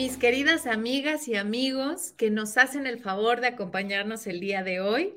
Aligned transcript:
mis 0.00 0.16
queridas 0.16 0.66
amigas 0.66 1.28
y 1.28 1.34
amigos 1.34 2.12
que 2.12 2.30
nos 2.30 2.56
hacen 2.56 2.86
el 2.86 3.00
favor 3.00 3.42
de 3.42 3.48
acompañarnos 3.48 4.26
el 4.26 4.40
día 4.40 4.62
de 4.62 4.80
hoy. 4.80 5.14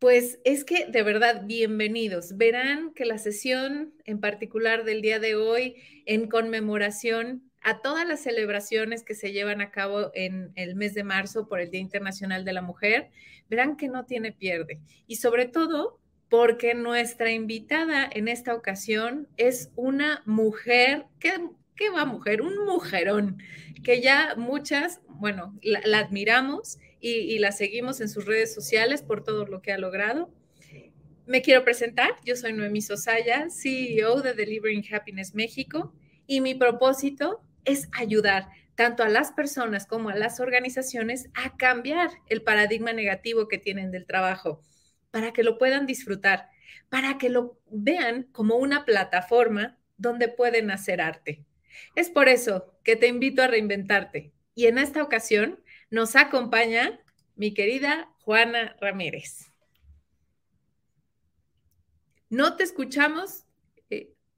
Pues 0.00 0.40
es 0.42 0.64
que 0.64 0.86
de 0.86 1.04
verdad, 1.04 1.42
bienvenidos. 1.44 2.36
Verán 2.36 2.92
que 2.92 3.04
la 3.04 3.18
sesión 3.18 3.94
en 4.04 4.18
particular 4.18 4.82
del 4.82 5.00
día 5.00 5.20
de 5.20 5.36
hoy, 5.36 5.76
en 6.06 6.26
conmemoración 6.28 7.52
a 7.60 7.80
todas 7.82 8.04
las 8.04 8.24
celebraciones 8.24 9.04
que 9.04 9.14
se 9.14 9.30
llevan 9.30 9.60
a 9.60 9.70
cabo 9.70 10.10
en 10.12 10.50
el 10.56 10.74
mes 10.74 10.94
de 10.94 11.04
marzo 11.04 11.46
por 11.46 11.60
el 11.60 11.70
Día 11.70 11.82
Internacional 11.82 12.44
de 12.44 12.54
la 12.54 12.62
Mujer, 12.62 13.10
verán 13.48 13.76
que 13.76 13.86
no 13.86 14.06
tiene 14.06 14.32
pierde. 14.32 14.80
Y 15.06 15.16
sobre 15.16 15.46
todo 15.46 16.00
porque 16.28 16.74
nuestra 16.74 17.30
invitada 17.30 18.10
en 18.12 18.26
esta 18.26 18.56
ocasión 18.56 19.28
es 19.36 19.70
una 19.76 20.20
mujer, 20.26 21.04
¿qué, 21.20 21.38
qué 21.76 21.90
va 21.90 22.04
mujer? 22.04 22.42
Un 22.42 22.64
mujerón, 22.64 23.38
que 23.82 24.00
ya 24.00 24.34
muchas, 24.36 25.00
bueno, 25.08 25.58
la, 25.62 25.98
admiramos 25.98 26.78
y, 27.00 27.38
la 27.38 27.52
seguimos 27.52 28.00
en 28.00 28.08
sus 28.08 28.26
redes 28.26 28.54
sociales 28.54 29.02
por 29.02 29.24
todo 29.24 29.46
lo 29.46 29.62
que 29.62 29.72
ha 29.72 29.78
logrado. 29.78 30.32
Me 31.26 31.42
quiero 31.42 31.64
presentar, 31.64 32.10
yo 32.24 32.36
soy 32.36 32.52
Noemí 32.52 32.82
Sosaya, 32.82 33.48
CEO 33.50 34.22
de 34.22 34.34
Delivering 34.34 34.84
Happiness 34.92 35.34
México, 35.34 35.92
y 36.26 36.40
mi 36.40 36.54
propósito 36.54 37.42
es 37.64 37.88
ayudar 37.92 38.48
tanto 38.74 39.02
a 39.02 39.08
las 39.08 39.32
personas 39.32 39.86
como 39.86 40.08
a 40.08 40.16
las 40.16 40.40
organizaciones 40.40 41.28
a 41.34 41.56
cambiar 41.56 42.10
el 42.28 42.42
paradigma 42.42 42.92
negativo 42.92 43.48
que 43.48 43.58
tienen 43.58 43.90
del 43.90 44.06
trabajo, 44.06 44.62
para 45.10 45.32
que 45.32 45.42
lo 45.42 45.58
puedan 45.58 45.86
disfrutar, 45.86 46.48
para 46.88 47.18
que 47.18 47.28
lo 47.28 47.58
vean 47.70 48.24
como 48.32 48.56
una 48.56 48.84
plataforma 48.84 49.78
donde 49.96 50.28
pueden 50.28 50.70
hacer 50.70 51.00
arte. 51.00 51.44
Es 51.94 52.10
por 52.10 52.28
eso 52.28 52.74
que 52.84 52.96
te 52.96 53.08
invito 53.08 53.42
a 53.42 53.46
reinventarte. 53.46 54.32
Y 54.54 54.66
en 54.66 54.78
esta 54.78 55.02
ocasión 55.02 55.60
nos 55.90 56.16
acompaña 56.16 57.00
mi 57.36 57.54
querida 57.54 58.10
Juana 58.20 58.76
Ramírez. 58.80 59.50
No 62.28 62.56
te 62.56 62.64
escuchamos. 62.64 63.41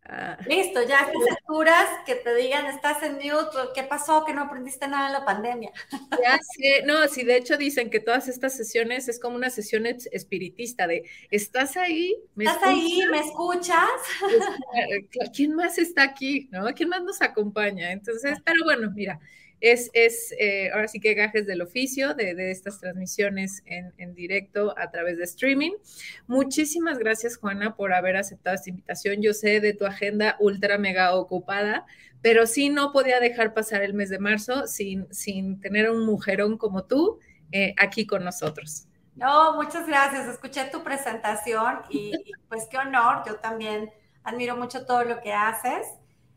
Eh, 0.07 0.13
ah. 0.13 0.39
Listo, 0.47 0.83
ya 0.83 1.01
a 1.01 1.07
alturas 1.07 1.89
que 2.05 2.15
te 2.17 2.35
digan 2.35 2.67
estás 2.67 3.03
en 3.03 3.15
mute, 3.15 3.57
¿qué 3.75 3.85
pasó? 3.85 4.25
Que 4.25 4.35
no 4.35 4.43
aprendiste 4.43 4.87
nada 4.87 5.07
en 5.07 5.13
la 5.15 5.25
pandemia. 5.25 5.73
Ya 6.23 6.39
sé, 6.39 6.83
no, 6.87 7.07
sí, 7.09 7.25
de 7.25 7.37
hecho 7.37 7.57
dicen 7.57 7.91
que 7.91 8.01
todas 8.01 8.29
estas 8.29 8.57
sesiones 8.57 9.09
es 9.09 9.19
como 9.19 9.37
una 9.37 9.51
sesión 9.51 9.85
espiritista 9.87 10.87
de 10.87 11.05
¿estás 11.31 11.77
ahí? 11.77 12.17
¿Estás 12.39 12.63
ahí? 12.63 13.03
¿Me 13.11 13.19
escuchas? 13.19 13.91
¿Quién 15.35 15.55
más 15.55 15.79
está 15.79 16.03
aquí? 16.03 16.49
¿No? 16.51 16.73
¿Quién 16.75 16.89
más 16.89 17.03
nos 17.03 17.21
acompaña? 17.21 17.93
Entonces, 17.93 18.39
pero 18.45 18.65
bueno, 18.65 18.91
mira, 18.95 19.21
es, 19.65 19.91
es 19.95 20.35
eh, 20.39 20.71
ahora 20.75 20.89
sí 20.89 21.01
que 21.01 21.15
gajes 21.15 21.47
del 21.47 21.63
oficio 21.63 22.13
de, 22.13 22.51
estas 22.51 22.81
transmisiones 22.81 23.63
en, 23.65 24.15
directo 24.15 24.75
a 24.77 24.91
través 24.91 25.17
de 25.17 25.25
streaming. 25.25 25.73
Muchísimas 26.27 26.99
gracias, 26.99 27.39
Juana, 27.39 27.75
por 27.75 27.95
haber 27.95 28.17
aceptado 28.17 28.57
esta 28.57 28.69
invitación. 28.69 29.23
Yo 29.23 29.33
sé 29.33 29.61
de 29.61 29.73
tu 29.73 29.87
agenda 29.87 30.37
ultra 30.39 30.77
mega 30.77 31.15
ocupada, 31.15 31.87
pero 32.21 32.47
sí 32.47 32.69
no 32.69 32.93
podía 32.93 33.21
dejar 33.21 33.55
pasar 33.55 33.83
el 33.83 33.95
mes 33.95 34.11
de 34.11 34.19
marzo 34.19 34.67
sin, 34.67 35.07
sin 35.11 35.59
tener 35.61 35.91
un 35.91 36.05
mujerón 36.05 36.59
como 36.59 36.85
tú 36.85 37.19
eh, 37.51 37.75
aquí 37.79 38.07
con 38.07 38.23
nosotros. 38.23 38.87
No, 39.17 39.55
muchas 39.55 39.87
gracias. 39.87 40.27
Escuché 40.27 40.67
tu 40.67 40.83
presentación 40.83 41.81
y 41.89 42.13
pues 42.51 42.67
qué 42.71 42.77
honor. 42.77 43.23
Yo 43.27 43.37
también 43.37 43.91
admiro 44.25 44.57
mucho 44.57 44.85
todo 44.85 45.05
lo 45.05 45.23
que 45.23 45.33
haces. 45.33 45.87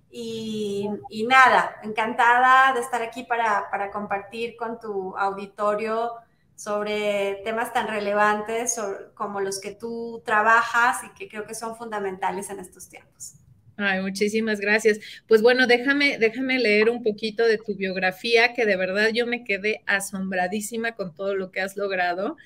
Y, 0.10 0.90
nada, 1.28 1.78
encantada 1.84 2.74
de 2.74 2.82
estar 2.82 3.02
aquí 3.02 3.24
para, 3.24 3.70
compartir 3.92 4.56
con 4.56 4.80
tu 4.80 5.16
auditorio 5.18 6.14
sobre 6.56 7.42
temas 7.44 7.72
tan 7.72 7.88
relevantes 7.88 8.80
como 9.14 9.42
los 9.42 9.60
que 9.60 9.72
tú 9.72 10.24
trabajas 10.26 11.04
y 11.04 11.14
que 11.14 11.28
creo 11.28 11.46
que 11.46 11.54
son 11.54 11.76
fundamentales 11.76 12.50
en 12.50 12.60
estos 12.60 12.90
tiempos. 12.90 13.36
Ay, 13.80 14.02
muchísimas 14.02 14.60
gracias. 14.60 15.00
Pues 15.28 15.44
bueno, 15.44 15.68
déjame, 15.68 16.18
déjame 16.18 16.58
leer 16.58 16.90
un 16.90 17.04
poquito 17.04 17.46
de 17.46 17.60
tu 17.60 17.76
biografía, 17.76 18.54
que 18.54 18.66
de 18.66 18.76
verdad 18.76 19.10
yo 19.14 19.28
me 19.28 19.44
quedé 19.44 19.84
asombradísima 19.86 20.94
con 20.96 21.14
todo 21.14 21.36
lo 21.36 21.52
que 21.52 21.62
has 21.62 21.78
logrado. 21.78 22.38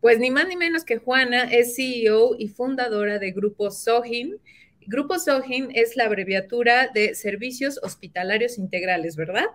Pues 0.00 0.18
ni 0.18 0.32
más 0.32 0.48
ni 0.48 0.56
menos 0.56 0.82
que 0.82 0.98
Juana 0.98 1.44
es 1.44 1.76
CEO 1.76 2.34
y 2.36 2.48
fundadora 2.48 3.20
de 3.20 3.30
Grupo 3.30 3.70
Sohin, 3.70 4.40
Grupo 4.86 5.18
SOGIN 5.18 5.70
es 5.74 5.96
la 5.96 6.04
abreviatura 6.04 6.88
de 6.88 7.14
Servicios 7.14 7.78
Hospitalarios 7.82 8.58
Integrales, 8.58 9.16
¿verdad? 9.16 9.46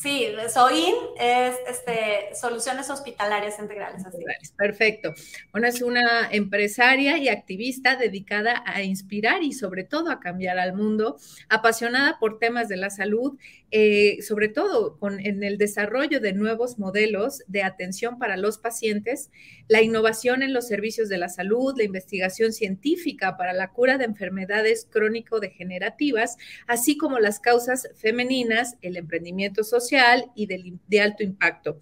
Sí, 0.00 0.28
SOIN 0.48 0.94
es 1.18 1.56
este, 1.68 2.34
Soluciones 2.34 2.88
Hospitalarias 2.88 3.58
Integrales. 3.58 4.06
Así. 4.06 4.16
Perfecto. 4.56 5.12
Bueno, 5.52 5.66
es 5.66 5.82
una 5.82 6.30
empresaria 6.30 7.18
y 7.18 7.28
activista 7.28 7.96
dedicada 7.96 8.62
a 8.64 8.82
inspirar 8.82 9.42
y 9.42 9.52
sobre 9.52 9.84
todo 9.84 10.10
a 10.10 10.18
cambiar 10.18 10.58
al 10.58 10.72
mundo, 10.72 11.18
apasionada 11.50 12.18
por 12.18 12.38
temas 12.38 12.68
de 12.68 12.78
la 12.78 12.88
salud 12.88 13.38
eh, 13.72 14.18
sobre 14.22 14.48
todo 14.48 14.98
con, 14.98 15.20
en 15.20 15.44
el 15.44 15.56
desarrollo 15.56 16.20
de 16.20 16.32
nuevos 16.32 16.78
modelos 16.78 17.42
de 17.46 17.62
atención 17.62 18.18
para 18.18 18.36
los 18.36 18.58
pacientes, 18.58 19.30
la 19.68 19.80
innovación 19.80 20.42
en 20.42 20.52
los 20.52 20.66
servicios 20.66 21.08
de 21.08 21.18
la 21.18 21.28
salud, 21.28 21.74
la 21.76 21.84
investigación 21.84 22.52
científica 22.52 23.36
para 23.36 23.52
la 23.52 23.70
cura 23.70 23.96
de 23.96 24.06
enfermedades 24.06 24.88
crónico-degenerativas, 24.90 26.36
así 26.66 26.96
como 26.96 27.20
las 27.20 27.38
causas 27.38 27.88
femeninas, 27.94 28.76
el 28.82 28.96
emprendimiento 28.96 29.62
social 29.62 30.26
y 30.34 30.46
de, 30.46 31.00
alto 31.00 31.22
impacto. 31.22 31.78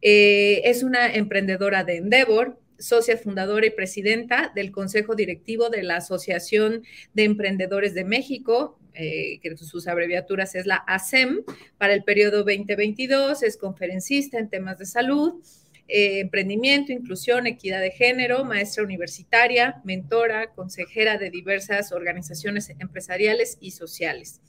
Eh, 0.00 0.62
es 0.64 0.82
una 0.82 1.12
emprendedora 1.14 1.84
de 1.84 1.96
Endeavor, 1.96 2.58
socia 2.78 3.16
fundadora 3.16 3.66
y 3.66 3.70
presidenta 3.70 4.52
del 4.54 4.70
Consejo 4.70 5.14
Directivo 5.14 5.70
de 5.70 5.82
la 5.82 5.96
Asociación 5.96 6.82
de 7.14 7.24
Emprendedores 7.24 7.94
de 7.94 8.04
México, 8.04 8.78
eh, 8.94 9.40
que 9.40 9.56
sus 9.56 9.88
abreviaturas 9.88 10.54
es 10.54 10.66
la 10.66 10.76
ASEM, 10.76 11.42
para 11.78 11.94
el 11.94 12.04
periodo 12.04 12.38
2022, 12.38 13.42
es 13.42 13.56
conferencista 13.56 14.38
en 14.38 14.48
temas 14.48 14.78
de 14.78 14.86
salud, 14.86 15.42
eh, 15.88 16.20
emprendimiento, 16.20 16.92
inclusión, 16.92 17.46
equidad 17.46 17.80
de 17.80 17.92
género, 17.92 18.44
maestra 18.44 18.82
universitaria, 18.82 19.80
mentora, 19.84 20.52
consejera 20.52 21.16
de 21.16 21.30
diversas 21.30 21.92
organizaciones 21.92 22.70
empresariales 22.78 23.56
y 23.60 23.70
sociales. 23.70 24.40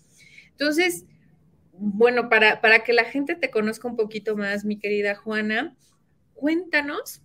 Entonces, 0.51 1.05
bueno, 1.73 2.27
para, 2.27 2.59
para 2.59 2.83
que 2.83 2.93
la 2.93 3.03
gente 3.03 3.35
te 3.35 3.51
conozca 3.51 3.87
un 3.87 3.95
poquito 3.95 4.35
más, 4.35 4.65
mi 4.65 4.79
querida 4.79 5.13
Juana, 5.13 5.75
cuéntanos 6.33 7.21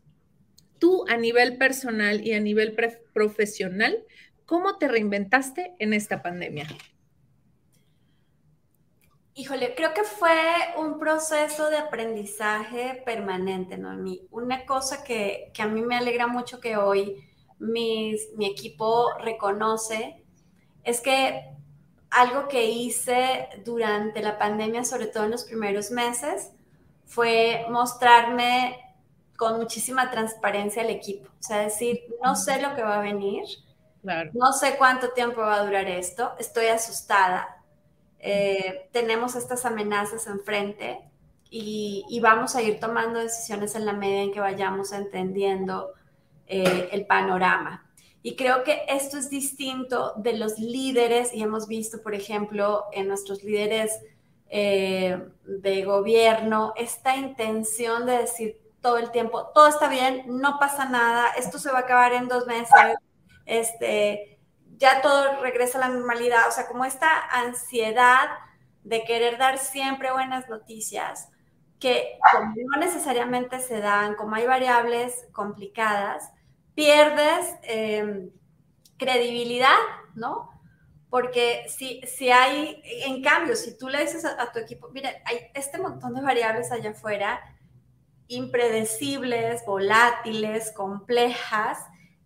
tú 0.83 1.05
a 1.09 1.17
nivel 1.17 1.59
personal 1.59 2.27
y 2.27 2.35
a 2.35 2.41
nivel 2.41 2.75
profesional, 3.13 4.05
¿cómo 4.47 4.79
te 4.79 4.89
reinventaste 4.89 5.77
en 5.79 5.93
esta 5.93 6.25
pandemia? 6.25 6.67
Híjole, 9.35 9.77
creo 9.77 9.95
que 9.95 10.03
fue 10.03 10.35
un 10.77 10.99
proceso 10.99 11.71
de 11.71 11.77
aprendizaje 11.77 13.01
permanente, 13.07 13.79
¿no? 13.79 13.97
Una 14.33 14.67
cosa 14.67 15.05
que, 15.05 15.53
a 15.57 15.67
mí 15.69 15.83
me 15.83 15.95
alegra 15.95 16.27
mucho 16.27 16.59
que 16.59 16.77
hoy 16.77 17.29
mi 17.61 18.17
equipo 18.41 19.17
reconoce 19.21 20.25
es 20.83 21.01
que 21.01 21.45
algo 22.11 22.49
que 22.49 22.65
hice 22.65 23.49
durante 23.65 24.21
la 24.21 24.37
pandemia, 24.37 24.83
sobre 24.83 25.07
todo 25.07 25.27
en 25.27 25.31
los 25.31 25.45
primeros 25.45 25.93
meses, 25.93 26.51
fue 27.07 27.67
mostrarme 27.71 28.82
con 29.43 29.59
muchísima 29.59 30.09
transparencia 30.09 30.83
al 30.83 30.91
equipo. 30.91 31.29
O 31.29 31.43
sea, 31.43 31.59
decir, 31.59 32.05
no 32.23 32.37
sé 32.37 32.63
lo 32.63 32.77
que 32.77 32.83
va 32.83 33.01
a 33.01 33.03
venir, 33.03 33.43
no 34.05 34.53
sé 34.53 34.77
cuánto 34.79 35.11
tiempo 35.11 35.41
va 35.41 35.57
a 35.57 35.65
durar 35.65 35.89
esto, 35.89 36.33
estoy 36.39 36.67
asustada, 36.67 37.61
eh, 38.21 38.89
tenemos 38.93 39.35
estas 39.35 39.65
amenazas 39.65 40.29
enfrente 40.29 41.01
y, 41.51 42.05
y, 42.09 42.21
vamos 42.21 42.55
a 42.55 42.63
ir 42.63 42.79
tomando 42.79 43.19
decisiones 43.19 43.75
en 43.75 43.85
la 43.85 43.95
medida 43.95 44.21
en 44.21 44.33
que 44.33 44.39
vayamos 44.39 44.93
entendiendo 44.93 45.91
eh, 46.47 46.89
el 46.93 47.05
panorama. 47.05 47.91
Y 48.23 48.37
creo 48.37 48.63
que 48.63 48.83
esto 48.87 49.19
es 49.19 49.29
distinto 49.29 50.13
de 50.19 50.35
los 50.35 50.57
líderes, 50.61 51.35
y 51.35 51.43
hemos 51.43 51.67
visto, 51.67 52.01
por 52.01 52.15
ejemplo, 52.15 52.85
en 52.93 53.09
nuestros 53.09 53.43
líderes 53.43 53.91
eh, 54.49 55.21
de 55.45 55.85
gobierno, 55.85 56.75
esta 56.77 57.17
intención 57.17 58.07
de 58.07 58.19
decir, 58.19 58.62
todo 58.83 58.99
el 58.99 59.11
tiempo, 59.11 59.49
todo 59.55 59.69
está 59.69 59.89
bien, 59.89 60.25
no 60.27 60.59
pasa 60.59 60.87
nada, 60.87 61.29
esto 61.39 61.59
se 61.59 61.71
va 61.71 61.79
a 61.79 61.83
acabar 61.83 62.13
en 62.13 62.29
dos 62.29 62.47
meses, 62.47 62.97
este, 63.47 64.39
ya 64.77 65.01
todo 65.01 65.41
regresa 65.41 65.79
a 65.79 65.83
la 65.83 65.89
normalidad, 65.89 66.49
o 66.49 66.53
sea, 66.53 66.67
como 66.67 66.85
esta 66.85 67.09
ansiedad 67.31 68.29
de 68.83 69.05
querer 69.05 69.39
dar 69.39 69.59
siempre 69.59 70.13
buenas 70.13 70.49
noticias, 70.49 71.29
que 71.79 72.19
no 72.35 72.79
necesariamente 72.79 73.61
se 73.61 73.81
dan, 73.81 74.15
como 74.17 74.35
hay 74.37 74.47
variables 74.47 75.27
complicadas, 75.33 76.31
pierdes 76.75 77.55
em, 77.63 78.31
credibilidad, 78.99 79.79
¿no? 80.15 80.53
porque 81.13 81.67
si, 81.69 82.01
si 82.07 82.31
hay, 82.31 82.83
en 83.05 83.23
cambio, 83.23 83.55
si 83.55 83.77
tú 83.77 83.91
le 83.91 84.01
dices 84.01 84.25
a, 84.25 84.51
tu 84.51 84.59
equipo, 84.59 84.89
mira, 84.95 85.11
hay 85.27 85.41
este 85.53 85.77
montón 85.77 86.15
de 86.15 86.23
variables 86.23 86.73
allá 86.73 86.93
afuera, 86.93 87.39
impredecibles, 88.35 89.65
volátiles, 89.67 90.73
complejas, 90.73 91.79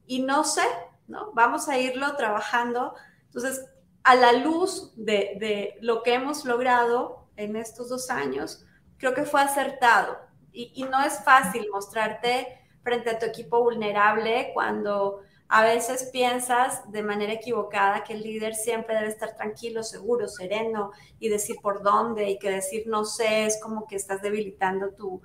y 0.06 0.22
no 0.22 0.44
sé, 0.44 0.66
¿no? 1.08 1.32
Vamos 1.32 1.68
a 1.68 1.78
irlo 1.78 2.16
trabajando. 2.16 2.94
Entonces, 3.26 3.66
a 4.04 4.14
la 4.14 4.32
luz 4.32 4.92
de, 4.96 5.76
lo 5.80 6.02
que 6.02 6.14
hemos 6.14 6.44
logrado 6.44 7.28
en 7.36 7.56
estos 7.56 7.88
dos 7.88 8.10
años, 8.10 8.64
creo 8.98 9.14
que 9.14 9.24
fue 9.24 9.42
acertado. 9.42 10.18
Y, 10.52 10.72
y 10.74 10.84
no 10.84 11.02
es 11.02 11.22
fácil 11.24 11.68
mostrarte 11.72 12.60
frente 12.82 13.10
a 13.10 13.18
tu 13.18 13.26
equipo 13.26 13.62
vulnerable 13.62 14.52
cuando 14.54 15.20
a 15.48 15.62
veces 15.62 16.10
piensas 16.12 16.90
de 16.90 17.02
manera 17.02 17.32
equivocada 17.32 18.04
que 18.04 18.14
el 18.14 18.22
líder 18.22 18.54
siempre 18.54 18.94
debe 18.94 19.08
estar 19.08 19.36
tranquilo, 19.36 19.82
seguro, 19.82 20.28
sereno 20.28 20.92
y 21.20 21.28
decir 21.28 21.56
por 21.62 21.82
dónde 21.82 22.30
y 22.30 22.38
que 22.38 22.50
decir 22.50 22.84
no 22.86 23.04
sé 23.04 23.46
es 23.46 23.60
como 23.60 23.86
que 23.86 23.96
estás 23.96 24.22
debilitando 24.22 24.90
tu, 24.90 25.22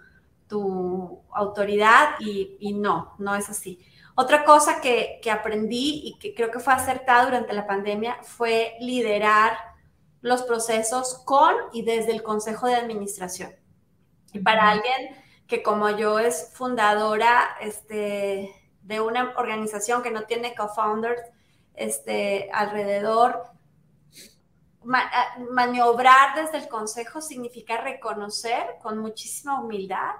tu 0.51 1.24
autoridad 1.31 2.15
y, 2.19 2.57
y, 2.59 2.74
no, 2.74 3.15
no 3.19 3.36
es 3.36 3.50
así. 3.50 3.80
Otra 4.15 4.44
cosa 4.44 4.81
que, 4.81 5.21
que 5.24 5.31
aprendí 5.31 6.01
y 6.03 6.19
que 6.19 6.33
creo 6.36 6.51
que 6.51 6.59
fue 6.59 6.74
acertada 6.74 7.24
durante 7.24 7.53
la 7.53 7.65
pandemia 7.65 8.18
fue 8.21 8.75
liderar 8.81 9.57
los 10.19 10.44
procesos 10.44 11.24
con 11.24 11.56
y 11.71 11.83
desde 11.83 12.12
el 12.12 12.21
Consejo 12.21 12.68
de 12.68 12.75
Administración. 12.75 13.56
Y 14.33 14.39
para 14.39 14.71
alguien 14.71 15.15
que 15.48 15.63
como 15.63 15.89
yo 15.89 16.19
es 16.19 16.51
fundadora, 16.54 17.56
este, 17.62 18.54
de 18.81 19.00
una 19.00 19.33
organización 19.38 20.04
que 20.04 20.12
no 20.12 20.24
tiene 20.24 20.54
co-founders 20.54 21.21
este, 21.75 22.50
alrededor, 22.51 23.44
maniobrar 24.83 26.36
desde 26.36 26.57
el 26.57 26.68
consejo 26.68 27.21
significa 27.21 27.77
reconocer 27.77 28.65
con 28.81 28.97
muchísima 28.97 29.62
humildad 29.62 30.15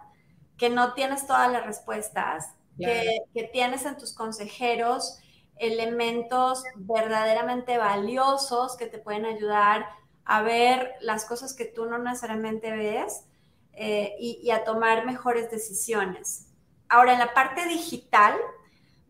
que 0.62 0.70
no 0.70 0.94
tienes 0.94 1.26
todas 1.26 1.52
las 1.52 1.66
respuestas, 1.66 2.54
que, 2.78 3.18
que, 3.34 3.46
tienes 3.46 3.84
en 3.88 3.98
tus 3.98 4.14
consejeros 4.14 5.18
elementos 5.58 6.64
verdaderamente 6.76 7.80
valiosos 7.80 8.78
que 8.78 8.86
te 8.86 9.00
pueden 9.00 9.26
ayudar 9.26 9.88
a 10.24 10.44
ver 10.44 10.94
las 11.02 11.26
cosas 11.26 11.56
que 11.56 11.66
tú 11.66 11.88
no 11.88 11.98
necesariamente 11.98 12.70
ves 12.70 13.26
eh, 13.74 14.14
y, 14.20 14.40
y 14.44 14.52
a 14.52 14.64
tomar 14.64 15.04
mejores 15.04 15.50
decisiones. 15.50 16.46
Ahora, 16.90 17.14
en 17.14 17.20
la 17.20 17.34
parte 17.34 17.66
digital, 17.66 18.36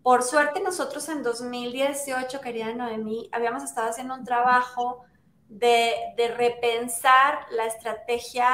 por 0.04 0.24
suerte 0.24 0.62
nosotros 0.62 1.10
en 1.10 1.22
2018, 1.22 2.40
querida 2.40 2.74
Noemí, 2.74 3.30
habíamos 3.34 3.64
estado 3.64 3.90
haciendo 3.90 4.16
un 4.16 4.24
trabajo 4.24 5.04
de, 5.50 5.94
repensar 6.38 7.40
la 7.52 7.66
estrategia 7.66 8.48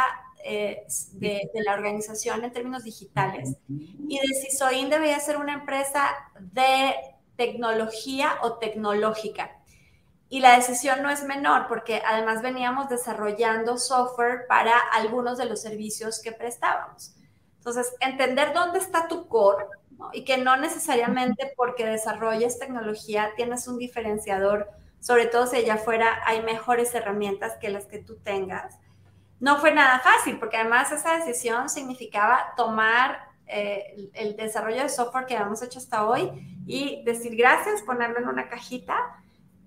eh, 0.49 0.85
de, 1.11 1.49
la 1.65 1.73
organización 1.73 2.41
en 2.45 2.53
términos 2.53 2.85
digitales 2.85 3.57
y 3.67 4.17
de 4.17 4.27
si 4.27 4.55
Soin 4.55 4.89
debería 4.89 5.19
ser 5.19 5.35
una 5.35 5.51
empresa 5.51 6.15
de 6.39 6.95
tecnología 7.35 8.37
o 8.41 8.53
tecnológica. 8.53 9.51
Y 10.29 10.39
la 10.39 10.55
decisión 10.55 11.03
no 11.03 11.09
es 11.09 11.25
menor 11.25 11.67
porque 11.67 12.01
además 12.05 12.41
veníamos 12.41 12.87
desarrollando 12.87 13.77
software 13.77 14.47
para 14.47 14.77
algunos 14.93 15.37
de 15.37 15.45
los 15.47 15.61
servicios 15.61 16.21
que 16.21 16.31
prestábamos. 16.31 17.13
Entonces, 17.57 17.93
entender 17.99 18.53
dónde 18.53 18.79
está 18.79 19.09
tu 19.09 19.27
core 19.27 19.65
y 20.13 20.23
que 20.23 20.37
no 20.37 20.55
necesariamente 20.55 21.51
porque 21.57 21.85
desarrolles 21.85 22.57
tecnología 22.57 23.33
tienes 23.35 23.67
un 23.67 23.77
diferenciador, 23.77 24.69
sobre 25.01 25.25
todo 25.25 25.45
si 25.45 25.57
allá 25.57 25.73
afuera 25.73 26.21
hay 26.25 26.41
mejores 26.41 26.95
herramientas 26.95 27.57
que 27.59 27.67
las 27.67 27.85
que 27.85 27.99
tú 27.99 28.15
tengas. 28.23 28.75
No 29.39 29.57
fue 29.57 29.71
nada 29.71 29.99
fácil, 29.99 30.39
porque 30.39 30.57
además 30.57 30.91
esa 30.91 31.17
decisión 31.17 31.69
significaba 31.69 32.53
tomar 32.55 33.27
eh, 33.45 34.09
el, 34.13 34.35
desarrollo 34.35 34.81
de 34.81 34.89
software 34.89 35.25
que 35.25 35.35
habíamos 35.35 35.61
hecho 35.61 35.79
hasta 35.79 36.05
hoy 36.05 36.31
y 36.65 37.03
decir 37.05 37.35
gracias, 37.35 37.81
ponerlo 37.83 38.19
en 38.19 38.27
una 38.27 38.49
cajita 38.49 38.95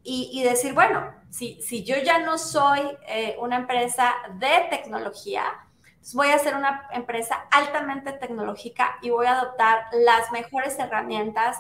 y, 0.03 0.43
decir, 0.43 0.73
bueno, 0.73 1.13
si, 1.29 1.61
si 1.63 1.85
yo 1.85 1.97
ya 1.99 2.19
no 2.19 2.39
soy 2.39 2.81
eh, 3.07 3.37
una 3.39 3.57
empresa 3.57 4.15
de 4.39 4.67
tecnología, 4.71 5.45
voy 6.15 6.29
a 6.29 6.39
ser 6.39 6.57
una 6.57 6.89
empresa 6.93 7.37
altamente 7.51 8.13
tecnológica 8.13 8.97
y 9.03 9.11
voy 9.11 9.27
a 9.27 9.39
adoptar 9.39 9.85
las 9.93 10.33
mejores 10.33 10.79
herramientas 10.79 11.59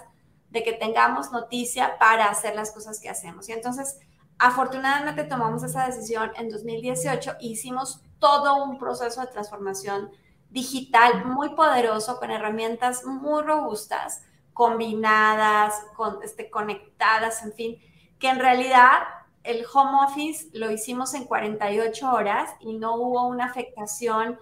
de 0.48 0.62
que 0.62 0.72
tengamos 0.72 1.30
noticia 1.32 1.98
para 1.98 2.28
hacer 2.28 2.56
las 2.56 2.72
cosas 2.72 2.98
que 3.00 3.08
hacemos. 3.08 3.48
Y 3.48 3.52
entonces, 3.52 3.98
afortunadamente 4.40 5.24
tomamos 5.24 5.62
esa 5.62 5.86
decisión 5.86 6.32
en 6.36 6.48
2018 6.48 7.32
e 7.40 7.46
hicimos 7.46 8.02
todo 8.18 8.64
un 8.64 8.78
proceso 8.78 9.20
de 9.20 9.26
transformación 9.26 10.10
digital 10.48 11.26
muy 11.26 11.54
poderoso 11.54 12.18
con 12.18 12.30
herramientas 12.30 13.04
muy 13.04 13.42
robustas, 13.42 14.22
combinadas, 14.54 15.74
con, 15.94 16.22
este, 16.22 16.48
conectadas, 16.50 17.42
en 17.42 17.52
fin, 17.52 17.78
que 18.18 18.30
en 18.30 18.38
realidad 18.38 19.00
el 19.44 19.64
home 19.72 20.06
office 20.06 20.48
lo 20.54 20.70
hicimos 20.70 21.12
en 21.12 21.24
48 21.24 22.10
horas 22.10 22.50
y 22.60 22.72
no 22.72 22.96
hubo 22.96 23.26
una 23.26 23.44
afectación 23.44 24.38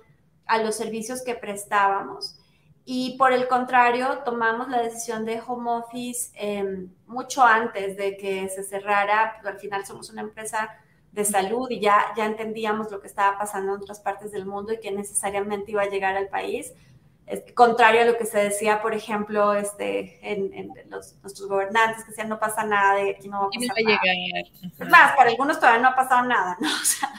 a 0.46 0.58
los 0.58 0.76
servicios 0.76 1.22
que 1.22 1.34
prestábamos. 1.34 2.37
Y 2.90 3.18
por 3.18 3.34
el 3.34 3.48
contrario, 3.48 4.20
tomamos 4.24 4.70
la 4.70 4.80
decisión 4.80 5.26
de 5.26 5.42
home 5.46 5.70
office 5.72 6.30
em, 6.34 6.88
mucho 7.06 7.42
antes 7.42 7.98
de 7.98 8.16
que 8.16 8.48
se 8.48 8.62
cerrara. 8.62 9.42
Al 9.44 9.58
final 9.58 9.84
somos 9.84 10.08
una 10.08 10.22
empresa 10.22 10.70
de 11.12 11.22
salud 11.26 11.70
y 11.70 11.80
ya, 11.80 12.14
ya 12.16 12.24
entendíamos 12.24 12.90
lo 12.90 13.02
que 13.02 13.06
estaba 13.06 13.36
pasando 13.36 13.74
en 13.74 13.82
otras 13.82 14.00
partes 14.00 14.32
del 14.32 14.46
mundo 14.46 14.72
y 14.72 14.80
que 14.80 14.90
necesariamente 14.90 15.72
iba 15.72 15.82
a 15.82 15.90
llegar 15.90 16.16
al 16.16 16.28
país 16.28 16.72
contrario 17.54 18.02
a 18.02 18.04
lo 18.04 18.16
que 18.16 18.24
se 18.24 18.38
decía, 18.38 18.80
por 18.80 18.94
ejemplo, 18.94 19.54
este, 19.54 20.18
en, 20.22 20.72
los, 20.88 21.14
nuestros 21.22 21.48
gobernantes, 21.48 22.04
que 22.04 22.10
decían 22.10 22.28
no 22.28 22.38
pasa 22.38 22.64
nada, 22.64 22.94
de 22.94 23.10
aquí 23.10 23.28
no 23.28 23.40
va 23.40 23.46
a 23.46 23.50
pasar 23.50 23.76
nada. 23.84 24.00
Es 24.78 24.88
más, 24.88 25.16
para 25.16 25.30
algunos 25.30 25.60
todavía 25.60 25.82
no 25.82 25.88
ha 25.88 25.96
pasado 25.96 26.26
nada, 26.26 26.56
¿no? 26.60 26.68
O 26.82 26.84
sea, 26.84 27.10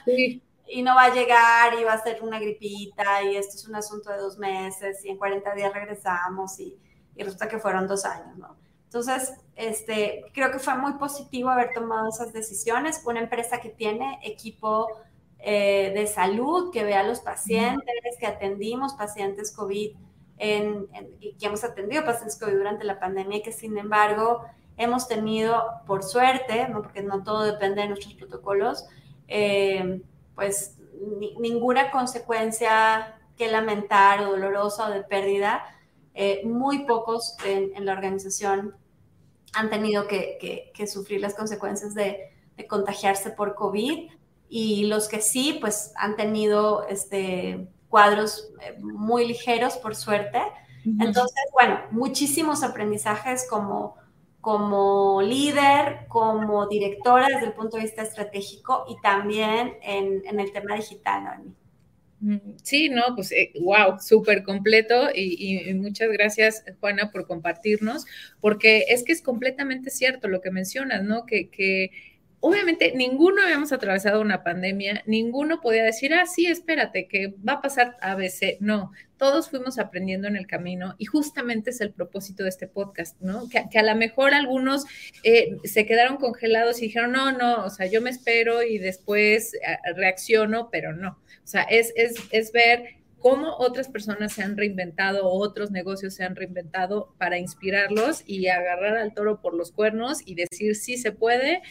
Y 0.71 0.81
no 0.83 0.95
va 0.95 1.05
a 1.05 1.13
llegar 1.13 1.79
y 1.79 1.83
va 1.83 1.93
a 1.93 2.03
ser 2.03 2.21
una 2.21 2.39
gripita 2.39 3.23
y 3.23 3.35
esto 3.35 3.55
es 3.55 3.67
un 3.67 3.75
asunto 3.75 4.11
de 4.11 4.17
dos 4.17 4.37
meses 4.37 5.03
y 5.03 5.09
en 5.09 5.17
40 5.17 5.55
días 5.55 5.73
regresamos 5.73 6.59
y, 6.59 6.77
y 7.15 7.23
resulta 7.23 7.47
que 7.47 7.57
fueron 7.57 7.87
dos 7.87 8.05
años, 8.05 8.37
¿no? 8.37 8.55
Entonces, 8.89 9.33
este, 9.55 10.25
creo 10.33 10.51
que 10.51 10.57
fue 10.57 10.75
muy 10.75 10.93
positivo 10.93 11.49
haber 11.49 11.73
tomado 11.73 12.09
esas 12.09 12.33
decisiones. 12.33 13.03
Una 13.05 13.19
empresa 13.19 13.61
que 13.61 13.69
tiene 13.69 14.19
equipo 14.23 14.87
eh, 15.37 15.91
de 15.93 16.07
salud, 16.07 16.71
que 16.71 16.83
vea 16.83 17.01
a 17.01 17.03
los 17.03 17.19
pacientes, 17.19 17.85
que 18.19 18.25
atendimos 18.25 18.93
pacientes 18.95 19.55
COVID, 19.55 19.95
en, 20.39 20.87
que 20.87 21.45
hemos 21.45 21.63
atendido 21.63 22.03
pacientes 22.03 22.39
COVID 22.39 22.53
durante 22.53 22.83
la 22.83 22.99
pandemia 22.99 23.43
que 23.43 23.51
sin 23.51 23.77
embargo 23.77 24.45
hemos 24.77 25.07
tenido, 25.07 25.63
por 25.85 26.03
suerte, 26.03 26.67
¿no? 26.69 26.81
porque 26.81 27.03
no 27.03 27.23
todo 27.23 27.43
depende 27.43 27.81
de 27.81 27.89
nuestros 27.89 28.15
protocolos, 28.15 28.87
eh, 29.27 30.01
pues 30.39 30.77
ninguna 31.37 31.91
consecuencia 31.91 33.19
que 33.37 33.51
lamentar 33.51 34.21
o 34.21 34.31
dolorosa 34.31 34.87
o 34.87 34.91
de 34.91 35.03
pérdida. 35.03 35.65
Eh, 36.13 36.41
muy 36.45 36.85
pocos 36.85 37.35
en, 37.45 37.85
la 37.85 37.91
organización 37.91 38.73
han 39.51 39.69
tenido 39.69 40.07
que, 40.07 40.71
sufrir 40.87 41.19
las 41.19 41.35
consecuencias 41.35 41.93
de, 41.93 42.31
de, 42.55 42.67
contagiarse 42.67 43.31
por 43.31 43.55
COVID 43.55 44.09
y 44.47 44.85
los 44.85 45.09
que 45.09 45.21
sí, 45.21 45.57
pues 45.59 45.91
han 45.97 46.15
tenido 46.15 46.87
este, 46.87 47.67
cuadros 47.89 48.49
eh, 48.61 48.77
muy 48.79 49.27
ligeros, 49.27 49.75
por 49.75 49.93
suerte. 49.93 50.39
Entonces, 50.85 51.43
bueno, 51.51 51.81
muchísimos 51.91 52.63
aprendizajes 52.63 53.45
como, 53.49 53.97
como 54.49 55.21
líder, 55.21 56.07
como 56.07 56.67
directora 56.67 57.27
desde 57.27 57.45
el 57.45 57.53
punto 57.53 57.77
de 57.77 57.83
vista 57.83 58.01
estratégico 58.01 58.83
y 58.89 58.99
también 58.99 59.75
en, 59.83 60.39
el 60.39 60.51
tema 60.51 60.75
digital, 60.75 61.23
¿no? 62.19 62.49
Sí, 62.63 62.89
no, 62.89 63.15
pues 63.15 63.31
wow, 63.61 63.93
eh, 63.93 63.99
súper 63.99 64.41
completo 64.41 65.09
y, 65.13 65.71
muchas 65.75 66.09
gracias, 66.09 66.63
Juana, 66.79 67.11
por 67.11 67.27
compartirnos, 67.27 68.07
porque 68.41 68.85
es 68.89 69.03
que 69.03 69.11
es 69.11 69.21
completamente 69.21 69.91
cierto 69.91 70.27
lo 70.27 70.41
que 70.41 70.49
mencionas, 70.49 71.03
¿no? 71.03 71.27
Que 71.27 71.91
obviamente 72.41 72.93
ninguno 72.95 73.43
habíamos 73.43 73.71
atravesado 73.71 74.21
una 74.21 74.43
pandemia, 74.43 75.03
ninguno 75.05 75.61
podía 75.61 75.83
decir, 75.83 76.13
ah, 76.13 76.25
sí, 76.25 76.45
espérate, 76.45 77.07
que 77.07 77.33
va 77.47 77.53
a 77.53 77.61
pasar 77.61 77.97
ABC. 78.01 78.57
No, 78.59 78.91
todos 79.17 79.49
fuimos 79.49 79.79
aprendiendo 79.79 80.27
en 80.27 80.37
el 80.37 80.47
camino 80.47 80.95
y 80.97 81.05
justamente 81.05 81.71
es 81.71 81.81
el 81.81 81.91
propósito 81.91 82.43
de 82.43 82.49
este 82.49 82.67
podcast, 82.67 83.19
¿no? 83.19 83.49
Que, 83.49 83.77
a 83.77 83.83
lo 83.83 83.95
mejor 83.95 84.33
algunos 84.33 84.85
eh, 85.23 85.57
se 85.65 85.85
quedaron 85.85 86.17
congelados 86.17 86.79
y 86.79 86.85
dijeron, 86.85 87.11
no, 87.11 87.31
no, 87.31 87.65
o 87.65 87.69
sea, 87.69 87.87
yo 87.87 88.01
me 88.01 88.09
espero 88.09 88.63
y 88.63 88.77
después 88.77 89.53
eh, 89.55 89.77
reacciono, 89.95 90.69
pero 90.71 90.93
no. 90.93 91.19
O 91.43 91.47
sea, 91.47 91.63
es, 91.63 91.91
es, 91.95 92.15
es 92.31 92.51
ver 92.51 92.98
cómo 93.19 93.55
otras 93.57 93.89
personas 93.89 94.33
se 94.33 94.43
han 94.43 94.57
reinventado, 94.57 95.29
otros 95.29 95.71
negocios 95.71 96.13
se 96.13 96.23
han 96.23 96.35
reinventado 96.35 97.13
para 97.17 97.37
inspirarlos 97.37 98.23
y 98.25 98.47
agarrar 98.47 98.97
al 98.97 99.13
toro 99.13 99.41
por 99.41 99.53
los 99.53 99.71
cuernos 99.71 100.21
y 100.25 100.35
decir 100.35 100.75
sí 100.75 100.97
se 100.97 101.11
puede. 101.11 101.61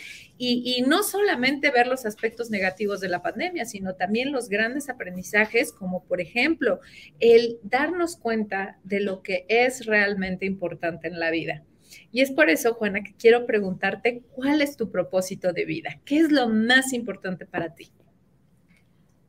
Y, 0.41 0.85
no 0.87 1.03
solamente 1.03 1.71
ver 1.71 1.89
los 1.89 2.07
aspectos 2.07 2.49
negativos 2.49 3.01
de 3.01 3.09
la 3.09 3.23
pandemia, 3.23 3.65
sino 3.65 3.97
también 3.97 4.31
los 4.31 4.49
grandes 4.49 4.89
aprendizajes, 4.89 5.73
como 5.73 6.05
por 6.05 6.21
ejemplo 6.21 6.81
el 7.19 7.59
darnos 7.65 8.17
cuenta 8.17 8.79
de 8.85 9.01
lo 9.01 9.23
que 9.23 9.45
es 9.49 9.87
realmente 9.87 10.47
importante 10.47 11.09
en 11.09 11.19
la 11.19 11.31
vida. 11.31 11.65
Y 12.13 12.21
es 12.21 12.31
por 12.31 12.51
eso, 12.51 12.75
Juana, 12.75 13.03
que 13.03 13.15
quiero 13.17 13.47
preguntarte, 13.47 14.23
¿cuál 14.31 14.63
es 14.63 14.77
tu 14.77 14.91
propósito 14.91 15.53
de 15.53 15.65
vida? 15.65 16.01
¿Qué 16.05 16.19
es 16.19 16.31
lo 16.31 16.49
más 16.49 16.93
importante 16.93 17.45
para 17.45 17.75
ti? 17.75 17.91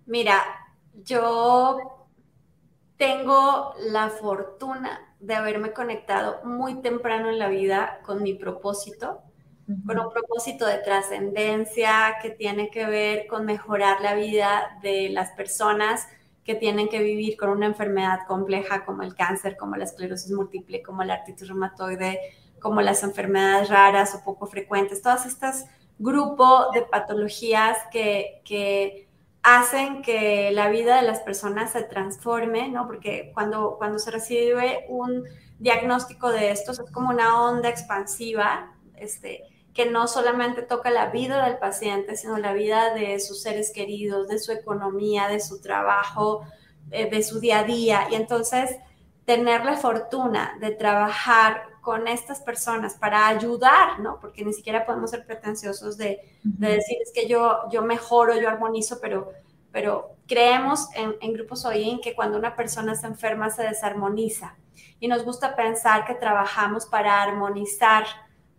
Mira, 0.06 0.44
yo 1.06 1.99
tengo 3.00 3.74
la 3.80 4.10
fortuna 4.10 5.16
de 5.22 5.34
haberme 5.34 5.72
conectado 5.72 6.42
muy 6.44 6.82
temprano 6.82 7.30
en 7.30 7.40
la 7.40 7.48
vida 7.48 8.02
con 8.06 8.22
mi 8.22 8.34
propósito, 8.34 9.22
con 9.88 10.00
un 10.00 10.12
propósito 10.12 10.66
de 10.66 10.80
trascendencia 10.80 12.18
que 12.22 12.30
tiene 12.30 12.70
que 12.70 12.86
ver 12.86 13.26
con 13.28 13.46
mejorar 13.46 14.02
la 14.02 14.16
vida 14.16 14.78
de 14.82 15.10
las 15.10 15.32
personas 15.32 16.08
que 16.44 16.56
tienen 16.56 16.90
que 16.90 17.00
vivir 17.00 17.38
con 17.38 17.50
una 17.52 17.68
enfermedad 17.68 18.20
compleja 18.28 18.84
como 18.84 19.04
el 19.04 19.16
cáncer, 19.16 19.56
como 19.56 19.78
la 19.78 19.86
esclerosis 19.86 20.32
múltiple, 20.32 20.82
como 20.82 21.04
la 21.04 21.14
artritis 21.14 21.48
reumatoide, 21.48 22.20
como 22.60 22.82
las 22.82 23.04
enfermedades 23.04 23.70
raras 23.70 24.14
o 24.14 24.26
poco 24.26 24.46
frecuentes, 24.46 25.02
todas 25.02 25.26
estas 25.26 25.68
grupos 26.00 26.72
de 26.74 26.82
patologías 26.82 27.78
que, 27.94 28.42
que 28.44 29.09
hacen 29.58 30.02
que 30.02 30.52
la 30.52 30.70
vida 30.70 30.98
de 30.98 31.08
las 31.08 31.20
personas 31.20 31.72
se 31.72 31.84
transforme, 31.84 32.70
¿no? 32.70 32.88
Porque 32.88 33.32
cuando, 33.34 33.76
cuando 33.78 34.00
se 34.00 34.12
recibe 34.12 34.86
un 34.90 35.24
diagnóstico 35.58 36.30
de 36.32 36.52
estos 36.52 36.80
es 36.80 36.92
como 36.92 37.10
una 37.10 37.42
onda 37.44 37.70
expansiva, 37.70 38.74
este, 38.96 39.44
que 39.74 39.86
no 39.90 40.08
solamente 40.08 40.62
toca 40.62 40.90
la 40.90 41.08
vida 41.08 41.46
del 41.46 41.58
paciente, 41.58 42.16
sino 42.16 42.38
la 42.38 42.54
vida 42.54 42.94
de 42.94 43.20
sus 43.20 43.42
seres 43.42 43.72
queridos, 43.74 44.28
de 44.28 44.40
su 44.40 44.52
economía, 44.52 45.28
de 45.28 45.40
su 45.40 45.62
trabajo, 45.62 46.44
eh, 46.92 47.10
de 47.10 47.24
su 47.24 47.40
día 47.40 47.60
a 47.60 47.64
día. 47.64 48.08
Y 48.12 48.16
entonces, 48.16 48.76
tener 49.26 49.64
la 49.64 49.78
fortuna 49.78 50.58
de 50.60 50.72
trabajar 50.72 51.64
con 51.90 52.08
estas 52.08 52.40
personas 52.42 52.94
para 52.94 53.28
ayudar, 53.28 54.00
¿no? 54.00 54.20
Porque 54.22 54.46
ni 54.46 54.54
siquiera 54.54 54.86
podemos 54.86 55.10
ser 55.10 55.26
pretenciosos 55.26 55.98
de, 55.98 56.20
decir 56.44 56.98
es 57.02 57.12
que 57.12 57.28
yo, 57.28 57.62
yo 57.72 57.82
mejoro, 57.82 58.40
yo 58.40 58.48
armonizo, 58.48 59.00
pero, 59.02 59.32
pero 59.72 60.12
creemos 60.28 60.88
en, 60.94 61.16
en 61.20 61.34
grupos 61.34 61.66
OIN 61.66 62.00
que 62.00 62.14
cuando 62.14 62.38
una 62.38 62.56
persona 62.56 62.94
se 62.94 63.08
enferma 63.08 63.50
se 63.50 63.64
desarmoniza 63.64 64.56
y 65.00 65.08
nos 65.08 65.26
gusta 65.26 65.56
pensar 65.56 66.06
que 66.06 66.14
trabajamos 66.14 66.86
para 66.86 67.24
armonizar 67.24 68.06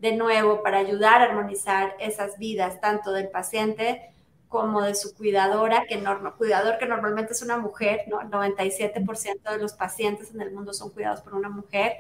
de 0.01 0.17
nuevo, 0.17 0.65
para 0.65 0.79
ayudar 0.79 1.23
a 1.23 1.27
armonizar 1.27 1.95
esas 2.01 2.37
vidas, 2.37 2.81
tanto 2.81 3.13
del 3.13 3.29
paciente 3.29 4.13
como 4.49 4.83
de 4.83 4.97
su 4.97 5.15
cuidadora, 5.15 5.85
que 5.89 6.03
cuidador 6.37 6.79
que 6.79 6.87
normalmente 6.87 7.35
es 7.35 7.43
una 7.43 7.59
mujer, 7.59 8.01
¿no? 8.09 8.21
El 8.21 8.29
97% 8.29 9.53
de 9.53 9.59
los 9.59 9.75
pacientes 9.75 10.35
en 10.35 10.41
el 10.41 10.51
mundo 10.51 10.75
son 10.75 10.91
cuidados 10.91 11.21
por 11.21 11.35
una 11.35 11.49
mujer 11.49 11.93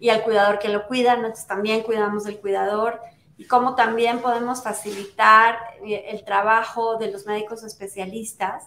y 0.00 0.08
al 0.08 0.22
cuidador 0.22 0.58
que 0.58 0.68
lo 0.68 0.86
cuida, 0.86 1.16
nosotros 1.16 1.46
también 1.46 1.82
cuidamos 1.82 2.24
del 2.24 2.40
cuidador 2.40 3.00
y 3.36 3.44
cómo 3.44 3.74
también 3.74 4.20
podemos 4.20 4.62
facilitar 4.62 5.58
eh, 5.84 6.06
el 6.08 6.24
trabajo 6.24 6.96
de 6.96 7.12
los 7.12 7.26
médicos 7.26 7.62
especialistas, 7.62 8.64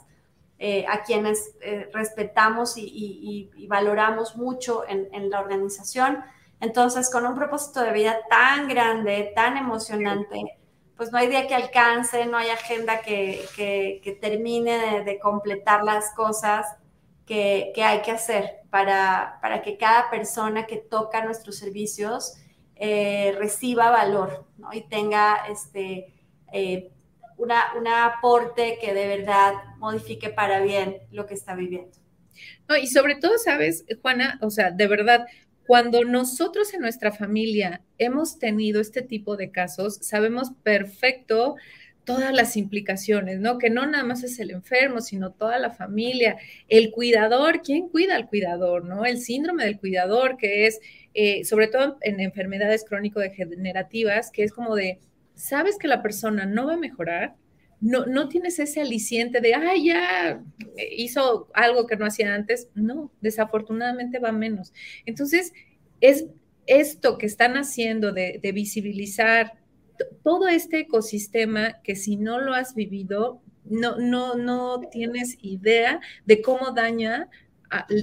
eh, 0.60 0.86
a 0.88 1.04
quienes 1.04 1.56
eh, 1.62 1.90
respetamos 1.92 2.76
y, 2.78 3.52
valoramos 3.68 4.36
mucho 4.36 4.84
en, 4.88 5.30
la 5.30 5.42
organización. 5.42 6.24
Entonces, 6.60 7.12
con 7.12 7.26
un 7.26 7.36
propósito 7.36 7.82
de 7.82 7.92
vida 7.92 8.18
tan 8.30 8.68
grande, 8.68 9.32
tan 9.36 9.58
emocionante, 9.58 10.58
pues 10.96 11.12
no 11.12 11.18
hay 11.18 11.28
día 11.28 11.48
que 11.48 11.56
alcance, 11.56 12.26
no 12.28 12.38
hay 12.38 12.50
agenda 12.50 13.02
que, 13.02 14.18
termine 14.22 15.04
de, 15.04 15.20
completar 15.20 15.84
las 15.84 16.14
cosas 16.16 16.66
que, 17.26 17.74
hay 17.76 18.02
que 18.02 18.12
hacer 18.12 18.63
para, 18.74 19.38
para, 19.40 19.62
que 19.62 19.78
cada 19.78 20.10
persona 20.10 20.66
que 20.66 20.78
toca 20.78 21.24
nuestros 21.24 21.60
servicios 21.60 22.38
eh, 22.76 23.36
reciba 23.38 23.92
valor 23.92 24.48
y 24.72 24.82
tenga 24.90 25.46
este, 25.48 26.12
eh, 26.52 26.90
una, 27.38 27.76
un 27.78 27.88
aporte 27.88 28.80
que 28.82 28.96
de 28.96 29.06
verdad 29.06 29.54
modifique 29.78 30.32
para 30.32 30.62
bien 30.62 30.98
lo 31.12 31.28
que 31.28 31.36
está 31.36 31.54
viviendo. 31.54 32.00
No, 32.68 32.76
y 32.76 32.88
sobre 32.88 33.14
todo, 33.14 33.38
sabes, 33.38 33.86
Juana, 34.02 34.40
o 34.42 34.50
sea, 34.50 34.72
de 34.72 34.88
verdad, 34.88 35.28
cuando 35.68 36.04
nosotros 36.04 36.74
en 36.74 36.82
nuestra 36.82 37.12
familia 37.12 37.84
hemos 38.00 38.40
tenido 38.40 38.82
este 38.82 39.04
tipo 39.04 39.38
de 39.38 39.52
casos, 39.52 40.00
sabemos 40.02 40.50
perfecto 40.64 41.58
todas 42.04 42.34
las 42.34 42.58
implicaciones, 42.58 43.40
¿no? 43.40 43.58
Que 43.58 43.70
no 43.70 43.86
nada 43.86 44.04
más 44.04 44.24
es 44.24 44.40
el 44.40 44.52
enfermo, 44.52 45.02
sino 45.02 45.32
toda 45.32 45.58
la 45.60 45.72
familia, 45.72 46.38
el 46.68 46.92
cuidador, 46.92 47.62
¿quién 47.62 47.90
cuida 47.90 48.16
al 48.16 48.28
cuidador, 48.28 48.86
¿no? 48.86 49.06
El 49.06 49.20
síndrome 49.20 49.66
del 49.66 49.80
cuidador, 49.80 50.38
que 50.38 50.68
es, 50.68 50.80
eh, 51.14 51.46
sobre 51.46 51.68
todo 51.68 51.98
en 52.02 52.20
enfermedades 52.20 52.86
crónico-degenerativas, 52.86 54.32
que 54.32 54.44
es 54.44 54.52
como 54.52 54.76
de, 54.76 55.00
sabes 55.36 55.78
que 55.78 55.88
la 55.88 56.02
persona 56.02 56.46
no 56.46 56.68
va 56.68 56.74
a 56.74 56.78
mejorar, 56.78 57.36
no, 57.80 58.06
no 58.06 58.30
tienes 58.30 58.60
ese 58.60 58.82
aliciente 58.82 59.42
de, 59.42 59.56
ay, 59.56 59.88
ya 59.88 60.42
hizo 60.92 61.50
algo 61.54 61.86
que 61.86 61.98
no 61.98 62.06
hacía 62.06 62.34
antes. 62.34 62.70
No, 62.76 63.12
desafortunadamente 63.20 64.20
va 64.20 64.32
menos. 64.32 64.72
Entonces, 65.06 65.52
es 66.00 66.28
esto 66.66 67.18
que 67.18 67.26
están 67.26 67.58
haciendo 67.58 68.14
de 68.14 68.52
visibilizar 68.54 69.63
todo 70.24 70.48
este 70.48 70.80
ecosistema 70.80 71.82
que 71.84 71.96
si 71.96 72.16
no 72.16 72.40
lo 72.40 72.54
has 72.54 72.76
vivido, 72.76 73.42
no, 73.66 73.98
no, 73.98 74.36
no 74.36 74.82
tienes 74.92 75.38
idea 75.42 76.02
de 76.26 76.42
cómo 76.42 76.72
daña 76.72 77.30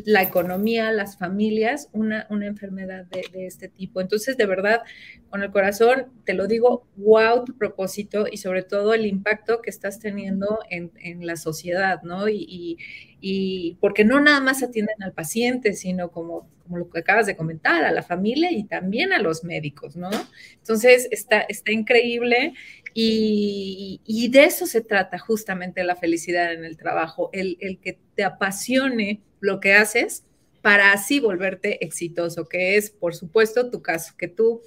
la 0.04 0.22
economía, 0.22 0.92
las 0.92 1.16
familias, 1.16 1.88
una, 1.92 2.26
una 2.30 2.46
enfermedad 2.46 3.06
de, 3.06 3.46
este 3.46 3.68
tipo. 3.68 4.00
Entonces, 4.00 4.36
de 4.36 4.46
verdad, 4.46 4.82
con 5.28 5.42
el 5.42 5.50
corazón, 5.50 6.06
te 6.24 6.34
lo 6.34 6.46
digo, 6.46 6.86
wow 6.96 7.44
tu 7.44 7.56
propósito 7.56 8.26
y 8.30 8.38
sobre 8.38 8.62
todo 8.62 8.94
el 8.94 9.06
impacto 9.06 9.60
que 9.62 9.70
estás 9.70 9.98
teniendo 10.00 10.58
en, 10.68 10.90
la 11.26 11.36
sociedad, 11.36 12.02
¿no? 12.02 12.28
Y, 12.28 12.78
y, 13.20 13.76
porque 13.80 14.04
no 14.04 14.20
nada 14.20 14.40
más 14.40 14.62
atienden 14.62 15.02
al 15.02 15.12
paciente, 15.12 15.72
sino 15.74 16.10
como, 16.10 16.48
como 16.64 16.78
lo 16.78 16.90
que 16.90 17.00
acabas 17.00 17.26
de 17.26 17.36
comentar, 17.36 17.84
a 17.84 17.92
la 17.92 18.02
familia 18.02 18.50
y 18.52 18.64
también 18.64 19.12
a 19.12 19.18
los 19.18 19.44
médicos, 19.44 19.96
¿no? 19.96 20.10
Entonces, 20.58 21.08
está, 21.10 21.40
está 21.42 21.72
increíble 21.72 22.54
y, 22.94 24.00
y, 24.04 24.28
de 24.28 24.44
eso 24.44 24.66
se 24.66 24.80
trata 24.80 25.18
justamente 25.18 25.84
la 25.84 25.96
felicidad 25.96 26.52
en 26.52 26.64
el 26.64 26.76
trabajo, 26.76 27.30
el, 27.32 27.56
el 27.60 27.78
que 27.78 27.98
te 28.14 28.24
apasione 28.24 29.20
lo 29.40 29.60
que 29.60 29.74
haces 29.74 30.24
para 30.62 30.92
así 30.92 31.20
volverte 31.20 31.84
exitoso, 31.84 32.48
que 32.48 32.76
es, 32.76 32.90
por 32.90 33.14
supuesto, 33.14 33.70
tu 33.70 33.82
caso, 33.82 34.14
que 34.16 34.28
tú 34.28 34.62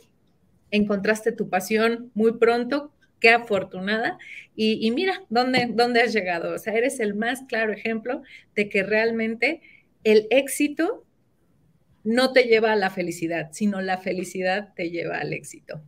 encontraste 0.71 1.31
tu 1.31 1.49
pasión 1.49 2.11
muy 2.15 2.33
pronto, 2.33 2.91
qué 3.19 3.29
afortunada, 3.29 4.17
y, 4.55 4.89
mira 4.91 5.23
dónde, 5.29 5.69
dónde 5.71 6.01
has 6.01 6.13
llegado. 6.13 6.53
O 6.53 6.57
sea, 6.57 6.73
eres 6.73 6.99
el 6.99 7.15
más 7.15 7.43
claro 7.43 7.71
ejemplo 7.71 8.21
de 8.55 8.69
que 8.69 8.83
realmente 8.83 9.61
el 10.03 10.27
éxito 10.29 11.05
no 12.03 12.33
te 12.33 12.43
lleva 12.43 12.73
a 12.73 12.75
la 12.75 12.89
felicidad, 12.89 13.49
sino 13.51 13.81
la 13.81 13.97
felicidad 13.97 14.73
te 14.75 14.89
lleva 14.89 15.19
al 15.19 15.31
éxito. 15.31 15.81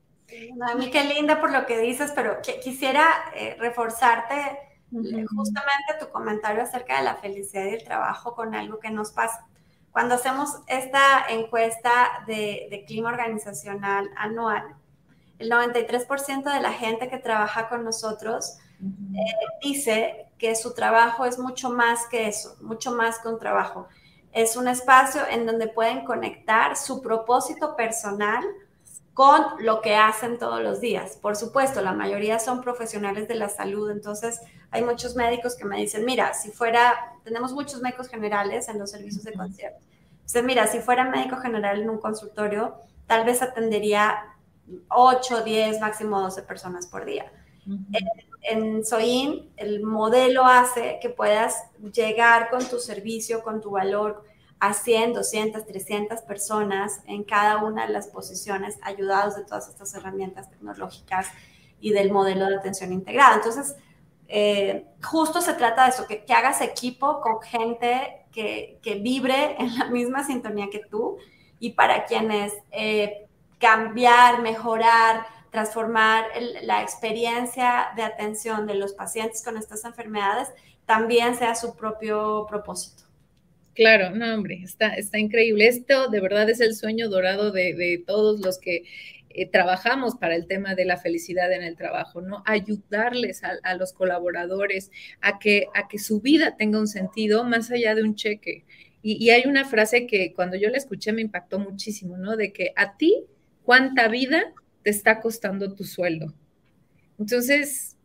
A 0.70 0.76
mí 0.76 0.90
qué 0.90 1.04
linda 1.04 1.40
por 1.40 1.52
lo 1.52 1.66
que 1.66 1.80
dices, 1.80 2.12
pero 2.16 2.40
quisiera 2.42 3.08
eh, 3.36 3.56
reforzarte 3.60 4.36
justamente 5.36 5.94
tu 6.00 6.10
comentario 6.10 6.64
acerca 6.64 6.98
de 6.98 7.04
la 7.04 7.16
felicidad 7.16 7.66
y 7.66 7.74
el 7.74 7.84
trabajo 7.84 8.36
con 8.36 8.56
algo 8.56 8.80
que 8.80 8.92
nos 8.92 9.12
pasa. 9.12 9.46
Cuando 9.92 10.16
hacemos 10.16 10.50
esta 10.68 11.26
encuesta 11.30 12.24
de, 12.28 12.84
clima 12.88 13.10
organizacional 13.10 14.10
anual, 14.16 14.76
el 15.40 15.50
93% 15.50 16.54
de 16.54 16.62
la 16.62 16.72
gente 16.72 17.10
que 17.10 17.18
trabaja 17.18 17.68
con 17.70 17.84
nosotros 17.84 18.58
eh, 18.82 19.20
dice 19.64 20.28
que 20.38 20.56
su 20.56 20.74
trabajo 20.74 21.26
es 21.26 21.40
mucho 21.40 21.70
más 21.70 22.08
que 22.08 22.28
eso, 22.28 22.56
mucho 22.62 22.92
más 22.92 23.20
que 23.20 23.30
un 23.30 23.40
trabajo. 23.40 23.88
Es 24.32 24.58
un 24.58 24.68
espacio 24.68 25.22
en 25.30 25.46
donde 25.46 25.68
pueden 25.68 26.04
conectar 26.06 26.76
su 26.76 27.02
propósito 27.02 27.76
personal 27.76 28.44
con 29.16 29.46
lo 29.60 29.82
que 29.82 29.96
hacen 29.96 30.38
todos 30.38 30.62
los 30.62 30.82
días. 30.82 31.18
Por 31.22 31.38
supuesto, 31.38 31.82
la 31.82 31.94
mayoría 31.94 32.38
son 32.38 32.62
profesionales 32.62 33.30
de 33.30 33.36
la 33.36 33.48
salud, 33.48 33.90
entonces 33.90 34.42
hay 34.72 34.84
muchos 34.84 35.16
médicos 35.16 35.56
que 35.56 35.64
me 35.64 35.78
dicen, 35.78 36.04
mira, 36.04 36.34
si 36.34 36.52
fuera, 36.52 37.14
tenemos 37.24 37.54
muchos 37.54 37.82
médicos 37.82 38.10
generales 38.10 38.68
en 38.68 38.78
los 38.78 38.92
servicios 38.92 39.24
de 39.24 39.32
concierto. 39.32 39.80
Entonces, 40.16 40.44
mira, 40.44 40.68
si 40.68 40.80
fuera 40.80 41.06
médico 41.06 41.38
general 41.38 41.82
en 41.82 41.90
un 41.90 41.98
consultorio, 41.98 42.76
tal 43.08 43.24
vez 43.24 43.42
atendería 43.42 44.36
8, 44.90 45.46
10, 45.46 45.80
máximo 45.80 46.20
12 46.20 46.42
personas 46.42 46.86
por 46.86 47.06
día. 47.06 47.32
en 48.42 48.86
Soin 48.86 49.50
el 49.56 49.82
modelo 49.82 50.44
hace 50.44 51.00
que 51.02 51.10
puedas 51.10 51.64
llegar 51.94 52.50
con 52.50 52.66
tu 52.66 52.80
servicio, 52.80 53.44
con 53.44 53.62
tu 53.62 53.72
valor 53.72 54.26
a 54.60 54.74
100, 54.74 55.14
200, 55.14 55.66
300 55.66 56.22
personas 56.22 57.02
en 57.08 57.24
cada 57.24 57.64
una 57.64 57.88
de 57.88 57.94
las 57.94 58.08
posiciones, 58.08 58.78
ayudados 58.82 59.36
de 59.36 59.44
todas 59.44 59.68
estas 59.68 59.94
herramientas 59.94 60.50
tecnológicas 60.50 61.28
y 61.80 61.92
del 61.92 62.12
modelo 62.12 62.48
de 62.48 62.56
atención 62.56 62.94
integrada. 62.94 63.36
Entonces, 63.36 63.76
eh, 64.28 64.88
justo 65.04 65.42
se 65.42 65.54
trata 65.54 65.84
de 65.84 65.90
eso, 65.90 66.08
que, 66.08 66.26
hagas 66.34 66.62
equipo 66.62 67.22
con 67.22 67.42
gente 67.42 68.26
que, 68.32 68.80
vibre 69.02 69.56
en 69.60 69.78
la 69.78 69.86
misma 69.86 70.26
sintonía 70.26 70.68
que 70.72 70.80
tú 70.80 71.18
y 71.60 71.72
para 71.72 72.06
quienes 72.06 72.54
eh, 72.72 73.28
cambiar, 73.60 74.42
mejorar, 74.42 75.26
transformar 75.52 76.26
la 76.64 76.82
experiencia 76.82 77.92
de 77.96 78.04
atención 78.04 78.68
de 78.68 78.76
los 78.76 78.94
pacientes 78.94 79.42
con 79.44 79.58
estas 79.58 79.86
enfermedades 79.86 80.50
también 80.86 81.36
sea 81.38 81.56
su 81.56 81.76
propio 81.76 82.46
propósito. 82.48 83.05
Claro, 83.76 84.12
no, 84.12 84.34
hombre, 84.34 84.62
está, 84.64 84.96
está 84.96 85.20
increíble. 85.20 85.68
Esto 85.68 86.08
de 86.10 86.22
verdad 86.22 86.50
es 86.50 86.62
el 86.62 86.76
sueño 86.76 87.10
dorado 87.10 87.52
de, 87.52 88.04
todos 88.08 88.40
los 88.40 88.58
que 88.58 88.84
eh, 89.30 89.50
trabajamos 89.50 90.16
para 90.16 90.36
el 90.36 90.48
tema 90.48 90.76
de 90.76 90.86
la 90.86 90.98
felicidad 90.98 91.52
en 91.52 91.62
el 91.62 91.76
trabajo, 91.76 92.22
¿no? 92.22 92.42
Ayudarles 92.46 93.44
a, 93.44 93.74
los 93.76 93.94
colaboradores 93.94 94.92
a 95.22 95.40
que, 95.40 95.68
a 95.76 95.88
que 95.88 96.00
su 96.00 96.22
vida 96.22 96.56
tenga 96.58 96.80
un 96.80 96.88
sentido 96.88 97.44
más 97.44 97.70
allá 97.70 97.96
de 97.96 98.04
un 98.04 98.16
cheque. 98.16 98.64
Y, 99.02 99.24
y, 99.24 99.30
hay 99.30 99.44
una 99.46 99.66
frase 99.66 100.08
que 100.08 100.34
cuando 100.34 100.56
yo 100.56 100.70
la 100.70 100.78
escuché 100.78 101.12
me 101.12 101.22
impactó 101.22 101.60
muchísimo, 101.60 102.18
¿no? 102.18 102.38
De 102.38 102.54
que 102.54 102.72
a 102.76 102.98
ti, 102.98 103.26
¿cuánta 103.64 104.08
vida 104.08 104.54
te 104.86 104.92
está 104.92 105.20
costando 105.20 105.74
tu 105.74 105.84
sueldo. 105.84 106.32
Entonces, 107.18 107.98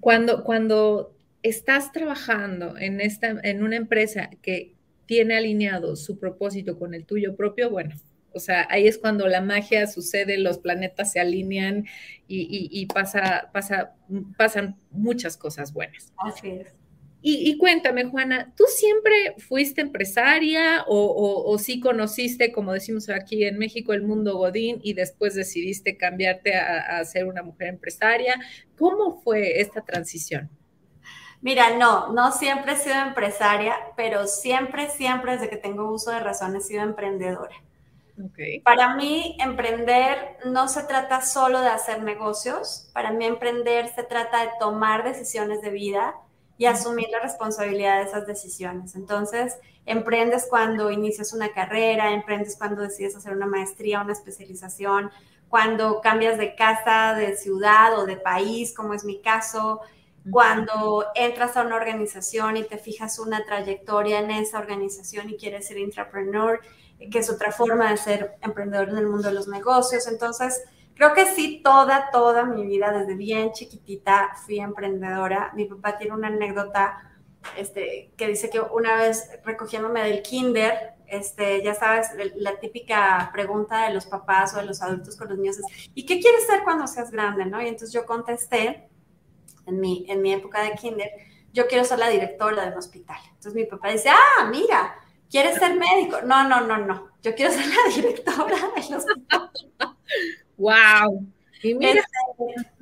cuando, 0.00 0.44
cuando 0.44 1.16
estás 1.42 1.92
trabajando 1.92 2.76
en, 2.76 3.00
esta, 3.00 3.40
en 3.42 3.64
una 3.64 3.76
empresa 3.76 4.28
que 4.42 4.74
tiene 5.06 5.36
alineado 5.36 5.96
su 5.96 6.18
propósito 6.18 6.78
con 6.78 6.94
el 6.94 7.06
tuyo 7.06 7.36
propio, 7.36 7.70
bueno, 7.70 7.94
o 8.32 8.38
sea, 8.38 8.66
ahí 8.68 8.86
es 8.86 8.98
cuando 8.98 9.28
la 9.28 9.40
magia 9.40 9.86
sucede, 9.86 10.36
los 10.36 10.58
planetas 10.58 11.12
se 11.12 11.20
alinean 11.20 11.86
y, 12.28 12.68
y 12.70 12.86
pasa, 12.86 13.48
pasa, 13.52 13.94
pasan 14.36 14.76
muchas 14.90 15.38
cosas 15.38 15.72
buenas. 15.72 16.12
Así 16.18 16.48
es. 16.50 16.74
Y, 17.28 17.58
cuéntame, 17.58 18.04
Juana, 18.04 18.52
¿tú 18.56 18.62
siempre 18.68 19.34
fuiste 19.38 19.80
empresaria 19.80 20.84
o, 20.86 21.58
sí 21.58 21.80
conociste, 21.80 22.52
como 22.52 22.72
decimos 22.72 23.08
aquí 23.08 23.42
en 23.42 23.58
México, 23.58 23.92
el 23.92 24.02
mundo 24.02 24.36
Godín 24.36 24.78
y 24.80 24.92
después 24.92 25.34
decidiste 25.34 25.96
cambiarte 25.96 26.54
a, 26.54 27.04
ser 27.04 27.26
una 27.26 27.42
mujer 27.42 27.66
empresaria? 27.66 28.38
¿Cómo 28.78 29.20
fue 29.22 29.60
esta 29.60 29.80
transición? 29.80 30.50
Mira, 31.42 31.76
no, 31.76 32.12
no 32.12 32.32
siempre 32.32 32.72
he 32.72 32.76
sido 32.76 32.96
empresaria, 32.96 33.76
pero 33.96 34.26
siempre, 34.26 34.88
siempre 34.90 35.32
desde 35.32 35.48
que 35.48 35.56
tengo 35.56 35.92
uso 35.92 36.10
de 36.10 36.20
razón 36.20 36.56
he 36.56 36.60
sido 36.60 36.82
emprendedora. 36.82 37.54
Okay. 38.30 38.60
Para 38.60 38.96
mí, 38.96 39.36
emprender 39.40 40.38
no 40.46 40.68
se 40.68 40.82
trata 40.84 41.20
solo 41.20 41.60
de 41.60 41.68
hacer 41.68 42.02
negocios, 42.02 42.88
para 42.94 43.10
mí 43.10 43.26
emprender 43.26 43.88
se 43.94 44.02
trata 44.04 44.40
de 44.40 44.50
tomar 44.58 45.04
decisiones 45.04 45.60
de 45.60 45.70
vida 45.70 46.14
y 46.56 46.64
asumir 46.64 47.08
la 47.10 47.20
responsabilidad 47.20 47.98
de 47.98 48.08
esas 48.08 48.26
decisiones. 48.26 48.94
Entonces, 48.94 49.58
emprendes 49.84 50.46
cuando 50.48 50.90
inicias 50.90 51.34
una 51.34 51.52
carrera, 51.52 52.12
emprendes 52.12 52.56
cuando 52.56 52.82
decides 52.82 53.14
hacer 53.16 53.34
una 53.34 53.46
maestría, 53.46 54.00
una 54.00 54.14
especialización, 54.14 55.10
cuando 55.48 56.00
cambias 56.00 56.38
de 56.38 56.54
casa, 56.54 57.14
de 57.14 57.36
ciudad 57.36 57.98
o 57.98 58.06
de 58.06 58.16
país, 58.16 58.74
como 58.74 58.94
es 58.94 59.04
mi 59.04 59.20
caso, 59.20 59.80
cuando 60.30 61.06
entras 61.14 61.56
a 61.56 61.62
una 61.62 61.76
organización 61.76 62.56
y 62.56 62.64
te 62.64 62.78
fijas 62.78 63.18
una 63.18 63.44
trayectoria 63.44 64.20
en 64.20 64.30
esa 64.30 64.58
organización 64.58 65.30
y 65.30 65.36
quieres 65.36 65.68
ser 65.68 65.78
entrepreneur, 65.78 66.60
que 67.10 67.18
es 67.18 67.30
otra 67.30 67.52
forma 67.52 67.90
de 67.90 67.96
ser 67.96 68.36
emprendedor 68.42 68.88
en 68.88 68.98
el 68.98 69.06
mundo 69.06 69.28
de 69.28 69.34
los 69.34 69.48
negocios. 69.48 70.06
Entonces, 70.06 70.62
Creo 70.96 71.12
que 71.12 71.26
sí, 71.26 71.60
toda, 71.62 72.10
toda 72.10 72.44
mi 72.46 72.66
vida, 72.66 72.90
desde 72.90 73.14
bien 73.14 73.52
chiquitita, 73.52 74.30
fui 74.46 74.60
emprendedora. 74.60 75.52
Mi 75.54 75.66
papá 75.66 75.98
tiene 75.98 76.14
una 76.14 76.28
anécdota 76.28 77.12
este, 77.58 78.12
que 78.16 78.28
dice 78.28 78.48
que 78.48 78.60
una 78.60 78.96
vez 78.96 79.30
recogiéndome 79.44 80.02
del 80.02 80.22
kinder, 80.22 80.94
este, 81.06 81.62
ya 81.62 81.74
sabes, 81.74 82.08
la 82.36 82.58
típica 82.58 83.30
pregunta 83.32 83.86
de 83.86 83.94
los 83.94 84.06
papás 84.06 84.54
o 84.54 84.56
de 84.56 84.64
los 84.64 84.80
adultos 84.80 85.16
con 85.16 85.28
los 85.28 85.38
niños 85.38 85.58
es, 85.58 85.90
¿y 85.94 86.06
qué 86.06 86.18
quieres 86.18 86.46
ser 86.46 86.64
cuando 86.64 86.86
seas 86.86 87.10
grande? 87.10 87.44
¿no? 87.44 87.60
Y 87.60 87.68
entonces 87.68 87.92
yo 87.92 88.06
contesté, 88.06 88.88
en 89.66 89.80
mi, 89.80 90.06
en 90.08 90.22
mi 90.22 90.32
época 90.32 90.62
de 90.62 90.72
kinder, 90.72 91.10
yo 91.52 91.66
quiero 91.66 91.84
ser 91.84 91.98
la 91.98 92.08
directora 92.08 92.64
de 92.64 92.72
un 92.72 92.78
hospital. 92.78 93.18
Entonces 93.28 93.54
mi 93.54 93.64
papá 93.64 93.90
dice, 93.90 94.10
ah, 94.10 94.48
mira, 94.50 94.94
¿quieres 95.30 95.56
ser 95.56 95.74
médico? 95.74 96.22
No, 96.22 96.48
no, 96.48 96.60
no, 96.60 96.78
no, 96.78 97.10
yo 97.22 97.34
quiero 97.34 97.52
ser 97.52 97.66
la 97.66 97.94
directora 97.94 98.56
del 98.74 98.94
hospital. 98.94 99.50
¡Wow! 100.56 101.26
Este, 101.62 102.02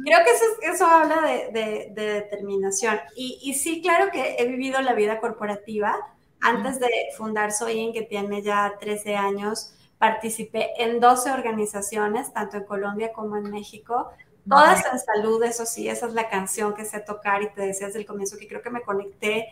creo 0.05 0.19
que 0.25 0.69
eso, 0.69 0.87
habla 0.87 1.23
de, 1.23 1.91
determinación. 1.95 2.99
Y, 3.17 3.55
sí, 3.55 3.81
claro 3.81 4.11
que 4.11 4.37
he 4.39 4.47
vivido 4.47 4.81
la 4.81 4.95
vida 4.95 5.21
corporativa. 5.21 5.97
Antes 6.41 6.79
de 6.79 6.91
fundar 7.17 7.53
Soyin, 7.53 7.93
que 7.93 8.03
tiene 8.03 8.43
ya 8.43 8.75
13 8.79 9.17
años, 9.17 9.75
participé 9.99 10.71
en 10.77 11.01
12 11.01 11.31
organizaciones, 11.31 12.33
tanto 12.35 12.59
en 12.59 12.65
Colombia 12.65 13.13
como 13.13 13.37
en 13.37 13.51
México. 13.51 14.11
Todas 14.49 14.85
en 14.93 14.99
salud, 14.99 15.43
eso 15.43 15.65
sí, 15.65 15.89
esa 15.89 16.07
es 16.07 16.13
la 16.13 16.29
canción 16.29 16.75
que 16.75 16.85
sé 16.85 17.01
tocar 17.01 17.43
y 17.43 17.51
te 17.53 17.63
decía 17.63 17.87
desde 17.87 18.01
el 18.01 18.07
comienzo 18.07 18.37
que 18.37 18.47
creo 18.47 18.63
que 18.63 18.71
me 18.71 18.83
conecté 18.83 19.49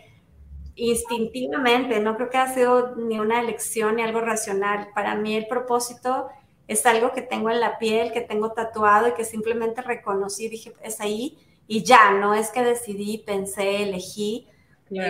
instintivamente, 0.74 2.00
no 2.00 2.16
creo 2.16 2.30
que 2.30 2.38
ha 2.38 2.52
sido 2.52 2.96
ni 2.96 3.18
una 3.18 3.40
elección 3.40 3.96
ni 3.96 4.02
algo 4.02 4.20
racional. 4.20 4.88
Para 4.94 5.14
mí 5.14 5.34
el 5.34 5.46
propósito 5.46 6.28
es 6.68 6.84
algo 6.86 7.12
que 7.12 7.22
tengo 7.22 7.50
en 7.50 7.60
la 7.60 7.78
piel, 7.78 8.12
que 8.12 8.20
tengo 8.20 8.52
tatuado 8.52 9.08
y 9.08 9.12
que 9.12 9.24
simplemente 9.24 9.82
reconocí, 9.82 10.48
dije, 10.48 10.72
es 10.82 11.00
ahí 11.00 11.38
y 11.66 11.82
ya, 11.84 12.12
no 12.12 12.34
es 12.34 12.50
que 12.50 12.62
decidí, 12.62 13.18
pensé, 13.18 13.82
elegí. 13.82 14.48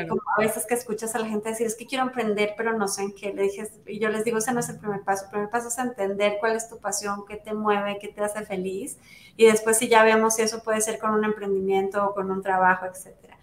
Como 0.08 0.22
a 0.36 0.40
veces 0.40 0.66
que 0.66 0.74
escuchas 0.74 1.14
a 1.14 1.18
la 1.18 1.26
gente 1.26 1.48
decir, 1.48 1.66
es 1.66 1.74
que 1.74 1.86
quiero 1.86 2.04
emprender, 2.04 2.54
pero 2.56 2.76
no 2.76 2.88
sé 2.88 3.02
en 3.02 3.14
qué. 3.14 3.32
Le 3.32 3.42
dije, 3.42 3.68
y 3.86 3.98
yo 3.98 4.08
les 4.08 4.24
digo, 4.24 4.38
ese 4.38 4.52
no 4.52 4.60
es 4.60 4.68
el 4.68 4.78
primer 4.78 5.02
paso. 5.02 5.24
El 5.24 5.30
primer 5.30 5.50
paso 5.50 5.68
es 5.68 5.78
entender 5.78 6.36
cuál 6.40 6.56
es 6.56 6.68
tu 6.68 6.78
pasión, 6.78 7.24
qué 7.26 7.36
te 7.36 7.54
mueve, 7.54 7.98
qué 8.00 8.08
te 8.08 8.22
hace 8.22 8.44
feliz. 8.44 8.98
Y 9.36 9.46
después 9.46 9.78
si 9.78 9.88
ya 9.88 10.04
vemos 10.04 10.36
si 10.36 10.42
eso 10.42 10.62
puede 10.62 10.80
ser 10.80 10.98
con 10.98 11.12
un 11.12 11.24
emprendimiento 11.24 12.06
o 12.06 12.14
con 12.14 12.30
un 12.30 12.42
trabajo, 12.42 12.86
etcétera. 12.86 13.38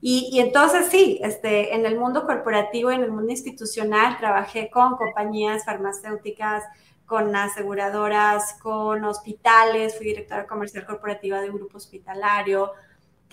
Y, 0.00 0.28
y, 0.32 0.40
entonces 0.40 0.88
sí, 0.90 1.18
este, 1.22 1.74
en 1.74 1.86
el 1.86 1.98
mundo 1.98 2.26
corporativo 2.26 2.92
y 2.92 2.96
en 2.96 3.04
el 3.04 3.10
mundo 3.10 3.30
institucional 3.30 4.18
trabajé 4.18 4.68
con 4.68 4.96
compañías 4.96 5.64
farmacéuticas, 5.64 6.62
con 7.06 7.34
aseguradoras, 7.34 8.58
con 8.62 9.04
hospitales, 9.04 9.96
fui 9.96 10.06
directora 10.06 10.46
comercial 10.46 10.86
corporativa 10.86 11.40
de 11.40 11.50
un 11.50 11.56
grupo 11.56 11.76
hospitalario, 11.76 12.72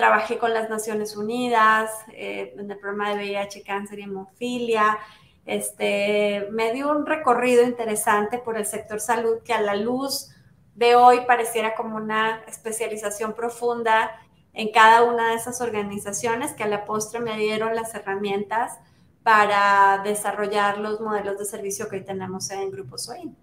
trabajé 0.02 0.40
con 0.40 0.52
las 0.52 0.68
Naciones 0.68 1.16
Unidas 1.16 1.92
eh, 2.14 2.56
en 2.58 2.72
el 2.72 2.80
programa 2.80 3.10
de 3.10 3.18
VIH, 3.18 3.62
cáncer 3.62 4.00
y 4.00 4.04
hemofilia. 4.06 4.98
Este, 5.46 6.48
me 6.50 6.74
dio 6.74 6.90
un 6.90 7.06
recorrido 7.06 7.64
interesante 7.64 8.40
por 8.40 8.58
el 8.58 8.66
sector 8.66 9.00
salud 9.00 9.44
que 9.46 9.54
a 9.54 9.62
la 9.62 9.76
luz 9.76 10.32
de 10.74 10.96
hoy 10.96 11.20
pareciera 11.28 11.76
como 11.76 11.98
una 11.98 12.42
especialización 12.48 13.34
profunda 13.36 14.10
en 14.54 14.72
cada 14.72 15.04
una 15.04 15.30
de 15.30 15.36
esas 15.36 15.62
organizaciones 15.62 16.54
que 16.54 16.64
a 16.64 16.68
la 16.68 16.84
postre 16.84 17.20
me 17.20 17.38
dieron 17.38 17.76
las 17.76 17.94
herramientas 17.94 18.80
para 19.22 20.02
desarrollar 20.04 20.80
los 20.80 21.00
modelos 21.00 21.38
de 21.38 21.46
servicio 21.46 21.90
que 21.90 21.98
hoy 21.98 22.06
tenemos 22.06 22.50
en 22.50 22.72
Grupo 22.72 22.98
SOIN 22.98 23.38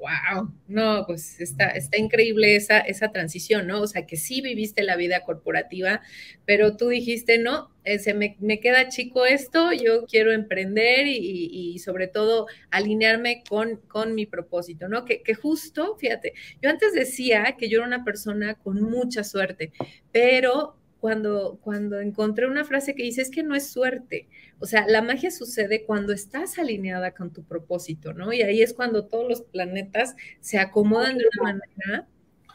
wow, 0.00 0.52
no, 0.66 1.04
pues 1.06 1.40
está, 1.40 1.68
está 1.68 1.98
increíble 1.98 2.56
esa, 2.56 2.78
esa 2.80 3.12
transición, 3.12 3.66
¿no? 3.66 3.82
O 3.82 3.86
sea, 3.86 4.06
que 4.06 4.16
sí 4.16 4.40
viviste 4.40 4.82
la 4.82 4.96
vida 4.96 5.20
corporativa, 5.24 6.00
pero 6.46 6.76
tú 6.76 6.88
dijiste, 6.88 7.38
no, 7.38 7.70
eh, 7.84 7.98
se 7.98 8.14
me, 8.14 8.36
queda 8.60 8.88
chico 8.88 9.26
esto, 9.26 9.72
yo 9.72 10.06
quiero 10.06 10.32
emprender 10.32 11.06
y, 11.06 11.78
sobre 11.78 12.08
todo 12.08 12.46
alinearme 12.70 13.42
con, 13.48 13.76
con 13.88 14.14
mi 14.14 14.26
propósito, 14.26 14.88
¿no? 14.88 15.04
Que, 15.04 15.22
que, 15.22 15.34
justo, 15.34 15.96
fíjate, 15.98 16.34
yo 16.62 16.70
antes 16.70 16.92
decía 16.92 17.56
que 17.58 17.68
yo 17.68 17.78
era 17.78 17.86
una 17.86 18.04
persona 18.04 18.54
con 18.54 18.82
mucha 18.82 19.24
suerte, 19.24 19.72
pero 20.12 20.79
cuando, 21.00 21.58
cuando 21.62 22.00
encontré 22.00 22.46
una 22.46 22.64
frase 22.64 22.94
que 22.94 23.02
dice 23.02 23.22
es 23.22 23.30
que 23.30 23.42
no 23.42 23.54
es 23.54 23.70
suerte. 23.70 24.28
O 24.58 24.66
sea, 24.66 24.86
la 24.86 25.02
magia 25.02 25.30
sucede 25.30 25.84
cuando 25.84 26.12
estás 26.12 26.58
alineada 26.58 27.12
con 27.12 27.32
tu 27.32 27.42
propósito, 27.42 28.12
¿no? 28.12 28.32
Y 28.32 28.42
ahí 28.42 28.62
es 28.62 28.74
cuando 28.74 29.06
todos 29.06 29.28
los 29.28 29.42
planetas 29.42 30.14
se 30.40 30.58
acomodan 30.58 31.16
de 31.16 31.24
una 31.32 31.52
manera. 31.52 32.08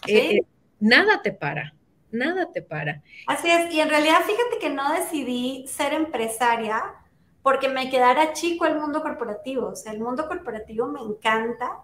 Eh, 0.07 0.41
nada 0.79 1.21
te 1.23 1.31
para, 1.31 1.75
nada 2.11 2.51
te 2.51 2.61
para. 2.61 3.01
Así 3.25 3.49
es, 3.49 3.73
y 3.73 3.79
en 3.79 3.89
realidad 3.89 4.19
fíjate 4.25 4.59
que 4.61 4.69
no 4.69 4.93
decidí 4.93 5.65
ser 5.67 5.93
empresaria 5.93 6.81
porque 7.41 7.69
me 7.69 7.89
quedara 7.89 8.33
chico 8.33 8.65
el 8.65 8.75
mundo 8.75 9.01
corporativo. 9.01 9.69
O 9.69 9.75
sea, 9.75 9.91
el 9.91 9.99
mundo 9.99 10.27
corporativo 10.27 10.87
me 10.87 11.01
encanta, 11.01 11.79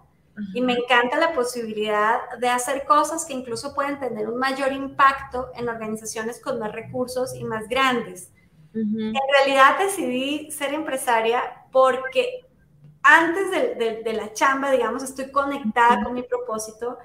y 0.54 0.62
me 0.62 0.72
encanta 0.72 1.18
la 1.18 1.34
posibilidad 1.34 2.20
de 2.38 2.48
hacer 2.48 2.84
cosas 2.86 3.24
que 3.24 3.34
incluso 3.34 3.74
pueden 3.74 3.98
tener 3.98 4.28
un 4.28 4.38
mayor 4.38 4.72
impacto 4.72 5.50
en 5.54 5.68
organizaciones 5.68 6.40
con 6.40 6.58
más 6.58 6.72
recursos 6.72 7.34
y 7.34 7.44
más 7.44 7.68
grandes. 7.68 8.32
En 8.74 9.14
realidad 9.34 9.78
decidí 9.78 10.50
ser 10.50 10.72
empresaria 10.72 11.42
porque 11.70 12.46
antes 13.02 13.50
de, 13.50 14.12
la 14.14 14.32
chamba, 14.32 14.70
digamos, 14.70 15.02
estoy 15.02 15.30
conectada 15.30 16.02
con 16.02 16.14
mi 16.14 16.22
propósito 16.22 16.98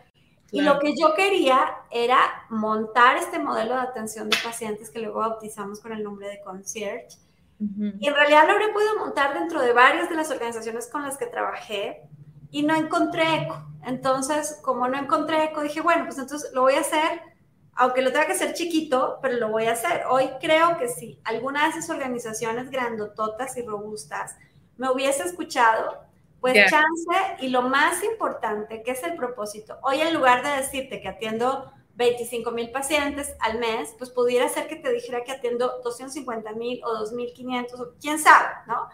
y 0.51 0.61
lo 0.61 0.79
que 0.79 0.93
yo 0.97 1.13
quería 1.13 1.75
era 1.91 2.17
montar 2.49 3.17
este 3.17 3.39
modelo 3.39 3.73
de 3.73 3.81
atención 3.81 4.29
de 4.29 4.37
pacientes 4.41 4.89
que 4.89 4.99
luego 4.99 5.19
bautizamos 5.19 5.81
con 5.81 5.91
el 5.91 6.03
nombre 6.03 6.29
de 6.29 6.39
concierge. 6.41 7.17
Y 7.59 8.07
en 8.07 8.13
realidad 8.13 8.45
lo 8.45 8.53
habré 8.53 8.69
podido 8.69 8.99
montar 8.99 9.33
dentro 9.33 9.59
de 9.61 9.73
varias 9.73 10.09
de 10.09 10.15
las 10.15 10.29
organizaciones 10.29 10.87
con 10.89 11.01
las 11.01 11.17
que 11.17 11.25
trabajé 11.25 12.03
y 12.51 12.63
no 12.63 12.75
encontré 12.75 13.43
eco. 13.43 13.63
Entonces, 13.85 14.59
como 14.63 14.87
no 14.87 14.97
encontré 14.97 15.45
eco, 15.45 15.61
dije, 15.61 15.81
bueno, 15.81 16.05
pues 16.05 16.17
entonces 16.17 16.51
lo 16.53 16.61
voy 16.61 16.73
a 16.73 16.81
hacer, 16.81 17.21
aunque 17.73 18.01
lo 18.01 18.11
tenga 18.11 18.25
que 18.25 18.33
hacer 18.33 18.53
chiquito, 18.53 19.19
pero 19.21 19.35
lo 19.37 19.49
voy 19.49 19.65
a 19.65 19.73
hacer. 19.73 20.03
Hoy 20.09 20.29
creo 20.41 20.77
que 20.77 20.89
si 20.89 21.19
alguna 21.23 21.63
de 21.63 21.69
esas 21.69 21.89
organizaciones 21.89 22.69
grandototas 22.69 23.55
y 23.57 23.61
robustas 23.61 24.35
me 24.77 24.89
hubiese 24.89 25.23
escuchado, 25.23 26.07
pues 26.41 26.69
chance 26.69 27.35
y 27.39 27.49
lo 27.49 27.63
más 27.63 28.03
importante, 28.03 28.83
que 28.83 28.91
es 28.91 29.03
el 29.03 29.15
propósito. 29.15 29.77
Hoy 29.81 30.01
en 30.01 30.13
lugar 30.13 30.43
de 30.43 30.61
decirte 30.61 31.01
que 31.01 31.07
atiendo 31.07 31.71
25 31.95 32.51
mil 32.51 32.69
pacientes 32.71 33.35
al 33.39 33.59
mes, 33.59 33.95
pues 33.97 34.11
pudiera 34.11 34.47
ser 34.47 34.67
que 34.67 34.75
te 34.75 34.93
dijera 34.93 35.23
que 35.23 35.31
atiendo 35.31 35.81
250 35.83 36.53
mil 36.53 36.79
o 36.83 37.05
2.500, 37.05 37.93
quién 37.99 38.19
sabe, 38.19 38.49
¿no? 38.67 38.87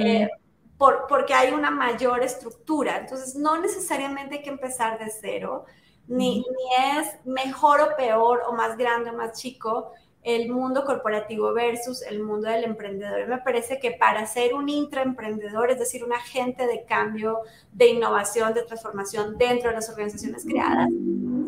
Eh, 0.00 0.28
por, 0.78 1.06
porque 1.08 1.34
hay 1.34 1.52
una 1.52 1.70
mayor 1.70 2.22
estructura. 2.22 2.98
Entonces, 2.98 3.34
no 3.34 3.60
necesariamente 3.60 4.36
hay 4.36 4.42
que 4.42 4.50
empezar 4.50 4.98
de 4.98 5.10
cero, 5.10 5.64
ni, 6.06 6.38
ni 6.40 6.98
es 6.98 7.24
mejor 7.24 7.80
o 7.80 7.96
peor 7.96 8.42
o 8.46 8.52
más 8.52 8.76
grande 8.76 9.10
o 9.10 9.14
más 9.14 9.40
chico 9.40 9.92
el 10.24 10.50
mundo 10.50 10.84
corporativo 10.86 11.52
versus 11.52 12.00
el 12.02 12.22
mundo 12.22 12.48
del 12.48 12.64
emprendedor. 12.64 13.28
Me 13.28 13.38
parece 13.38 13.78
que 13.78 13.92
para 13.92 14.26
ser 14.26 14.54
un 14.54 14.70
intraemprendedor, 14.70 15.70
es 15.70 15.78
decir, 15.78 16.02
un 16.02 16.14
agente 16.14 16.66
de 16.66 16.84
cambio, 16.84 17.40
de 17.72 17.88
innovación, 17.88 18.54
de 18.54 18.62
transformación 18.62 19.36
dentro 19.36 19.68
de 19.68 19.76
las 19.76 19.90
organizaciones 19.90 20.44
creadas, 20.44 20.88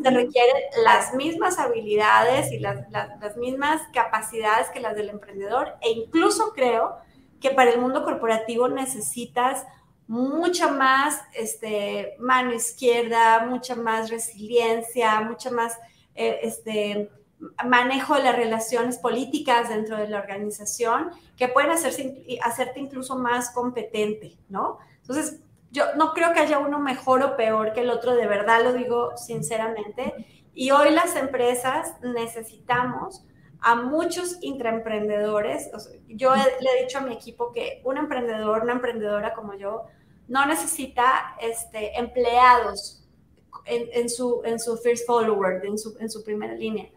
se 0.02 0.10
requieren 0.10 0.56
las 0.84 1.14
mismas 1.14 1.58
habilidades 1.58 2.52
y 2.52 2.58
las, 2.58 2.84
las, 2.90 3.36
mismas 3.38 3.80
capacidades 3.94 4.68
que 4.68 4.80
las 4.80 4.94
del 4.94 5.08
emprendedor 5.08 5.74
e 5.80 5.90
incluso 5.90 6.52
creo 6.54 6.96
que 7.40 7.50
para 7.50 7.70
el 7.70 7.80
mundo 7.80 8.04
corporativo 8.04 8.68
necesitas 8.68 9.64
mucha 10.08 10.68
más 10.70 11.20
este, 11.34 12.16
mano 12.18 12.52
izquierda, 12.54 13.46
mucha 13.46 13.74
más 13.74 14.10
resiliencia, 14.10 15.20
mucha 15.20 15.50
más 15.50 15.76
eh, 16.14 16.40
este, 16.42 17.10
manejo 17.64 18.14
de 18.14 18.22
las 18.22 18.36
relaciones 18.36 18.98
políticas 18.98 19.68
dentro 19.68 19.96
de 19.96 20.08
la 20.08 20.20
organización 20.20 21.10
que 21.36 21.48
pueden 21.48 21.70
hacerse, 21.70 22.38
hacerte 22.42 22.80
incluso 22.80 23.16
más 23.16 23.50
competente, 23.50 24.38
¿no? 24.48 24.78
Entonces, 25.00 25.40
yo 25.70 25.94
no 25.96 26.14
creo 26.14 26.32
que 26.32 26.40
haya 26.40 26.58
uno 26.58 26.78
mejor 26.78 27.22
o 27.22 27.36
peor 27.36 27.72
que 27.72 27.80
el 27.80 27.90
otro, 27.90 28.14
de 28.14 28.26
verdad 28.26 28.62
lo 28.62 28.72
digo 28.72 29.16
sinceramente. 29.16 30.14
Y 30.54 30.70
hoy 30.70 30.90
las 30.90 31.16
empresas 31.16 31.96
necesitamos 32.00 33.26
a 33.60 33.74
muchos 33.74 34.38
intraemprendedores. 34.42 35.70
yo 36.08 36.34
le 36.34 36.70
he 36.70 36.82
dicho 36.84 36.98
a 36.98 37.02
mi 37.02 37.14
equipo 37.14 37.52
que 37.52 37.80
un 37.84 37.96
emprendedor, 37.96 38.62
una 38.62 38.72
emprendedora 38.72 39.34
como 39.34 39.54
yo, 39.54 39.86
no 40.28 40.46
necesita 40.46 41.36
este, 41.40 41.98
empleados 41.98 43.04
en, 43.64 44.08
su, 44.08 44.42
en 44.44 44.60
su 44.60 44.76
first 44.76 45.06
follower, 45.06 45.64
en 45.64 45.78
su, 45.78 45.96
en 45.98 46.10
su 46.10 46.22
primera 46.22 46.54
línea 46.54 46.88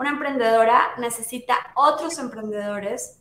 una 0.00 0.10
emprendedora 0.12 0.94
necesita 0.96 1.54
otros 1.76 2.18
emprendedores 2.18 3.20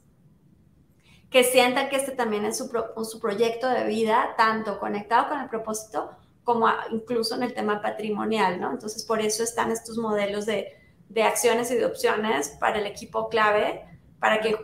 que 1.29 1.43
sientan 1.43 1.89
que 1.89 1.97
este 1.97 2.13
también 2.13 2.45
es 2.45 2.57
su, 2.57 2.71
su 3.03 3.19
proyecto 3.19 3.67
de 3.67 3.83
vida, 3.83 4.33
tanto 4.37 4.79
conectado 4.79 5.27
con 5.27 5.41
el 5.41 5.49
propósito 5.49 6.11
como 6.45 6.69
incluso 6.89 7.35
en 7.35 7.43
el 7.43 7.53
tema 7.53 7.81
patrimonial, 7.81 8.61
¿no? 8.61 8.71
Entonces, 8.71 9.03
por 9.03 9.19
eso 9.19 9.43
están 9.43 9.71
estos 9.71 9.97
modelos 9.97 10.45
de, 10.45 10.78
de 11.09 11.23
acciones 11.23 11.71
y 11.71 11.75
de 11.75 11.85
opciones 11.85 12.55
para 12.59 12.79
el 12.79 12.85
equipo 12.85 13.29
clave, 13.29 13.81
para 14.19 14.39
que 14.39 14.55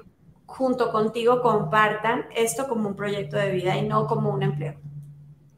junto 0.46 0.92
contigo 0.92 1.42
compartan 1.42 2.28
esto 2.36 2.68
como 2.68 2.90
un 2.90 2.96
proyecto 2.96 3.38
de 3.38 3.52
vida 3.52 3.76
y 3.78 3.82
no 3.82 4.08
como 4.08 4.32
un 4.32 4.44
empleo. 4.44 4.76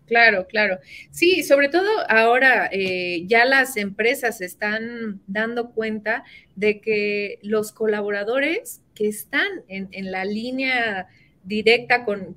Claro, 0.08 0.48
claro. 0.48 0.80
Sí, 1.12 1.44
sobre 1.44 1.68
todo 1.68 1.90
ahora 2.08 2.70
eh, 2.72 3.26
ya 3.28 3.44
las 3.44 3.76
empresas 3.76 4.40
están 4.40 5.22
dando 5.28 5.72
cuenta 5.72 6.24
de 6.56 6.80
que 6.80 7.40
los 7.42 7.74
colaboradores 7.74 8.82
que 8.96 9.10
están 9.10 9.48
en, 9.68 9.90
la 10.10 10.24
línea 10.24 11.08
directa 11.44 12.06
con, 12.06 12.34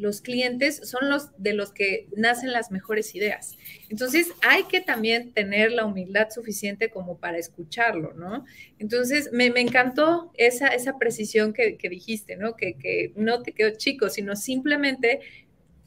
los 0.00 0.20
clientes 0.20 0.80
son 0.84 1.08
los 1.08 1.30
de 1.38 1.52
los 1.52 1.72
que 1.72 2.08
nacen 2.16 2.52
las 2.52 2.70
mejores 2.70 3.14
ideas. 3.14 3.56
Entonces 3.88 4.28
hay 4.42 4.64
que 4.64 4.80
también 4.80 5.32
tener 5.32 5.72
la 5.72 5.84
humildad 5.84 6.28
suficiente 6.30 6.90
como 6.90 7.18
para 7.18 7.38
escucharlo, 7.38 8.12
¿no? 8.14 8.44
Entonces 8.78 9.30
me, 9.32 9.46
encantó 9.46 10.32
esa, 10.36 10.68
esa 10.68 10.98
precisión 10.98 11.52
que, 11.52 11.76
dijiste, 11.88 12.36
¿no? 12.36 12.56
Que, 12.56 12.74
que 12.74 13.12
no 13.16 13.42
te 13.42 13.52
quedó 13.52 13.70
chico, 13.76 14.08
sino 14.08 14.36
simplemente 14.36 15.20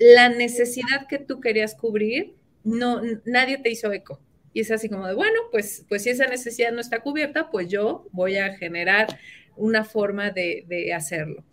la 0.02 0.30
necesidad 0.30 1.08
que 1.08 1.20
tú 1.20 1.40
querías 1.40 1.76
cubrir, 1.76 2.34
no, 2.64 3.02
nadie 3.26 3.58
te 3.58 3.70
hizo 3.70 3.92
eco. 3.92 4.20
Y 4.54 4.62
es 4.62 4.72
así 4.72 4.90
como 4.90 5.08
de, 5.08 5.14
bueno, 5.14 5.40
pues, 5.52 5.86
pues 5.88 6.04
si 6.04 6.10
esa 6.10 6.28
necesidad 6.28 6.72
no 6.72 6.82
está 6.82 7.02
cubierta, 7.02 7.50
pues 7.50 7.68
yo 7.70 8.08
voy 8.12 8.38
a 8.38 8.54
generar 8.56 9.20
una 9.56 9.84
forma 9.84 10.32
de, 10.32 10.92
hacerlo. 10.94 11.44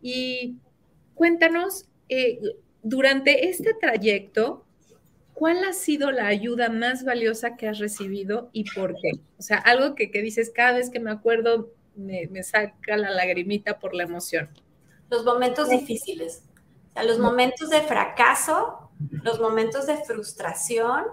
Y 0.00 0.56
cuéntanos, 1.14 1.86
eh, 2.08 2.40
durante 2.82 3.48
este 3.48 3.74
trayecto, 3.74 4.64
¿cuál 5.32 5.64
ha 5.64 5.72
sido 5.72 6.10
la 6.10 6.26
ayuda 6.26 6.68
más 6.68 7.04
valiosa 7.04 7.56
que 7.56 7.68
has 7.68 7.78
recibido 7.78 8.50
y 8.52 8.70
por 8.70 8.94
qué? 8.94 9.12
O 9.38 9.42
sea, 9.42 9.58
algo 9.58 9.94
que, 9.94 10.06
dices 10.06 10.50
cada 10.54 10.72
vez 10.74 10.90
que 10.90 11.00
me 11.00 11.10
acuerdo 11.10 11.72
me, 11.96 12.26
me 12.28 12.42
saca 12.42 12.96
la 12.96 13.10
lagrimita 13.10 13.78
por 13.78 13.94
la 13.94 14.02
emoción. 14.02 14.48
Los 15.10 15.24
momentos 15.24 15.68
difíciles 15.70 16.42
los 17.02 17.18
momentos 17.18 17.70
de 17.70 17.82
fracaso, 17.82 18.90
los 19.22 19.40
momentos 19.40 19.86
de 19.86 19.96
frustración, 19.96 21.04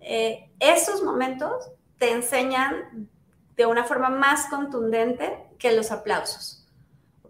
eh, 0.00 0.50
esos 0.60 1.02
momentos 1.02 1.70
te 1.98 2.12
enseñan 2.12 3.08
de 3.56 3.66
una 3.66 3.84
forma 3.84 4.08
más 4.08 4.46
contundente 4.48 5.36
que 5.58 5.72
los 5.72 5.90
aplausos, 5.90 6.59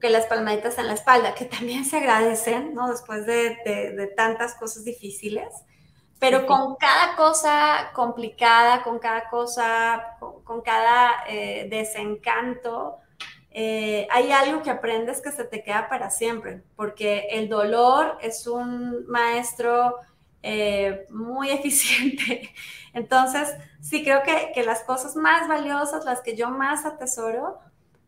que 0.01 0.11
las 0.11 0.27
palmaditas 0.27 0.79
en 0.79 0.87
la 0.87 0.95
espalda, 0.95 1.35
que 1.35 1.45
también 1.45 1.85
se 1.85 1.99
agradecen, 1.99 2.75
¿no? 2.75 2.91
Después 2.91 3.27
de, 3.27 4.13
tantas 4.17 4.55
cosas 4.55 4.85
difíciles, 4.85 5.49
pero 6.19 6.47
con 6.47 6.77
cada 6.77 7.17
cosa 7.17 7.91
complicada, 7.95 8.83
con 8.83 8.99
cada 8.99 9.29
cosa, 9.29 10.17
con, 10.45 10.61
cada 10.61 11.25
eh, 11.29 11.67
desencanto, 11.71 12.99
eh, 13.53 14.07
hay 14.11 14.31
algo 14.31 14.63
que 14.63 14.71
aprendes 14.71 15.21
que 15.21 15.33
se 15.33 15.45
te 15.45 15.63
queda 15.63 15.89
para 15.89 16.11
siempre, 16.11 16.63
porque 16.77 17.29
el 17.31 17.49
dolor 17.49 18.19
es 18.21 18.47
un 18.47 19.07
maestro 19.09 19.97
eh, 20.43 21.07
muy 21.11 21.51
eficiente. 21.51 22.51
Entonces, 22.93 23.49
sí 23.81 24.05
creo 24.05 24.23
que, 24.23 24.63
las 24.63 24.85
cosas 24.85 25.17
más 25.17 25.49
valiosas, 25.49 26.05
las 26.05 26.21
que 26.21 26.37
yo 26.37 26.51
más 26.51 26.85
atesoro, 26.85 27.59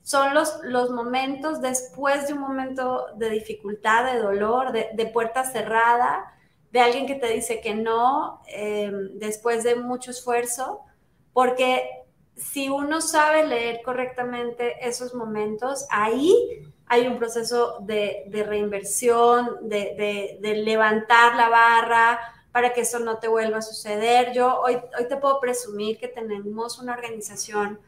son 0.02 0.34
los, 0.34 0.58
los 0.64 0.90
momentos 0.90 1.60
después 1.60 2.26
de 2.26 2.34
un 2.34 2.40
momento 2.40 3.06
de 3.16 3.30
dificultad, 3.30 4.12
de 4.12 4.18
dolor, 4.18 4.72
de, 4.72 5.06
puerta 5.06 5.44
cerrada, 5.44 6.34
de 6.72 6.80
alguien 6.80 7.06
que 7.06 7.14
te 7.14 7.28
dice 7.28 7.60
que 7.60 7.74
no, 7.74 8.42
eh, 8.48 8.90
después 9.14 9.62
de 9.62 9.76
mucho 9.76 10.10
esfuerzo, 10.10 10.80
porque 11.32 11.88
si 12.36 12.68
uno 12.68 13.00
sabe 13.00 13.46
leer 13.46 13.82
correctamente 13.84 14.86
esos 14.86 15.14
momentos, 15.14 15.86
ahí 15.90 16.66
hay 16.86 17.06
un 17.06 17.18
proceso 17.18 17.78
de, 17.80 18.24
reinversión, 18.46 19.68
de, 19.68 20.62
levantar 20.64 21.36
la 21.36 21.48
barra 21.48 22.18
para 22.50 22.74
que 22.74 22.82
eso 22.82 22.98
no 22.98 23.18
te 23.18 23.28
vuelva 23.28 23.58
a 23.58 23.62
suceder. 23.62 24.32
Yo 24.32 24.60
hoy, 24.60 24.78
hoy 24.98 25.08
te 25.08 25.16
puedo 25.16 25.40
presumir 25.40 25.98
que 25.98 26.08
tenemos 26.08 26.78
una 26.80 26.92
organización 26.92 27.78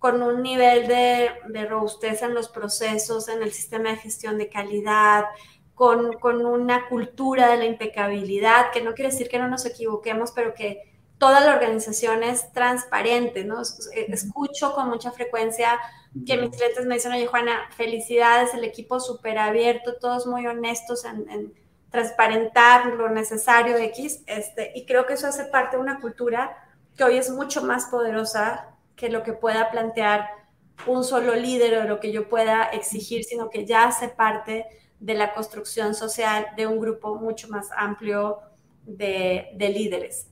con 0.00 0.22
un 0.22 0.42
nivel 0.42 0.88
de, 0.88 1.66
robustez 1.68 2.22
en 2.22 2.32
los 2.34 2.48
procesos, 2.48 3.28
en 3.28 3.42
el 3.42 3.52
sistema 3.52 3.90
de 3.90 3.96
gestión 3.96 4.38
de 4.38 4.48
calidad, 4.48 5.26
con, 5.74 6.14
con 6.14 6.44
una 6.46 6.88
cultura 6.88 7.50
de 7.50 7.58
la 7.58 7.66
impecabilidad, 7.66 8.72
que 8.72 8.80
no 8.80 8.94
quiere 8.94 9.10
decir 9.10 9.28
que 9.28 9.38
no 9.38 9.46
nos 9.46 9.66
equivoquemos, 9.66 10.32
pero 10.32 10.54
que 10.54 10.90
toda 11.18 11.40
la 11.40 11.52
organización 11.52 12.22
es 12.22 12.50
transparente, 12.52 13.44
¿no? 13.44 13.60
Escucho 13.60 14.72
con 14.72 14.88
mucha 14.88 15.12
frecuencia 15.12 15.78
que 16.26 16.38
mis 16.38 16.56
clientes 16.56 16.86
me 16.86 16.94
dicen, 16.94 17.12
oye 17.12 17.26
Juana, 17.26 17.68
felicidades, 17.76 18.54
el 18.54 18.64
equipo 18.64 19.00
súper 19.00 19.36
abierto, 19.36 19.96
todos 20.00 20.26
muy 20.26 20.46
honestos 20.46 21.04
en, 21.04 21.52
transparentar 21.90 22.86
lo 22.86 23.10
necesario 23.10 23.76
X, 23.76 24.22
este, 24.26 24.72
y 24.76 24.86
creo 24.86 25.06
que 25.06 25.14
eso 25.14 25.26
hace 25.26 25.44
parte 25.46 25.76
de 25.76 25.82
una 25.82 26.00
cultura 26.00 26.56
que 26.96 27.02
hoy 27.04 27.16
es 27.16 27.30
mucho 27.30 27.62
más 27.64 27.86
poderosa 27.86 28.70
que 29.00 29.08
lo 29.08 29.22
que 29.22 29.32
pueda 29.32 29.70
plantear 29.70 30.28
un 30.86 31.04
solo 31.04 31.34
líder 31.34 31.78
o 31.78 31.84
lo 31.84 32.00
que 32.00 32.12
yo 32.12 32.28
pueda 32.28 32.64
exigir, 32.64 33.24
sino 33.24 33.48
que 33.48 33.64
ya 33.64 33.84
hace 33.84 34.08
parte 34.08 34.66
de 34.98 35.14
la 35.14 35.32
construcción 35.32 35.94
social 35.94 36.48
de 36.54 36.66
un 36.66 36.78
grupo 36.78 37.14
mucho 37.14 37.48
más 37.48 37.70
amplio 37.74 38.40
de, 38.84 39.48
líderes. 39.58 40.28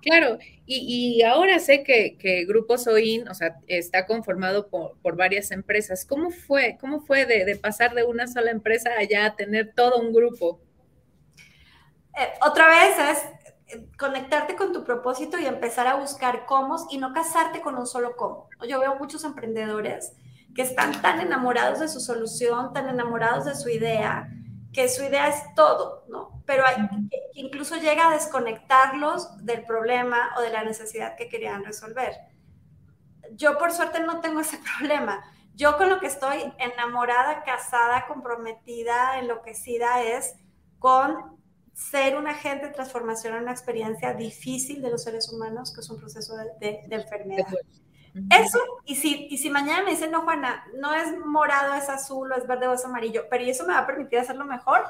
Claro, 0.00 0.38
y, 0.64 1.22
ahora 1.22 1.58
sé 1.58 1.84
que, 1.84 2.16
que, 2.16 2.46
Grupo 2.46 2.78
Soin, 2.78 3.28
o 3.28 3.34
sea, 3.34 3.56
está 3.66 4.06
conformado 4.06 4.68
por, 4.68 5.16
varias 5.16 5.50
empresas. 5.50 6.06
¿Cómo 6.06 6.30
fue, 6.30 6.78
cómo 6.80 7.00
fue 7.00 7.26
de, 7.26 7.54
pasar 7.56 7.94
de 7.94 8.04
una 8.04 8.26
sola 8.26 8.50
empresa 8.50 8.90
allá 8.98 9.26
a 9.26 9.36
tener 9.36 9.74
todo 9.74 10.00
un 10.00 10.12
grupo? 10.12 10.60
Eh, 12.18 12.28
otra 12.40 12.68
vez 12.68 12.96
es 12.98 13.41
conectarte 13.98 14.56
con 14.56 14.72
tu 14.72 14.84
propósito 14.84 15.38
y 15.38 15.46
empezar 15.46 15.86
a 15.86 15.94
buscar 15.94 16.46
cómo 16.46 16.76
y 16.90 16.98
no 16.98 17.12
casarte 17.12 17.60
con 17.60 17.76
un 17.76 17.86
solo 17.86 18.16
cómo. 18.16 18.48
Yo 18.68 18.80
veo 18.80 18.96
muchos 18.96 19.24
emprendedores 19.24 20.12
que 20.54 20.62
están 20.62 21.00
tan 21.00 21.20
enamorados 21.20 21.80
de 21.80 21.88
su 21.88 22.00
solución, 22.00 22.72
tan 22.72 22.88
enamorados 22.88 23.44
de 23.44 23.54
su 23.54 23.68
idea, 23.68 24.28
que 24.72 24.88
su 24.88 25.02
idea 25.02 25.28
es 25.28 25.54
todo, 25.54 26.04
¿no? 26.08 26.42
Pero 26.46 26.64
hay, 26.66 26.76
incluso 27.34 27.76
llega 27.76 28.08
a 28.08 28.12
desconectarlos 28.12 29.44
del 29.44 29.64
problema 29.64 30.30
o 30.36 30.40
de 30.40 30.50
la 30.50 30.64
necesidad 30.64 31.16
que 31.16 31.28
querían 31.28 31.64
resolver. 31.64 32.14
Yo 33.32 33.58
por 33.58 33.72
suerte 33.72 34.00
no 34.00 34.20
tengo 34.20 34.40
ese 34.40 34.58
problema. 34.78 35.22
Yo 35.54 35.76
con 35.76 35.90
lo 35.90 36.00
que 36.00 36.06
estoy 36.06 36.52
enamorada, 36.58 37.42
casada, 37.44 38.06
comprometida, 38.06 39.18
enloquecida 39.18 40.02
es 40.02 40.34
con 40.78 41.41
ser 41.72 42.16
un 42.16 42.26
agente 42.26 42.66
de 42.66 42.72
transformación 42.72 43.34
en 43.34 43.42
una 43.42 43.52
experiencia 43.52 44.12
difícil 44.14 44.82
de 44.82 44.90
los 44.90 45.04
seres 45.04 45.32
humanos, 45.32 45.72
que 45.74 45.80
es 45.80 45.90
un 45.90 45.98
proceso 45.98 46.36
de, 46.36 46.82
de 46.86 46.94
enfermedad. 46.94 47.46
Eso, 48.30 48.58
y 48.84 48.96
si, 48.96 49.26
y 49.30 49.38
si 49.38 49.48
mañana 49.48 49.84
me 49.84 49.92
dicen, 49.92 50.10
no, 50.10 50.20
Juana, 50.22 50.66
no 50.74 50.94
es 50.94 51.16
morado, 51.24 51.74
es 51.74 51.88
azul, 51.88 52.30
o 52.30 52.36
es 52.36 52.46
verde 52.46 52.68
o 52.68 52.74
es 52.74 52.84
amarillo, 52.84 53.24
pero 53.30 53.42
eso 53.44 53.66
me 53.66 53.72
va 53.72 53.80
a 53.80 53.86
permitir 53.86 54.18
hacerlo 54.18 54.44
mejor. 54.44 54.84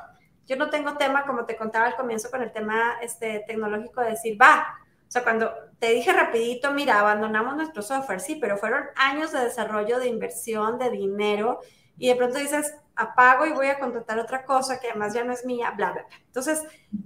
Yo 0.47 0.57
no 0.57 0.71
tengo 0.71 0.97
tema, 0.97 1.25
como 1.25 1.45
te 1.45 1.57
contaba 1.57 1.87
al 1.87 1.95
comienzo 1.95 2.31
con 2.33 2.42
el 2.42 2.51
tema 2.51 2.97
este, 3.01 3.45
tecnológico, 3.47 4.01
de 4.01 4.11
decir, 4.11 4.40
va. 4.40 4.77
O 5.07 5.11
sea, 5.12 5.23
cuando 5.23 5.53
te 5.79 5.90
dije 5.90 6.12
rapidito, 6.12 6.73
mira, 6.73 6.99
abandonamos 6.99 7.55
nuestro 7.55 7.83
software, 7.83 8.18
sí, 8.18 8.38
pero 8.40 8.57
fueron 8.57 8.85
años 8.97 9.31
de 9.31 9.45
desarrollo, 9.45 10.01
de 10.01 10.09
inversión, 10.09 10.79
de 10.79 10.90
dinero, 10.90 11.61
y 11.99 12.09
de 12.09 12.16
pronto 12.16 12.38
dices, 12.38 12.75
apago 12.97 13.47
y 13.47 13.53
voy 13.53 13.69
a 13.69 13.79
contratar 13.79 14.19
otra 14.19 14.45
cosa 14.45 14.81
que 14.81 14.91
además 14.91 15.15
ya 15.15 15.25
no 15.25 15.33
es 15.33 15.45
mía, 15.45 15.71
bla, 15.71 15.93
bla, 15.93 16.03
bla. 16.03 16.17
Entonces, 16.27 16.63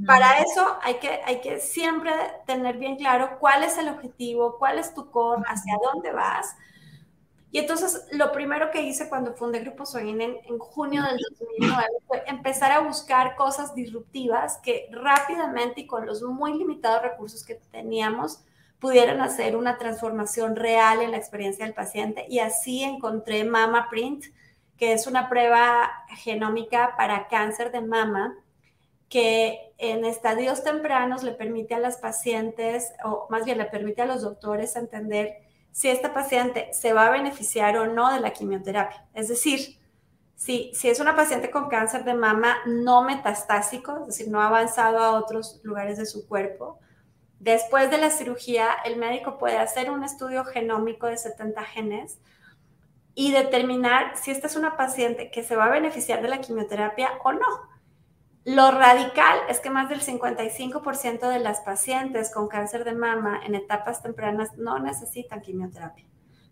para 0.07 0.39
eso 0.39 0.79
hay 0.83 0.95
que, 0.95 1.21
hay 1.25 1.41
que 1.41 1.61
siempre 1.61 2.13
tener 2.47 2.79
bien 2.79 2.97
claro 2.97 3.39
cuál 3.39 3.63
es 3.63 3.79
el 3.79 3.89
objetivo, 3.89 4.57
cuál 4.59 4.79
es 4.79 4.95
tu 4.95 5.11
core, 5.11 5.43
hacia 5.47 5.77
dónde 5.83 6.13
vas. 6.13 6.57
Y 7.53 7.59
entonces, 7.59 8.07
lo 8.13 8.33
primero 8.33 8.71
que 8.71 8.83
hice 8.83 9.09
cuando 9.09 9.35
fundé 9.35 9.61
Grupo 9.61 9.87
Soin 9.87 10.21
en, 10.21 10.37
en 10.45 10.59
junio 10.59 11.03
del 11.05 11.19
2009 11.31 11.85
fue 12.07 12.23
empezar 12.27 12.73
a 12.73 12.81
buscar 12.81 13.37
cosas 13.37 13.75
disruptivas 13.75 14.59
que 14.59 14.89
rápidamente 14.93 15.83
y 15.83 15.87
con 15.87 16.05
los 16.05 16.23
muy 16.23 16.55
limitados 16.59 17.03
recursos 17.03 17.45
que 17.45 17.55
teníamos, 17.71 18.45
pudieran 18.79 19.21
hacer 19.21 19.57
una 19.57 19.79
transformación 19.79 20.57
real 20.57 21.01
en 21.01 21.13
la 21.13 21.17
experiencia 21.17 21.65
del 21.65 21.75
paciente. 21.75 22.27
Y 22.29 22.41
así 22.41 22.83
encontré 22.83 23.45
Mama 23.45 23.89
Print, 23.91 24.27
que 24.77 24.93
es 24.93 25.07
una 25.07 25.29
prueba 25.29 25.91
genómica 26.19 26.95
para 26.97 27.29
cáncer 27.29 27.73
de 27.73 27.81
mama 27.81 28.35
que 29.09 29.73
en 29.79 30.05
estadios 30.05 30.65
tempranos 30.65 31.23
le 31.23 31.33
permite 31.33 31.75
a 31.75 31.79
las 31.79 31.99
pacientes, 31.99 32.93
o 33.05 33.27
más 33.31 33.45
bien 33.45 33.59
le 33.59 33.67
permite 33.67 34.03
a 34.03 34.07
los 34.07 34.23
doctores 34.23 34.75
entender 34.77 35.37
si 35.71 35.89
esta 35.89 36.13
paciente 36.13 36.71
se 36.73 36.93
va 36.93 37.07
a 37.07 37.11
beneficiar 37.11 37.77
o 37.77 37.87
no 37.87 38.13
de 38.13 38.21
la 38.21 38.33
quimioterapia. 38.33 39.07
Es 39.15 39.29
decir, 39.29 39.79
si, 40.35 40.73
si 40.75 40.89
es 40.89 41.01
una 41.01 41.15
paciente 41.15 41.51
con 41.51 41.69
cáncer 41.69 42.05
de 42.05 42.15
mama 42.15 42.57
no 42.67 43.03
metastásico, 43.03 44.01
es 44.01 44.07
decir, 44.07 44.29
no 44.29 44.41
ha 44.41 44.49
avanzado 44.49 44.99
a 44.99 45.13
otros 45.13 45.61
lugares 45.63 45.99
de 45.99 46.07
su 46.07 46.27
cuerpo, 46.27 46.79
después 47.39 47.91
de 47.91 47.99
la 47.99 48.11
cirugía 48.11 48.69
el 48.85 48.97
médico 48.97 49.39
puede 49.39 49.59
hacer 49.59 49.91
un 49.91 50.03
estudio 50.03 50.45
genómico 50.45 51.07
de 51.07 51.17
70 51.17 51.63
genes 51.65 52.19
y 53.19 53.33
determinar 53.33 54.15
si 54.15 54.31
esta 54.31 54.47
es 54.47 54.57
una 54.57 54.77
paciente 54.77 55.31
que 55.31 55.43
se 55.43 55.57
va 55.57 55.65
a 55.65 55.71
beneficiar 55.71 56.21
de 56.21 56.29
la 56.29 56.43
quimioterapia 56.43 57.09
o 57.25 57.33
no. 57.33 57.47
Lo 58.45 58.71
radical 58.71 59.39
es 59.49 59.59
que 59.59 59.71
más 59.71 59.89
del 59.89 60.03
55% 60.03 61.27
de 61.27 61.41
las 61.41 61.63
pacientes 61.63 62.31
con 62.31 62.47
cáncer 62.47 62.85
de 62.85 62.93
mama 62.93 63.41
en 63.45 63.55
etapas 63.55 64.03
tempranas 64.03 64.59
no 64.59 64.79
necesitan 64.79 65.41
quimioterapia. 65.41 66.05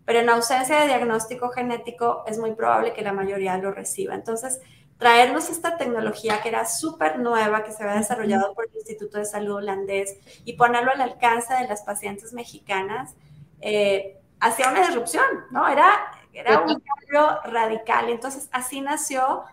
Pero 0.05 0.19
en 0.19 0.29
ausencia 0.29 0.79
de 0.79 0.87
diagnóstico 0.87 1.49
genético 1.49 2.23
es 2.25 2.39
muy 2.39 2.53
probable 2.53 2.93
que 2.93 3.03
la 3.03 3.13
mayoría 3.13 3.57
lo 3.59 3.71
reciba. 3.71 4.15
Entonces, 4.15 4.59
traernos 4.97 5.51
esta 5.51 5.77
tecnología 5.77 6.41
que 6.41 6.49
era 6.49 6.65
súper 6.65 7.19
nueva, 7.19 7.63
que 7.63 7.73
se 7.73 7.83
había 7.83 7.97
desarrollado 7.97 8.55
por 8.55 8.65
el 8.65 8.75
Instituto 8.75 9.19
de 9.19 9.25
Salud 9.25 9.57
holandés 9.57 10.17
y 10.45 10.53
ponerlo 10.53 10.91
al 10.91 11.01
alcance 11.01 11.53
de 11.53 11.67
las 11.67 11.83
pacientes 11.83 12.33
mexicanas, 12.33 13.13
eh, 13.61 14.19
hacía 14.39 14.69
una 14.69 14.81
disrupción, 14.81 15.25
¿no? 15.51 15.67
Era 15.67 16.11
era 16.35 16.61
un 16.61 16.79
cambio 16.79 17.41
radical. 17.45 18.09
Entonces, 18.09 18.49
así 18.51 18.81
nació 18.81 19.43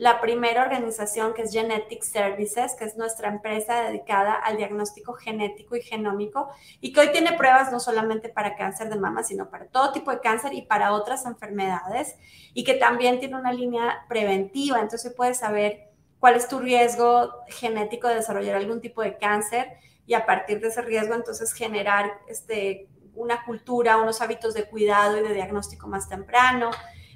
la 0.00 0.22
primera 0.22 0.62
organización 0.62 1.34
que 1.34 1.42
es 1.42 1.52
Genetic 1.52 2.02
Services, 2.02 2.74
que 2.74 2.86
es 2.86 2.96
nuestra 2.96 3.28
empresa 3.28 3.82
dedicada 3.82 4.32
al 4.32 4.56
diagnóstico 4.56 5.12
genético 5.12 5.76
y 5.76 5.82
genómico 5.82 6.48
y 6.80 6.94
que 6.94 7.00
hoy 7.00 7.12
tiene 7.12 7.34
pruebas 7.34 7.70
no 7.70 7.80
solamente 7.80 8.30
para 8.30 8.56
cáncer 8.56 8.88
de 8.88 8.96
mama, 8.96 9.22
sino 9.22 9.50
para 9.50 9.66
todo 9.66 9.92
tipo 9.92 10.10
de 10.10 10.20
cáncer 10.20 10.54
y 10.54 10.62
para 10.62 10.92
otras 10.92 11.26
enfermedades 11.26 12.16
y 12.54 12.64
que 12.64 12.72
también 12.74 13.20
tiene 13.20 13.36
una 13.36 13.52
línea 13.52 14.06
preventiva. 14.08 14.80
Entonces 14.80 15.12
puedes 15.14 15.36
saber 15.36 15.90
cuál 16.18 16.36
es 16.36 16.48
tu 16.48 16.60
riesgo 16.60 17.34
genético 17.48 18.08
de 18.08 18.14
desarrollar 18.14 18.56
algún 18.56 18.80
tipo 18.80 19.02
de 19.02 19.18
cáncer 19.18 19.68
y 20.06 20.14
a 20.14 20.24
partir 20.24 20.60
de 20.60 20.68
ese 20.68 20.80
riesgo 20.80 21.14
entonces 21.14 21.52
generar 21.52 22.10
este, 22.26 22.88
una 23.14 23.44
cultura, 23.44 23.98
unos 23.98 24.20
hábitos 24.20 24.54
de 24.54 24.64
cuidado 24.64 25.18
y 25.18 25.22
de 25.22 25.34
diagnóstico 25.34 25.88
más 25.88 26.08
temprano, 26.08 26.70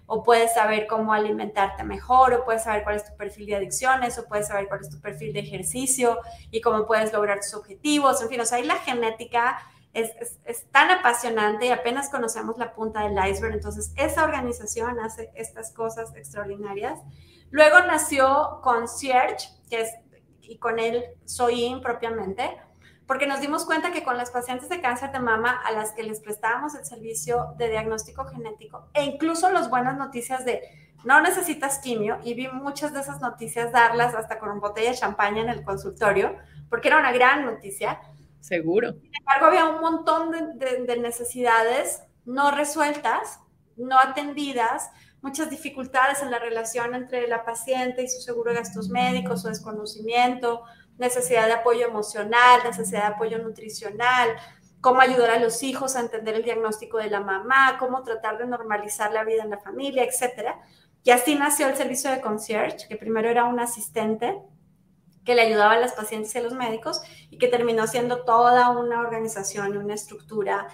o 0.07 0.22
puedes 0.22 0.52
saber 0.52 0.87
cómo 0.87 1.12
alimentarte 1.12 1.83
mejor, 1.83 2.35
o 2.35 2.44
puedes 2.44 2.64
saber 2.64 2.85
cuál 2.85 2.96
es 2.96 3.04
tu 3.04 3.16
perfil 3.16 3.46
de 3.46 3.57
adicciones, 3.57 4.18
o 4.18 4.26
puedes 4.26 4.48
saber 4.48 4.68
cuál 4.68 4.80
es 4.80 4.90
tu 4.90 5.00
perfil 5.00 5.33
de 5.33 5.40
ejercicio 5.40 6.18
y 6.50 6.61
cómo 6.61 6.87
puedes 6.87 7.12
lograr 7.12 7.38
tus 7.38 7.54
objetivos. 7.54 8.20
En 8.22 8.28
fin, 8.28 8.40
o 8.40 8.44
sea, 8.44 8.59
ahí 8.59 8.64
la 8.64 8.76
genética 8.76 9.59
es, 9.94 10.70
tan 10.70 10.90
apasionante 10.90 11.66
y 11.66 11.70
apenas 11.70 12.11
conocemos 12.11 12.59
la 12.59 12.74
punta 12.74 13.09
del 13.09 13.16
iceberg. 13.30 13.54
Entonces, 13.54 13.92
esa 13.96 14.24
organización 14.24 14.98
hace 15.00 15.30
estas 15.35 15.72
cosas 15.72 16.14
extraordinarias. 16.16 17.00
Luego 17.50 17.80
nació 17.80 18.61
Concierge, 18.62 19.48
que 19.70 19.83
es, 19.83 19.90
y 20.42 20.59
con 20.59 20.78
él 20.78 21.04
soy 21.24 21.80
propiamente, 21.83 22.61
porque 23.07 23.27
nos 23.27 23.40
dimos 23.40 23.64
cuenta 23.64 23.93
que 23.93 24.03
con 24.03 24.17
las 24.17 24.31
pacientes 24.31 24.69
de 24.69 24.81
cáncer 24.81 25.12
de 25.12 25.21
mama 25.21 25.61
a 25.64 25.73
las 25.73 25.93
que 25.93 26.03
les 26.03 26.21
prestábamos 26.21 26.75
el 26.75 26.85
servicio 26.85 27.55
de 27.59 27.69
diagnóstico 27.69 28.25
genético 28.25 28.88
e 28.95 29.05
incluso 29.05 29.51
las 29.51 29.69
buenas 29.69 29.97
noticias 29.97 30.45
de 30.45 30.62
no 31.05 31.21
necesitas 31.21 31.81
quimio, 31.81 32.19
y 32.25 32.33
vi 32.35 32.49
muchas 32.49 32.95
de 32.95 33.01
esas 33.01 33.21
noticias 33.21 33.73
darlas 33.73 34.14
hasta 34.14 34.38
con 34.38 34.51
un 34.51 34.61
botella 34.61 34.90
de 34.90 34.97
champaña 34.97 35.43
en 35.43 35.51
el 35.51 35.62
consultorio, 35.62 36.35
porque 36.71 36.88
era 36.88 36.99
una 36.99 37.12
gran 37.12 37.45
noticia. 37.45 38.01
Seguro. 38.40 38.93
Sin 38.93 39.11
embargo, 39.14 39.47
había 39.47 39.67
un 39.67 39.83
montón 39.83 40.31
de, 40.31 40.87
de 40.87 40.97
necesidades 40.99 42.03
no 42.25 42.51
resueltas, 42.51 43.40
no 43.77 43.99
atendidas, 43.99 44.90
muchas 45.21 45.51
dificultades 45.51 46.23
en 46.23 46.31
la 46.31 46.38
relación 46.38 46.95
entre 46.95 47.29
la 47.29 47.45
paciente 47.45 48.03
y 48.03 48.09
su 48.09 48.21
seguro 48.21 48.51
de 48.51 48.59
gastos 48.59 48.88
médicos, 48.88 49.43
su 49.43 49.49
desconocimiento, 49.49 50.62
necesidad 50.98 51.46
de 51.46 51.54
apoyo 51.54 51.87
emocional, 51.87 52.61
necesidad 52.64 53.09
de 53.09 53.14
apoyo 53.14 53.38
nutricional, 53.38 54.30
cómo 54.80 55.00
ayudar 55.00 55.30
a 55.30 55.38
los 55.38 55.62
hijos 55.62 55.96
a 55.96 56.00
entender 56.00 56.35
el 56.35 56.42
diagnóstico 56.42 56.98
de 56.98 57.11
la 57.11 57.20
mamá, 57.20 57.76
cómo 57.78 58.02
tratar 58.02 58.38
de 58.38 58.46
normalizar 58.46 59.12
la 59.12 59.24
vida 59.24 59.42
en 59.42 59.50
la 59.50 59.59
familia, 59.59 60.04
etc. 60.04 60.50
Y 61.02 61.11
así 61.11 61.37
nació 61.37 61.68
el 61.68 61.76
servicio 61.76 62.11
de 62.11 62.20
concierge, 62.20 62.87
que 62.88 62.96
primero 62.96 63.28
era 63.28 63.44
un 63.44 63.61
asistente 63.61 64.38
que 65.24 65.35
le 65.35 65.42
ayudaba 65.42 65.72
a 65.72 65.78
las 65.78 65.94
pacientes 65.94 66.35
y 66.35 66.38
a 66.38 66.42
los 66.42 66.52
médicos 66.52 67.00
y 67.30 67.38
que 67.38 67.48
terminó 67.48 67.87
siendo 67.87 68.24
toda 68.24 68.70
una 68.70 69.00
organización, 69.00 69.76
una 69.76 69.94
estructura 69.94 70.68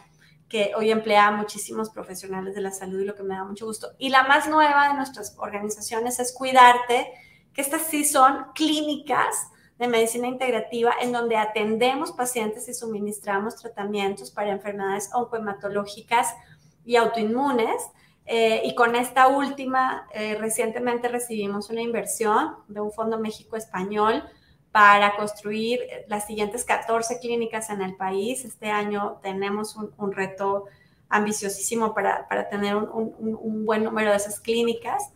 que 0.48 0.72
hoy 0.76 0.90
emplea 0.90 1.28
a 1.28 1.30
muchísimos 1.30 1.90
profesionales 1.90 2.56
de 2.56 2.61
la 2.61 2.72
salud 2.72 3.00
y 3.00 3.04
lo 3.04 3.14
que 3.14 3.22
me 3.22 3.37
da 3.37 3.44
mucho 3.44 3.66
gusto. 3.66 3.92
Y 3.96 4.09
la 4.09 4.24
más 4.24 4.48
nueva 4.48 4.88
de 4.88 4.94
nuestras 4.94 5.37
organizaciones 5.38 6.18
es 6.18 6.33
Cuidarte, 6.33 7.12
que 7.52 7.61
estas 7.61 7.83
sí 7.83 8.04
son 8.04 8.46
clínicas 8.56 9.50
de 9.81 9.88
medicina 9.88 10.29
integrativa 10.29 10.93
en 11.01 11.11
donde 11.11 11.38
atendemos 11.38 12.12
pacientes 12.12 12.69
y 12.69 12.75
suministramos 12.75 13.57
tratamientos 13.57 14.31
para 14.31 14.51
enfermedades 14.51 15.09
oncohematológicas 15.14 16.35
y 16.85 16.97
autoinmunes. 16.97 17.83
Eh, 18.27 18.61
y 18.62 18.75
con 18.75 18.95
esta 18.95 19.29
última, 19.29 20.07
eh, 20.12 20.37
recientemente 20.38 21.09
recibimos 21.09 21.71
una 21.71 21.81
inversión 21.81 22.57
de 22.69 22.83
un 22.83 22.93
Fondo 22.93 23.19
México 23.19 23.57
Español 23.57 24.23
para 24.71 25.16
construir 25.16 25.81
las 26.09 26.27
siguientes 26.27 26.64
14 26.66 27.19
clínicas 27.19 27.71
en 27.71 27.81
el 27.81 27.97
país. 27.97 28.45
Este 28.45 28.71
año 28.71 29.19
tenemos 29.23 29.77
un, 29.77 30.12
reto 30.12 30.66
ambiciosísimo 31.09 31.95
para, 31.95 32.29
tener 32.51 32.77
un, 32.77 33.64
buen 33.64 33.85
número 33.85 34.11
de 34.11 34.19
esas 34.19 34.40
clínicas 34.40 35.11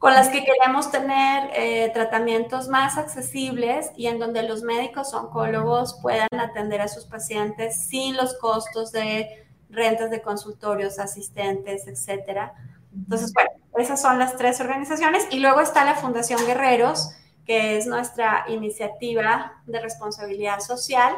con 0.00 0.14
las 0.14 0.30
que 0.30 0.42
queremos 0.42 0.90
tener 0.90 1.50
eh, 1.52 1.90
tratamientos 1.92 2.68
más 2.68 2.96
accesibles 2.96 3.90
y 3.98 4.06
en 4.06 4.18
donde 4.18 4.42
los 4.42 4.62
médicos 4.62 5.12
oncólogos 5.12 5.98
puedan 6.00 6.28
atender 6.32 6.80
a 6.80 6.88
sus 6.88 7.04
pacientes 7.04 7.84
sin 7.84 8.16
los 8.16 8.32
costos 8.38 8.92
de 8.92 9.46
rentas 9.68 10.10
de 10.10 10.22
consultorios, 10.22 10.98
asistentes, 10.98 11.86
etcétera. 11.86 12.54
Entonces, 12.94 13.34
bueno, 13.34 13.50
esas 13.76 14.00
son 14.00 14.18
las 14.18 14.38
tres 14.38 14.58
organizaciones 14.62 15.26
y 15.30 15.40
luego 15.40 15.60
está 15.60 15.84
la 15.84 15.96
Fundación 15.96 16.46
Guerreros, 16.46 17.10
que 17.44 17.76
es 17.76 17.86
nuestra 17.86 18.46
iniciativa 18.48 19.52
de 19.66 19.80
responsabilidad 19.80 20.60
social 20.60 21.12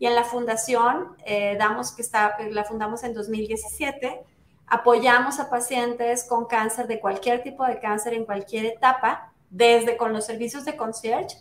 y 0.00 0.06
en 0.06 0.16
la 0.16 0.24
fundación 0.24 1.16
eh, 1.24 1.54
damos 1.56 1.92
que 1.92 2.02
está, 2.02 2.36
la 2.50 2.64
fundamos 2.64 3.04
en 3.04 3.14
2017 3.14 4.24
Apoyamos 4.66 5.40
a 5.40 5.50
pacientes 5.50 6.24
con 6.24 6.46
cáncer 6.46 6.86
de 6.86 7.00
cualquier 7.00 7.42
tipo 7.42 7.64
de 7.64 7.78
cáncer 7.78 8.14
en 8.14 8.24
cualquier 8.24 8.64
etapa, 8.64 9.32
desde 9.50 9.96
con 9.96 10.12
los 10.12 10.24
servicios 10.24 10.64
de 10.64 10.76
concierge, 10.76 11.36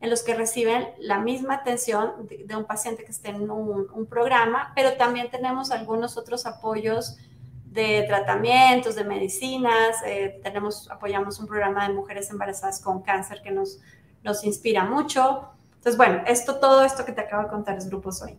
en 0.00 0.10
los 0.10 0.22
que 0.22 0.34
reciben 0.34 0.88
la 0.98 1.18
misma 1.18 1.54
atención 1.54 2.28
de, 2.28 2.56
un 2.56 2.64
paciente 2.64 3.04
que 3.04 3.10
esté 3.10 3.30
en 3.30 3.50
un, 3.50 4.06
programa, 4.06 4.72
pero 4.74 4.96
también 4.96 5.28
tenemos 5.28 5.70
algunos 5.70 6.16
otros 6.16 6.46
apoyos 6.46 7.16
de 7.64 8.04
tratamientos, 8.06 8.94
de 8.94 9.04
medicinas, 9.04 9.96
eh, 10.06 10.40
tenemos, 10.42 10.88
apoyamos 10.90 11.38
un 11.40 11.46
programa 11.46 11.86
de 11.86 11.94
mujeres 11.94 12.30
embarazadas 12.30 12.80
con 12.80 13.02
cáncer 13.02 13.42
que 13.42 13.50
nos, 13.50 13.80
nos 14.22 14.44
inspira 14.44 14.84
mucho. 14.84 15.48
Entonces, 15.74 15.96
bueno, 15.96 16.22
esto, 16.26 16.56
todo 16.56 16.84
esto 16.84 17.04
que 17.04 17.12
te 17.12 17.20
acabo 17.20 17.42
de 17.42 17.48
contar 17.48 17.76
es 17.76 17.88
Grupos 17.88 18.22
Hoy. 18.22 18.38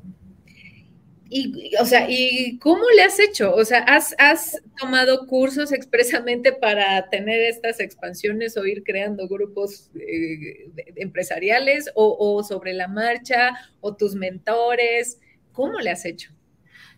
Y, 1.31 1.75
o 1.79 1.85
sea, 1.85 2.07
¿y 2.09 2.57
cómo 2.57 2.83
le 2.95 3.03
has 3.03 3.19
hecho? 3.19 3.53
O 3.53 3.63
sea, 3.63 3.83
¿has, 3.83 4.61
tomado 4.79 5.27
cursos 5.27 5.71
expresamente 5.71 6.51
para 6.51 7.07
tener 7.09 7.41
estas 7.41 7.79
expansiones 7.79 8.57
o 8.57 8.65
ir 8.65 8.83
creando 8.83 9.27
grupos 9.27 9.91
eh, 9.95 10.71
empresariales 10.95 11.91
o, 11.93 12.43
sobre 12.43 12.73
la 12.73 12.87
marcha 12.87 13.51
o 13.79 13.95
tus 13.95 14.15
mentores? 14.15 15.19
¿Cómo 15.53 15.79
le 15.79 15.91
has 15.91 16.03
hecho? 16.05 16.31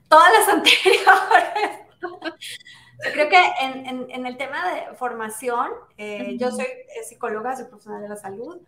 Todas 0.08 0.32
las 0.32 0.48
anteriores. 0.56 1.82
Creo 3.14 3.30
que 3.30 3.44
en, 3.62 4.26
el 4.26 4.38
tema 4.38 4.74
de 4.74 4.96
formación, 4.96 5.72
eh, 5.98 6.38
yo 6.38 6.52
soy 6.52 6.68
psicóloga, 7.04 7.58
soy 7.58 7.66
profesional 7.66 8.02
de 8.02 8.10
la 8.10 8.16
salud. 8.16 8.62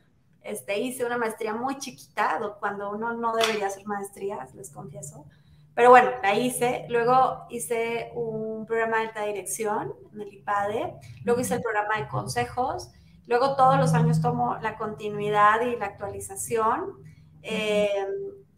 Este, 0.44 0.78
hice 0.78 1.06
una 1.06 1.18
maestría 1.18 1.54
muy 1.54 1.78
chiquita, 1.78 2.38
cuando 2.60 2.92
uno 2.92 3.14
no 3.14 3.34
debería 3.34 3.68
hacer 3.68 3.86
maestrías, 3.86 4.54
les 4.56 4.70
confieso. 4.72 5.26
Pero 5.76 5.90
bueno, 5.90 6.12
la 6.22 6.36
hice. 6.36 6.86
Luego 6.90 7.46
hice 7.50 8.12
un 8.16 8.66
programa 8.66 8.98
de 8.98 9.08
alta 9.08 9.24
dirección 9.24 9.94
en 10.14 10.22
el 10.22 10.34
IPADE. 10.34 10.94
Luego 11.24 11.42
hice 11.42 11.56
el 11.56 11.62
programa 11.62 11.98
de 11.98 12.08
consejos. 12.08 12.92
Luego 13.26 13.56
todos 13.56 13.78
los 13.78 13.94
años 13.94 14.22
tomo 14.22 14.58
la 14.62 14.78
continuidad 14.78 15.62
y 15.62 15.76
la 15.78 15.88
actualización. 15.88 16.94
Eh, 17.42 17.90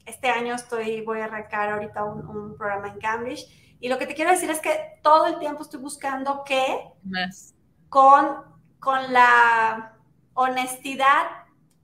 este 0.06 0.30
año 0.30 0.56
estoy, 0.56 1.02
voy 1.02 1.22
a 1.22 1.26
arrancar 1.26 1.70
ahorita 1.70 2.04
un, 2.04 2.56
programa 2.58 2.90
en 2.90 3.00
Cambridge. 3.00 3.78
Y 3.80 3.90
lo 3.90 3.98
que 3.98 4.08
te 4.08 4.14
quiero 4.14 4.32
decir 4.32 4.50
es 4.50 4.60
que 4.60 5.00
todo 5.02 5.28
el 5.28 5.40
tiempo 5.40 5.62
estoy 5.62 5.80
buscando 5.80 6.44
que 6.44 6.82
más 7.04 7.56
con, 7.90 8.42
con 8.80 9.14
la 9.14 9.98
honestidad 10.34 11.28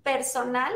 personal 0.04 0.74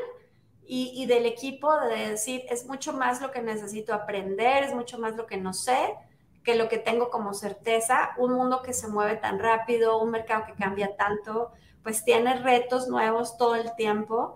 y, 0.67 1.05
del 1.05 1.25
equipo 1.25 1.75
de 1.79 2.09
decir, 2.11 2.43
es 2.49 2.65
mucho 2.65 2.93
más 2.93 3.21
lo 3.21 3.31
que 3.31 3.41
necesito 3.41 3.93
aprender, 3.93 4.63
es 4.63 4.73
mucho 4.73 4.97
más 4.97 5.15
lo 5.15 5.25
que 5.27 5.37
no 5.37 5.53
sé 5.53 5.95
que 6.43 6.55
lo 6.55 6.69
que 6.69 6.77
tengo 6.77 7.09
como 7.09 7.33
certeza. 7.33 8.11
Un 8.17 8.33
mundo 8.33 8.61
que 8.61 8.73
se 8.73 8.87
mueve 8.87 9.17
tan 9.17 9.39
rápido, 9.39 10.01
un 10.01 10.11
mercado 10.11 10.45
que 10.45 10.53
cambia 10.53 10.95
tanto, 10.95 11.51
pues 11.83 12.05
tiene 12.05 12.35
retos 12.35 12.87
nuevos 12.87 13.37
todo 13.37 13.55
el 13.55 13.75
tiempo. 13.75 14.35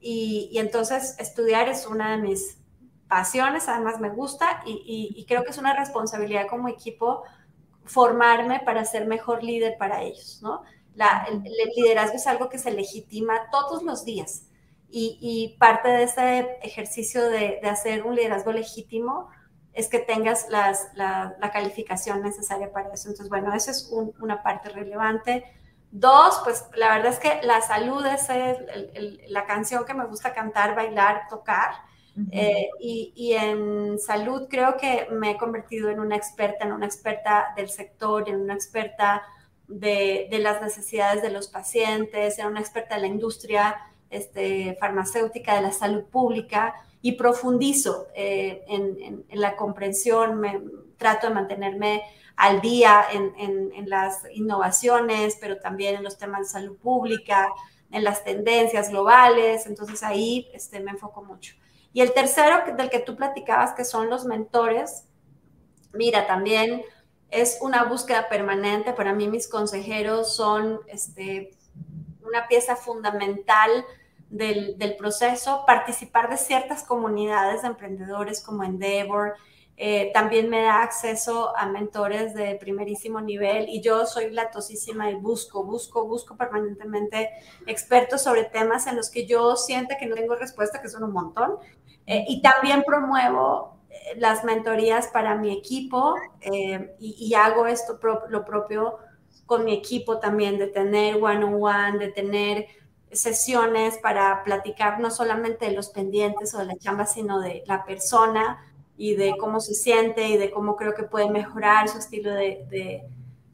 Y, 0.00 0.50
entonces 0.58 1.16
estudiar 1.18 1.68
es 1.68 1.86
una 1.86 2.12
de 2.12 2.22
mis 2.22 2.58
pasiones, 3.08 3.68
además 3.68 4.00
me 4.00 4.08
gusta 4.08 4.62
y, 4.64 5.24
creo 5.28 5.44
que 5.44 5.50
es 5.50 5.58
una 5.58 5.76
responsabilidad 5.76 6.46
como 6.48 6.68
equipo 6.68 7.24
formarme 7.84 8.60
para 8.60 8.84
ser 8.84 9.06
mejor 9.06 9.42
líder 9.42 9.76
para 9.78 10.02
ellos, 10.02 10.40
¿no? 10.42 10.62
el 11.28 11.42
liderazgo 11.76 12.16
es 12.16 12.26
algo 12.26 12.48
que 12.48 12.58
se 12.58 12.70
legitima 12.70 13.48
todos 13.50 13.82
los 13.82 14.04
días 14.04 14.49
y, 14.92 15.56
parte 15.58 15.88
de 15.88 16.02
ese 16.02 16.58
ejercicio 16.62 17.28
de, 17.28 17.60
hacer 17.64 18.04
un 18.04 18.16
liderazgo 18.16 18.52
legítimo 18.52 19.28
es 19.72 19.88
que 19.88 20.00
tengas 20.00 20.48
la, 20.48 21.36
calificación 21.52 22.22
necesaria 22.22 22.72
para 22.72 22.92
eso. 22.92 23.08
Entonces, 23.08 23.28
bueno, 23.28 23.54
esa 23.54 23.70
es 23.70 23.90
una 24.20 24.42
parte 24.42 24.68
relevante. 24.70 25.44
Dos, 25.92 26.40
pues 26.44 26.66
la 26.76 26.96
verdad 26.96 27.12
es 27.12 27.18
que 27.18 27.40
la 27.42 27.60
salud 27.60 28.04
es 28.06 28.28
la 29.28 29.44
canción 29.46 29.84
que 29.84 29.94
me 29.94 30.06
gusta 30.06 30.32
cantar, 30.32 30.74
bailar, 30.74 31.28
tocar. 31.28 31.72
Eh, 32.32 32.68
y, 32.80 33.32
en 33.34 33.98
salud 33.98 34.48
creo 34.50 34.76
que 34.76 35.06
me 35.10 35.30
he 35.30 35.36
convertido 35.38 35.88
en 35.88 36.00
una 36.00 36.16
experta, 36.16 36.64
en 36.64 36.72
una 36.72 36.86
experta 36.86 37.52
del 37.56 37.70
sector, 37.70 38.28
en 38.28 38.40
una 38.40 38.54
experta 38.54 39.22
de, 39.68 40.26
de 40.30 40.38
las 40.40 40.60
necesidades 40.60 41.22
de 41.22 41.30
los 41.30 41.48
pacientes, 41.48 42.38
en 42.38 42.48
una 42.48 42.60
experta 42.60 42.96
de 42.96 43.02
la 43.02 43.06
industria 43.06 43.76
este, 44.10 44.76
farmacéutica 44.80 45.54
de 45.54 45.62
la 45.62 45.72
salud 45.72 46.04
pública 46.04 46.74
y 47.00 47.12
profundizo 47.12 48.08
eh, 48.14 48.64
en, 48.68 49.24
la 49.30 49.56
comprensión, 49.56 50.38
me, 50.38 50.60
trato 50.98 51.28
de 51.28 51.34
mantenerme 51.34 52.02
al 52.36 52.60
día 52.60 53.04
en, 53.12 53.88
las 53.88 54.22
innovaciones, 54.34 55.36
pero 55.40 55.58
también 55.58 55.96
en 55.96 56.04
los 56.04 56.18
temas 56.18 56.40
de 56.40 56.46
salud 56.46 56.76
pública, 56.76 57.48
en 57.90 58.04
las 58.04 58.22
tendencias 58.24 58.90
globales, 58.90 59.66
entonces 59.66 60.02
ahí 60.02 60.48
este, 60.52 60.80
me 60.80 60.92
enfoco 60.92 61.22
mucho. 61.22 61.54
Y 61.92 62.02
el 62.02 62.12
tercero 62.12 62.76
del 62.76 62.88
que 62.88 63.00
tú 63.00 63.16
platicabas, 63.16 63.72
que 63.72 63.84
son 63.84 64.10
los 64.10 64.24
mentores, 64.24 65.06
mira, 65.92 66.26
también 66.26 66.82
es 67.30 67.58
una 67.60 67.84
búsqueda 67.84 68.28
permanente. 68.28 68.92
Para 68.92 69.12
mí 69.12 69.28
mis 69.28 69.48
consejeros 69.48 70.34
son 70.36 70.80
este, 70.86 71.50
una 72.22 72.46
pieza 72.48 72.76
fundamental 72.76 73.84
del, 74.30 74.96
proceso, 74.96 75.64
participar 75.66 76.30
de 76.30 76.36
ciertas 76.36 76.84
comunidades 76.84 77.62
de 77.62 77.68
emprendedores 77.68 78.42
como 78.42 78.64
Endeavor, 78.64 79.34
eh, 79.76 80.10
también 80.12 80.50
me 80.50 80.62
da 80.62 80.82
acceso 80.82 81.56
a 81.56 81.66
mentores 81.66 82.34
de 82.34 82.54
primerísimo 82.56 83.20
nivel 83.20 83.68
y 83.68 83.80
yo 83.80 84.04
soy 84.04 84.30
latosísima 84.30 85.10
y 85.10 85.14
busco, 85.14 85.64
busco, 85.64 86.06
busco 86.06 86.36
permanentemente 86.36 87.30
expertos 87.66 88.22
sobre 88.22 88.44
temas 88.44 88.86
en 88.86 88.96
los 88.96 89.10
que 89.10 89.26
yo 89.26 89.56
siento 89.56 89.94
que 89.98 90.06
no 90.06 90.16
tengo 90.16 90.34
respuesta, 90.34 90.82
que 90.82 90.88
son 90.88 91.04
un 91.04 91.12
montón. 91.12 91.56
Eh, 92.06 92.24
y 92.28 92.42
también 92.42 92.82
promuevo 92.82 93.78
eh, 93.88 94.18
las 94.18 94.44
mentorías 94.44 95.08
para 95.08 95.34
mi 95.34 95.52
equipo 95.52 96.14
y, 96.42 96.76
y, 96.98 97.34
hago 97.34 97.66
esto 97.66 97.98
lo 98.28 98.44
propio 98.44 98.98
con 99.46 99.64
mi 99.64 99.72
equipo 99.74 100.18
también, 100.18 100.58
de 100.58 100.68
tener 100.68 101.16
one-on-one, 101.16 101.54
-on 101.54 101.94
-one, 101.94 101.98
de 101.98 102.08
tener 102.12 102.66
sesiones 103.12 103.98
para 103.98 104.44
platicar 104.44 105.00
no 105.00 105.10
solamente 105.10 105.66
de 105.66 105.72
los 105.72 105.88
pendientes 105.88 106.54
o 106.54 106.58
de 106.58 106.66
la 106.66 106.76
chamba, 106.76 107.06
sino 107.06 107.40
de 107.40 107.62
la 107.66 107.84
persona 107.84 108.64
y 108.96 109.14
de 109.14 109.34
cómo 109.38 109.60
se 109.60 109.74
siente 109.74 110.28
y 110.28 110.36
de 110.36 110.50
cómo 110.50 110.76
creo 110.76 110.94
que 110.94 111.04
puede 111.04 111.30
mejorar 111.30 111.88
su 111.88 111.98
estilo 111.98 112.32
de, 112.32 113.02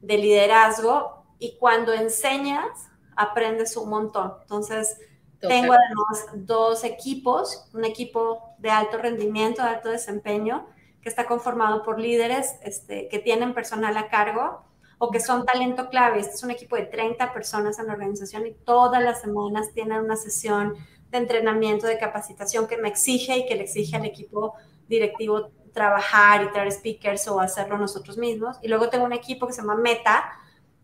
liderazgo. 0.02 1.24
Y 1.38 1.56
cuando 1.58 1.92
enseñas, 1.92 2.88
aprendes 3.14 3.76
un 3.76 3.88
montón. 3.88 4.34
Entonces, 4.42 4.98
tengo 5.40 5.72
además 5.72 6.26
dos 6.34 6.84
equipos, 6.84 7.68
un 7.72 7.84
equipo 7.84 8.54
de 8.58 8.70
alto 8.70 8.98
rendimiento, 8.98 9.62
de 9.62 9.68
alto 9.68 9.90
desempeño, 9.90 10.66
que 11.00 11.08
está 11.08 11.26
conformado 11.26 11.82
por 11.82 12.00
líderes 12.00 12.56
este, 12.62 13.08
que 13.08 13.18
tienen 13.18 13.54
personal 13.54 13.96
a 13.96 14.08
cargo 14.08 14.64
o 14.98 15.10
que 15.10 15.20
son 15.20 15.44
talento 15.44 15.88
clave. 15.88 16.20
Este 16.20 16.34
es 16.34 16.42
un 16.42 16.50
equipo 16.50 16.76
de 16.76 16.86
30 16.86 17.32
personas 17.32 17.78
en 17.78 17.86
la 17.86 17.92
organización 17.92 18.46
y 18.46 18.52
todas 18.52 19.02
las 19.02 19.20
semanas 19.20 19.72
tienen 19.74 19.98
una 19.98 20.16
sesión 20.16 20.74
de 21.10 21.18
entrenamiento, 21.18 21.86
de 21.86 21.98
capacitación 21.98 22.66
que 22.66 22.78
me 22.78 22.88
exige 22.88 23.38
y 23.38 23.46
que 23.46 23.54
le 23.54 23.64
exige 23.64 23.96
al 23.96 24.04
equipo 24.04 24.54
directivo 24.88 25.50
trabajar 25.72 26.42
y 26.42 26.50
traer 26.52 26.72
speakers 26.72 27.28
o 27.28 27.38
hacerlo 27.40 27.76
nosotros 27.76 28.16
mismos. 28.16 28.56
Y 28.62 28.68
luego 28.68 28.88
tengo 28.88 29.04
un 29.04 29.12
equipo 29.12 29.46
que 29.46 29.52
se 29.52 29.60
llama 29.60 29.76
Meta, 29.76 30.32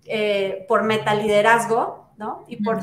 eh, 0.05 0.67
por 0.69 0.83
meta 0.83 1.15
liderazgo, 1.15 2.11
¿no? 2.19 2.45
Y 2.49 2.63
por 2.63 2.81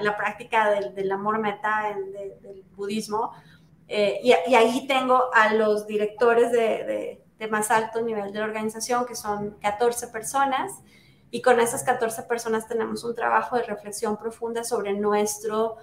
la, 0.00 0.16
práctica 0.16 0.70
del, 0.70 1.10
amor 1.10 1.40
meta 1.40 1.96
del 2.40 2.64
budismo. 2.76 3.32
Eh, 3.88 4.20
y, 4.22 4.54
ahí 4.54 4.86
tengo 4.86 5.34
a 5.34 5.52
los 5.54 5.88
directores 5.88 6.52
de 6.52 6.84
de 6.84 7.20
más 7.48 7.70
alto 7.70 8.00
nivel 8.02 8.32
de 8.32 8.40
la 8.40 8.44
organización, 8.44 9.06
que 9.06 9.14
son 9.14 9.56
14 9.60 10.08
personas, 10.08 10.72
y 11.30 11.42
con 11.42 11.60
esas 11.60 11.84
14 11.84 12.24
personas 12.24 12.66
tenemos 12.66 13.04
un 13.04 13.14
trabajo 13.14 13.56
de 13.56 13.62
reflexión 13.62 14.16
profunda 14.16 14.64
sobre 14.64 14.94
nuestro 14.94 15.76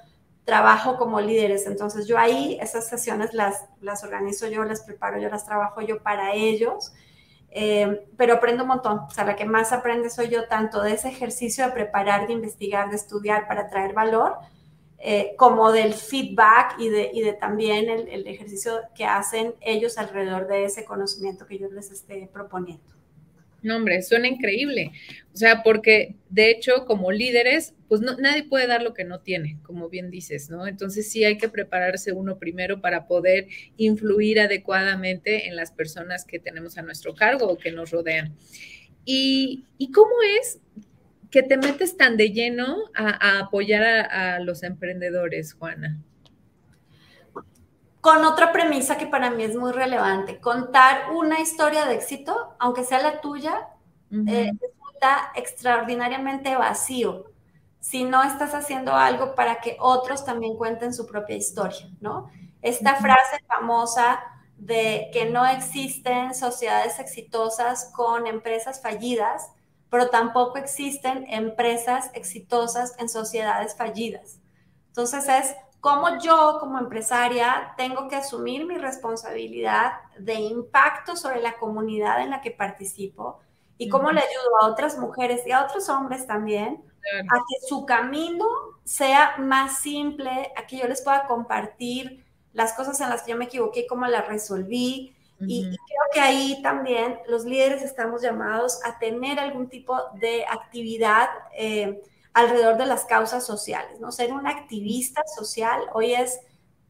trabajo 0.43 0.97
como 0.97 1.22
líderes. 1.22 1.68
Entonces 1.68 2.08
yo 2.08 2.18
ahí 2.18 2.58
esas 2.62 2.88
sesiones 2.88 3.34
las, 3.34 3.66
las 3.82 4.03
organizo 4.03 4.47
yo, 4.47 4.64
las 4.64 4.82
preparo 4.82 5.20
yo, 5.20 5.30
las 5.30 5.45
trabajo 5.45 5.82
yo 5.82 6.01
para 6.03 6.34
ellos. 6.34 6.93
Eh, 7.49 8.08
pero 8.18 8.36
aprendo 8.36 8.64
un 8.64 8.70
montón. 8.70 8.99
O 8.99 9.10
sea, 9.10 9.24
la 9.24 9.36
que 9.36 9.45
más 9.45 9.72
aprende 9.72 10.10
soy 10.10 10.30
yo, 10.30 10.47
tanto 10.47 10.82
de 10.82 10.93
ese 10.93 11.10
ejercicio 11.10 11.66
de 11.66 11.72
preparar, 11.72 12.28
de 12.28 12.34
investigar, 12.34 12.89
de 12.89 12.97
estudiar 12.97 13.47
para 13.47 13.70
traer 13.70 13.93
valor, 13.93 14.38
eh, 15.00 15.36
como 15.38 15.72
del 15.72 15.93
feedback 15.93 16.80
y 16.80 16.89
de, 16.89 17.12
y 17.14 17.22
de 17.22 17.34
también 17.34 17.89
el, 17.89 18.08
el, 18.08 18.28
ejercicio 18.28 18.80
que 18.95 19.06
hacen 19.06 19.54
ellos 19.62 19.98
alrededor 20.00 20.48
de 20.48 20.66
ese 20.66 20.86
conocimiento 20.86 21.45
que 21.45 21.60
yo 21.60 21.70
les 21.70 21.91
esté 21.91 22.28
proponiendo. 22.34 22.98
No, 23.62 23.76
hombre, 23.76 24.02
suena 24.02 24.28
increíble. 24.28 24.91
O 25.34 25.38
sea, 25.38 25.62
porque 25.64 26.16
de 26.30 26.52
hecho, 26.52 26.86
como 26.86 27.12
líderes, 27.12 27.74
pues 27.88 28.02
no, 28.02 28.16
nadie 28.18 28.43
puede 28.43 28.66
dar 28.66 28.82
lo 28.82 28.93
que 28.93 29.04
no 29.04 29.20
tiene, 29.20 29.58
como 29.64 29.89
bien 29.89 30.10
dices, 30.10 30.50
¿no? 30.50 30.68
Entonces 30.68 31.12
sí 31.12 31.26
hay 31.26 31.38
que 31.38 31.50
prepararse 31.50 32.12
uno 32.12 32.38
primero 32.38 32.82
para 32.82 33.08
poder 33.08 33.48
influir 33.78 34.39
adecuadamente 34.39 35.48
en 35.48 35.56
las 35.56 35.72
personas 35.72 36.26
que 36.26 36.39
tenemos 36.39 36.78
a 36.78 36.82
nuestro 36.82 37.14
cargo 37.14 37.48
o 37.48 37.58
que 37.58 37.72
nos 37.72 37.91
rodean. 37.91 38.36
¿Y, 39.06 39.66
y 39.78 39.91
cómo 39.91 40.12
es 40.39 40.60
que 41.32 41.43
te 41.43 41.57
metes 41.57 41.97
tan 41.97 42.17
de 42.17 42.32
lleno 42.32 42.78
a, 42.95 43.09
a 43.09 43.39
apoyar 43.39 43.84
a, 43.84 44.36
a 44.36 44.39
los 44.39 44.63
emprendedores, 44.63 45.53
Juana? 45.53 45.99
con 48.07 48.23
otra 48.23 48.53
premisa 48.53 48.97
que 48.97 49.05
para 49.05 49.30
mí 49.32 49.43
es 49.43 49.57
muy 49.57 49.73
relevante. 49.73 50.39
Contar 50.39 51.11
una 51.11 51.41
historia 51.41 51.86
de 51.86 51.95
éxito, 51.95 52.55
aunque 52.57 52.86
sea 52.86 52.99
la 52.99 53.19
tuya, 53.19 53.67
uh 54.11 54.15
-huh. 54.15 54.30
eh, 54.30 54.51
resulta 54.61 55.34
extraordinariamente 55.36 56.55
vacío 56.55 57.25
si 57.82 58.05
no 58.05 58.23
estás 58.23 58.53
haciendo 58.53 58.93
algo 58.93 59.36
para 59.36 59.59
que 59.59 59.75
otros 59.82 60.23
también 60.23 60.55
cuenten 60.55 60.93
su 60.93 61.05
propia 61.05 61.36
historia, 61.36 61.89
¿no? 61.99 62.30
Esta 62.61 62.93
uh 62.93 62.95
-huh. 62.95 63.01
frase 63.01 63.43
famosa 63.45 64.21
de 64.55 65.09
que 65.11 65.25
no 65.25 65.45
existen 65.45 66.34
sociedades 66.34 66.99
exitosas 66.99 67.91
con 67.93 68.25
empresas 68.25 68.82
fallidas, 68.82 69.51
pero 69.90 70.10
tampoco 70.10 70.58
existen 70.58 71.26
empresas 71.30 72.12
exitosas 72.14 72.96
en 73.00 73.10
sociedades 73.10 73.76
fallidas. 73.76 74.40
Entonces 74.88 75.28
es 75.30 75.56
cómo 75.80 76.20
yo 76.20 76.58
como 76.60 76.80
empresaria 76.80 77.74
tengo 77.78 78.08
que 78.08 78.16
asumir 78.16 78.66
mi 78.66 78.78
responsabilidad 78.78 79.94
de 80.18 80.36
impacto 80.36 81.16
sobre 81.16 81.42
la 81.42 81.58
comunidad 81.58 82.22
en 82.22 82.32
la 82.32 82.42
que 82.42 82.52
participo 82.52 83.40
y 83.78 83.90
cómo 83.90 84.12
le 84.12 84.22
ayudo 84.22 84.62
a 84.62 84.68
otras 84.68 84.98
mujeres 84.98 85.42
y 85.46 85.52
a 85.52 85.64
otros 85.64 85.88
hombres 85.90 86.26
también 86.26 86.84
a 87.30 87.36
que 87.36 87.68
su 87.68 87.86
camino 87.86 88.46
sea 88.84 89.36
más 89.38 89.80
simple, 89.80 90.52
a 90.56 90.66
que 90.66 90.78
yo 90.78 90.88
les 90.88 91.02
pueda 91.02 91.26
compartir 91.26 92.26
las 92.54 92.74
cosas 92.74 93.00
en 93.02 93.10
las 93.10 93.24
que 93.24 93.32
yo 93.32 93.38
me 93.38 93.46
equivoqué 93.46 93.86
cómo 93.88 94.08
las 94.08 94.28
resolví. 94.28 95.16
Uh 95.40 95.44
-huh. 95.44 95.50
y, 95.50 95.60
y, 95.60 95.64
creo 95.64 96.04
que 96.14 96.20
ahí 96.20 96.62
también 96.62 97.20
los 97.28 97.46
líderes 97.46 97.82
estamos 97.82 98.22
llamados 98.22 98.80
a 98.84 98.98
tener 99.00 99.40
algún 99.40 99.70
tipo 99.70 99.96
de 100.16 100.46
actividad 100.46 101.30
eh, 101.56 102.02
alrededor 102.34 102.78
de 102.78 102.86
las 102.86 103.06
causas 103.06 103.46
sociales, 103.46 104.00
¿no? 104.00 104.12
Ser 104.12 104.32
un 104.32 104.48
activista 104.48 105.22
social 105.36 105.82
hoy 105.94 106.14
es 106.14 106.40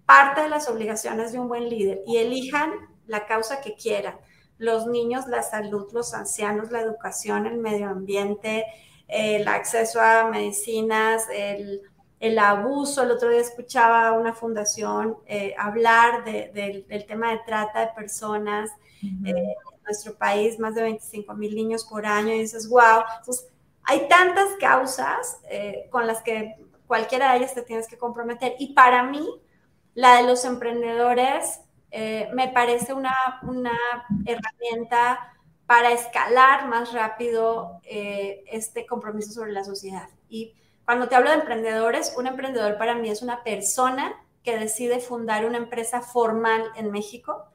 parte 0.06 0.42
de 0.42 0.50
las 0.50 0.70
obligaciones 0.70 1.32
de 1.32 1.40
un 1.40 1.48
buen 1.48 1.70
líder 1.70 2.02
y 2.06 2.18
elijan 2.18 2.72
la 3.06 3.26
causa 3.26 3.62
que 3.62 3.76
quieran. 3.76 4.18
Los 4.58 4.88
niños, 4.88 5.28
la 5.28 5.44
salud, 5.44 5.88
los 5.94 6.14
ancianos, 6.14 6.72
la 6.72 6.82
educación, 6.82 7.46
el 7.46 7.58
medio 7.58 7.90
ambiente, 7.90 8.66
el 9.08 9.48
acceso 9.48 10.02
a 10.02 10.30
medicinas, 10.30 11.24
el, 11.32 11.82
el 12.20 12.40
abuso. 12.40 13.04
El 13.04 13.12
otro 13.12 13.30
día 13.30 13.42
escuchaba 13.42 14.12
una 14.14 14.34
fundación 14.34 15.18
eh, 15.26 15.54
hablar 15.58 16.24
de, 16.24 16.52
de, 16.54 16.86
del 16.88 17.06
tema 17.06 17.32
de 17.32 17.40
trata 17.46 17.82
de 17.82 17.88
personas. 17.94 18.70
Uh 19.02 19.06
-huh. 19.06 19.28
eh, 19.28 19.56
en 19.78 19.84
nuestro 19.84 20.16
país, 20.16 20.60
más 20.60 20.76
de 20.76 20.82
25 20.82 21.34
mil 21.36 21.56
niños 21.56 21.86
por 21.86 22.06
año 22.06 22.34
y 22.34 22.40
dices, 22.40 22.68
wow. 22.68 23.04
Entonces, 23.20 23.48
hay 23.84 24.08
tantas 24.10 24.50
causas 24.60 25.40
eh, 25.50 25.88
con 25.92 26.08
las 26.08 26.22
que 26.22 26.56
cualquiera 26.88 27.32
de 27.32 27.38
ellas 27.38 27.54
te 27.54 27.62
tienes 27.62 27.88
que 27.88 27.98
comprometer. 27.98 28.56
Y 28.60 28.74
para 28.74 29.04
mí, 29.04 29.26
la 29.94 30.18
de 30.18 30.24
los 30.24 30.44
emprendedores 30.46 31.62
me 32.34 32.50
parece 32.50 32.94
una, 32.94 33.16
una, 33.44 33.78
herramienta 34.26 35.34
para 35.66 35.92
escalar 35.92 36.68
más 36.68 36.94
rápido 36.94 37.80
este 37.84 38.86
compromiso 38.86 39.32
sobre 39.32 39.52
la 39.52 39.64
sociedad. 39.64 40.10
Y 40.30 40.54
cuando 40.88 41.08
te 41.08 41.14
hablo 41.14 41.30
de 41.30 41.36
emprendedores, 41.36 42.16
un 42.18 42.26
emprendedor 42.26 42.80
para 42.80 42.96
mí 42.96 43.12
es 43.12 43.22
una 43.22 43.44
persona 43.44 44.16
que 44.42 44.58
decide 44.58 45.00
fundar 45.00 45.46
una 45.46 45.60
empresa 45.60 46.02
formal 46.02 46.64
en 46.76 46.90
México 46.90 47.46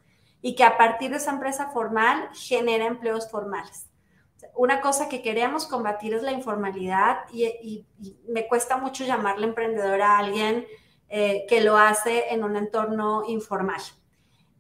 y 0.41 0.55
que 0.55 0.63
a 0.63 0.79
partir 0.79 1.11
de 1.11 1.17
esa 1.17 1.33
empresa 1.33 1.71
formal 1.71 2.29
genera 2.33 2.87
empleos 2.87 3.29
formales 3.29 3.89
una 4.55 4.81
cosa 4.81 5.09
que 5.09 5.23
queremos 5.23 5.67
combatir 5.67 6.15
es 6.15 6.23
la 6.23 6.33
informalidad 6.33 7.21
y, 7.33 7.85
me 8.29 8.47
cuesta 8.49 8.77
mucho 8.77 9.05
llamarle 9.05 9.47
emprendedor 9.47 10.01
a 10.03 10.19
alguien 10.19 10.67
eh, 11.09 11.45
que 11.49 11.61
lo 11.61 11.77
hace 11.77 12.33
en 12.33 12.43
un 12.43 12.57
entorno 12.57 13.25
informal. 13.27 13.81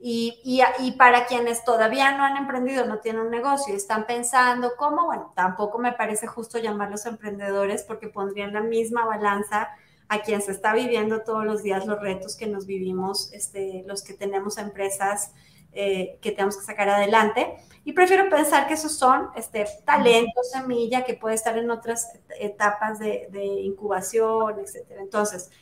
Y, 0.04 0.40
y, 0.80 0.92
para 0.92 1.26
quienes 1.26 1.64
todavía 1.64 2.16
no 2.16 2.24
han 2.24 2.36
emprendido, 2.36 2.84
no 2.86 2.98
tienen 2.98 3.22
un 3.22 3.30
negocio 3.30 3.72
y 3.72 3.76
están 3.76 4.04
pensando 4.04 4.72
cómo, 4.76 5.06
bueno, 5.06 5.32
tampoco 5.36 5.78
me 5.78 5.92
parece 5.92 6.26
justo 6.26 6.58
llamarlos 6.58 7.06
emprendedores 7.06 7.84
porque 7.84 8.08
pondrían 8.08 8.52
la 8.52 8.62
misma 8.62 9.04
balanza 9.04 9.68
a 10.08 10.22
quien 10.22 10.42
se 10.42 10.50
está 10.50 10.74
viviendo 10.74 11.22
todos 11.22 11.44
los 11.44 11.62
días 11.62 11.86
los 11.86 12.00
retos 12.00 12.34
que 12.34 12.48
nos 12.48 12.66
vivimos, 12.66 13.32
este, 13.32 13.84
los 13.86 14.02
que 14.02 14.14
tenemos 14.14 14.58
empresas 14.58 15.34
eh, 15.72 16.18
que 16.20 16.32
tenemos 16.32 16.56
que 16.56 16.64
sacar 16.64 16.88
adelante. 16.88 17.54
Y 17.84 17.92
prefiero 17.92 18.28
pensar 18.28 18.66
que 18.66 18.74
esos 18.74 18.98
son 18.98 19.28
este, 19.36 19.66
talento, 19.86 20.42
semilla, 20.42 21.04
que 21.04 21.14
puede 21.14 21.36
estar 21.36 21.56
en 21.56 21.70
otras 21.70 22.08
etapas 22.40 22.98
de, 22.98 23.28
de 23.30 23.44
incubación, 23.44 24.58
etc. 24.58 24.84
Entonces, 24.98 25.52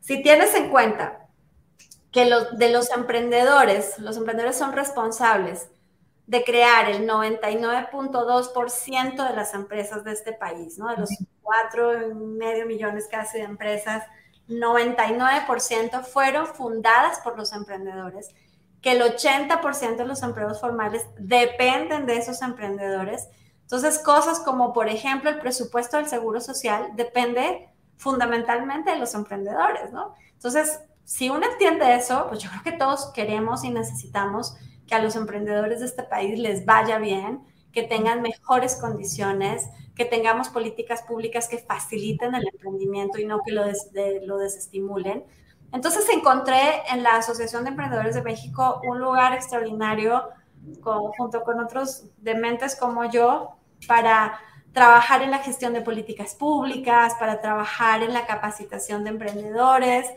si 0.00 0.24
tienes 0.24 0.52
en 0.56 0.70
cuenta 0.70 1.25
que 2.12 2.26
los, 2.26 2.56
de 2.58 2.70
los 2.70 2.90
emprendedores, 2.90 3.98
los 3.98 4.16
emprendedores 4.16 4.56
son 4.56 4.72
responsables 4.72 5.68
de 6.26 6.44
crear 6.44 6.88
el 6.90 7.08
99.2% 7.08 9.28
de 9.28 9.36
las 9.36 9.54
empresas 9.54 10.04
de 10.04 10.12
este 10.12 10.32
país, 10.32 10.78
¿no? 10.78 10.88
De 10.88 10.96
los 10.96 11.10
cuatro 11.40 12.08
y 12.08 12.14
medio 12.14 12.66
millones 12.66 13.06
casi 13.08 13.38
de 13.38 13.44
empresas, 13.44 14.02
99% 14.48 16.04
fueron 16.04 16.46
fundadas 16.46 17.20
por 17.20 17.36
los 17.36 17.52
emprendedores 17.52 18.34
que 18.82 18.92
el 18.92 19.02
80% 19.02 19.96
de 19.96 20.04
los 20.04 20.22
empleos 20.22 20.60
formales 20.60 21.06
dependen 21.18 22.06
de 22.06 22.18
esos 22.18 22.42
emprendedores. 22.42 23.28
Entonces, 23.62 23.98
cosas 23.98 24.38
como, 24.40 24.72
por 24.72 24.88
ejemplo, 24.88 25.28
el 25.28 25.40
presupuesto 25.40 25.96
del 25.96 26.06
Seguro 26.06 26.40
Social 26.40 26.90
depende 26.94 27.68
fundamentalmente 27.96 28.92
de 28.92 28.98
los 28.98 29.14
emprendedores, 29.14 29.92
¿no? 29.92 30.14
Entonces, 30.34 30.80
si 31.06 31.30
uno 31.30 31.46
entiende 31.46 31.94
eso, 31.94 32.26
pues 32.28 32.42
yo 32.42 32.50
creo 32.50 32.62
que 32.64 32.72
todos 32.72 33.12
queremos 33.14 33.62
y 33.62 33.70
necesitamos 33.70 34.56
que 34.88 34.96
a 34.96 34.98
los 35.00 35.14
emprendedores 35.14 35.78
de 35.78 35.86
este 35.86 36.02
país 36.02 36.36
les 36.36 36.66
vaya 36.66 36.98
bien, 36.98 37.44
que 37.72 37.84
tengan 37.84 38.22
mejores 38.22 38.74
condiciones, 38.74 39.70
que 39.94 40.04
tengamos 40.04 40.48
políticas 40.48 41.02
públicas 41.02 41.46
que 41.46 41.58
faciliten 41.58 42.34
el 42.34 42.48
emprendimiento 42.48 43.20
y 43.20 43.24
no 43.24 43.40
que 43.46 43.52
lo, 43.52 43.64
des, 43.64 43.92
de, 43.92 44.20
lo 44.26 44.36
desestimulen. 44.38 45.24
Entonces 45.72 46.08
encontré 46.12 46.82
en 46.90 47.04
la 47.04 47.18
Asociación 47.18 47.62
de 47.62 47.70
Emprendedores 47.70 48.16
de 48.16 48.22
México 48.22 48.80
un 48.82 48.98
lugar 48.98 49.32
extraordinario 49.32 50.24
junto 50.82 51.44
con 51.44 51.60
otros 51.60 52.06
dementes 52.16 52.74
como 52.74 53.04
yo 53.04 53.52
para 53.86 54.40
trabajar 54.72 55.22
en 55.22 55.30
la 55.30 55.38
gestión 55.38 55.72
de 55.72 55.82
políticas 55.82 56.34
públicas, 56.34 57.14
para 57.20 57.40
trabajar 57.40 58.02
en 58.02 58.12
la 58.12 58.26
capacitación 58.26 59.04
de 59.04 59.10
emprendedores, 59.10 60.10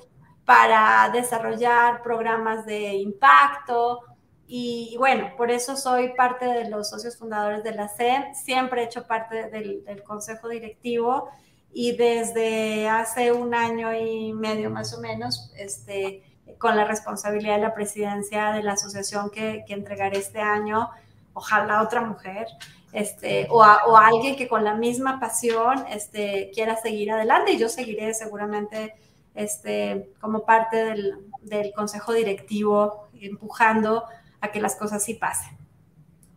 para 0.50 1.08
desarrollar 1.14 2.02
programas 2.02 2.66
de 2.66 2.95
impacto. 2.95 4.00
Y, 4.47 4.95
bueno, 4.97 5.30
por 5.38 5.52
eso 5.52 5.76
soy 5.78 6.16
parte 6.16 6.45
de 6.45 6.68
los 6.72 6.89
socios 6.89 7.16
fundadores 7.18 7.64
de 7.64 7.72
la 7.72 7.88
CEN, 7.88 8.34
siempre 8.34 8.82
he 8.82 8.86
hecho 8.86 9.06
parte 9.06 9.52
del, 9.52 9.86
del 9.86 10.02
consejo 10.02 10.50
directivo 10.50 11.30
y 11.72 11.95
desde 11.95 12.89
hace 12.89 13.32
un 13.32 13.54
año 13.54 13.93
y 13.93 14.34
medio 14.34 14.72
más 14.72 14.91
o 14.97 15.00
menos, 15.00 15.54
este, 15.56 16.24
con 16.58 16.76
la 16.76 16.84
responsabilidad 16.84 17.58
de 17.58 17.62
la 17.62 17.76
presidencia 17.76 18.52
de 18.52 18.64
la 18.64 18.72
asociación 18.72 19.30
que, 19.30 19.64
que 19.68 19.76
entregaré 19.76 20.18
este 20.18 20.41
año, 20.41 20.89
ojalá 21.34 21.84
otra 21.84 22.02
mujer, 22.02 22.47
este, 22.91 23.45
o, 23.52 23.64
a, 23.64 23.86
o 23.86 23.95
alguien 23.95 24.36
que 24.36 24.47
con 24.47 24.64
la 24.64 24.74
misma 24.74 25.20
pasión 25.20 25.86
este, 25.91 26.50
quiera 26.56 26.76
seguir 26.76 27.12
adelante 27.12 27.52
y 27.52 27.60
yo 27.60 27.70
seguiré 27.70 28.16
seguramente 28.16 28.95
este, 29.36 30.11
como 30.19 30.45
parte 30.45 30.77
del, 30.77 31.13
del 31.41 31.71
consejo 31.73 32.13
directivo 32.13 33.09
empujando 33.19 34.05
a 34.41 34.51
que 34.51 34.61
las 34.61 34.75
cosas 34.75 35.03
sí 35.03 35.13
pasen. 35.15 35.57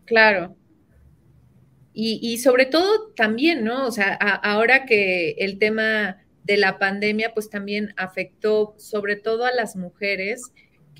Claro, 0.04 0.56
y, 1.94 2.18
y, 2.22 2.38
sobre 2.38 2.66
todo 2.66 3.12
también, 3.14 3.64
¿no? 3.64 3.86
O 3.86 3.92
sea, 3.92 4.14
ahora 4.14 4.86
que 4.86 5.32
el 5.32 5.58
tema 5.58 6.22
de 6.44 6.56
la 6.56 6.78
pandemia, 6.78 7.34
pues 7.34 7.50
también 7.50 7.92
afectó 7.96 8.74
sobre 8.78 9.16
todo 9.16 9.44
a 9.44 9.52
las 9.52 9.76
mujeres 9.76 10.52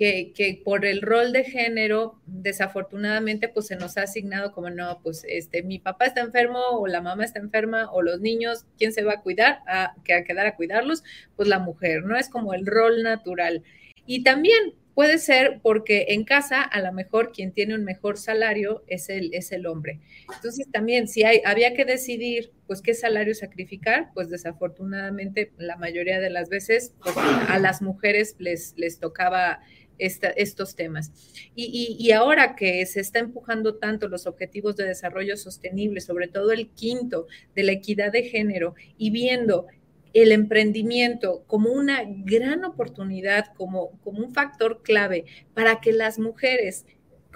que, 0.03 0.61
por 0.64 0.84
el 0.84 1.00
rol 1.00 1.32
de 1.32 1.44
género, 1.44 2.20
desafortunadamente, 2.26 3.48
pues 3.48 3.66
se 3.66 3.76
nos 3.76 3.96
ha 3.96 4.03
asignado 4.03 4.53
como, 4.53 4.70
no, 4.70 5.00
pues 5.03 5.24
este, 5.28 5.62
mi 5.62 5.78
papá 5.78 6.07
está 6.07 6.20
enfermo 6.20 6.59
o 6.59 6.86
la 6.86 7.00
mamá 7.00 7.24
está 7.24 7.38
enferma 7.38 7.90
o 7.92 8.03
los 8.03 8.20
niños, 8.20 8.66
¿quién 8.78 8.92
se 8.92 9.05
va 9.05 9.14
a 9.14 9.20
cuidar? 9.20 9.61
A, 9.66 9.94
que 10.05 10.14
a 10.14 10.24
quedar 10.24 10.46
a 10.46 10.57
cuidarlos, 10.57 11.05
pues 11.36 11.48
la 11.48 11.59
mujer, 11.59 12.05
¿no? 12.05 12.16
Es 12.16 12.28
como 12.28 12.55
el 12.55 12.66
rol 12.66 13.03
natural. 13.03 13.62
Y 14.07 14.24
también 14.24 14.74
Puede 14.94 15.16
ser 15.16 15.61
porque 15.62 16.07
en 16.09 16.24
casa 16.24 16.61
a 16.61 16.80
lo 16.82 16.92
mejor 16.92 17.32
quien 17.32 17.53
tiene 17.53 17.74
un 17.74 17.84
mejor 17.84 18.18
salario 18.18 18.84
es 18.88 19.09
el, 19.09 19.32
es 19.32 19.50
el 19.53 19.66
hombre. 19.66 20.00
Entonces 20.34 20.66
también 20.70 21.09
si 21.09 21.24
hay, 21.24 21.40
había 21.46 21.72
que 21.72 21.86
decidir 21.86 22.53
pues 22.66 22.82
qué 22.82 22.92
salario 22.92 23.34
sacrificar, 23.34 24.11
pues 24.12 24.28
desafortunadamente 24.28 25.53
la 25.57 25.76
mayoría 25.76 26.20
de 26.20 26.28
las 26.28 26.50
veces 26.50 26.94
pues, 27.03 27.16
a 27.16 27.59
las 27.59 27.80
mujeres 27.80 28.36
les, 28.38 28.74
les 28.76 28.98
tocaba 28.98 29.61
estos 29.99 30.74
temas. 30.74 31.12
Y, 31.55 31.97
y, 31.99 32.12
ahora 32.12 32.57
que 32.57 32.84
se 32.86 33.01
está 33.01 33.18
empujando 33.18 33.76
tanto 33.76 34.09
los 34.09 34.26
objetivos 34.26 34.76
de 34.76 34.86
desarrollo 34.86 35.36
sostenible, 35.36 36.01
sobre 36.01 36.28
todo 36.28 36.53
el 36.53 36.70
quinto 36.70 37.26
de 37.55 37.62
la 37.64 37.72
equidad 37.72 38.12
de 38.12 38.24
género, 38.24 38.74
y 38.99 39.11
viendo 39.11 39.66
el 40.14 40.32
emprendimiento 40.32 41.45
como 41.47 41.70
una 41.70 42.03
gran 42.05 42.64
oportunidad, 42.64 43.47
como, 43.55 43.99
como 44.01 44.20
un 44.24 44.34
factor 44.34 44.82
clave 44.82 45.24
para 45.55 45.80
que 45.80 45.93
las 45.93 46.18
mujeres 46.18 46.84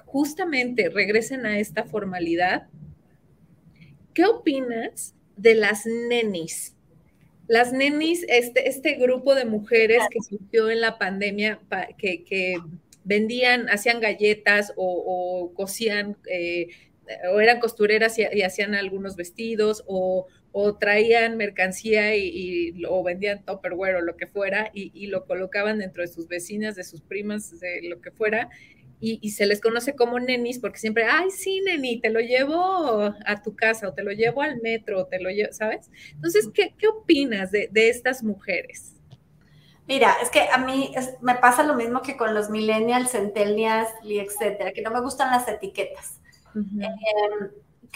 justamente 0.04 0.88
regresen 0.88 1.46
a 1.46 1.58
esta 1.58 1.84
formalidad, 1.84 2.68
¿qué 4.12 4.24
opinas 4.24 5.14
de 5.36 5.54
las 5.54 5.86
nenis? 5.86 6.75
Las 7.48 7.72
nenis, 7.72 8.24
este, 8.28 8.68
este 8.68 8.94
grupo 8.94 9.34
de 9.34 9.44
mujeres 9.44 10.02
que 10.10 10.20
surgió 10.20 10.70
en 10.70 10.80
la 10.80 10.98
pandemia, 10.98 11.60
que, 11.98 12.56
vendían, 13.04 13.68
hacían 13.68 14.00
galletas 14.00 14.72
o, 14.76 15.52
cosían, 15.54 16.16
eh, 16.30 16.68
o 17.32 17.40
eran 17.40 17.60
costureras 17.60 18.18
y, 18.18 18.24
y, 18.32 18.42
hacían 18.42 18.74
algunos 18.74 19.14
vestidos, 19.14 19.84
o, 19.86 20.26
o 20.58 20.74
traían 20.78 21.36
mercancía 21.36 22.16
y, 22.16 22.72
lo 22.72 23.02
vendían 23.02 23.44
Tupperware 23.44 23.96
o 23.96 24.00
lo 24.00 24.16
que 24.16 24.26
fuera 24.26 24.70
y, 24.72 25.06
lo 25.08 25.26
colocaban 25.26 25.80
dentro 25.80 26.00
de 26.00 26.08
sus 26.08 26.28
vecinas, 26.28 26.74
de 26.76 26.82
sus 26.82 27.02
primas, 27.02 27.60
de 27.60 27.82
lo 27.82 28.00
que 28.00 28.10
fuera. 28.10 28.48
Y, 28.98 29.30
se 29.30 29.46
les 29.46 29.60
conoce 29.60 29.94
como 29.94 30.18
nenis 30.18 30.58
porque 30.58 30.78
siempre, 30.78 31.04
ay, 31.04 31.30
sí, 31.30 31.60
neni, 31.60 32.00
te 32.00 32.10
lo 32.10 32.20
llevo 32.20 33.14
a 33.24 33.42
tu 33.42 33.54
casa 33.54 33.88
o 33.88 33.92
te 33.92 34.02
lo 34.02 34.10
llevo 34.10 34.42
al 34.42 34.60
metro, 34.62 35.00
o 35.00 35.06
te 35.06 35.20
lo 35.20 35.28
llevo, 35.30 35.52
¿sabes? 35.52 35.90
Entonces, 36.12 36.48
¿qué, 36.52 36.74
qué 36.78 36.88
opinas 36.88 37.50
de, 37.50 37.68
de, 37.70 37.90
estas 37.90 38.22
mujeres? 38.22 38.94
Mira, 39.86 40.16
es 40.22 40.30
que 40.30 40.48
a 40.50 40.58
mí 40.58 40.92
me 41.20 41.34
pasa 41.34 41.62
lo 41.62 41.74
mismo 41.74 42.00
que 42.02 42.16
con 42.16 42.34
los 42.34 42.48
millennials, 42.48 43.12
centennials 43.12 43.90
y 44.02 44.18
etcétera, 44.18 44.72
que 44.72 44.82
no 44.82 44.90
me 44.90 45.00
gustan 45.00 45.30
las 45.30 45.46
etiquetas 45.46 46.18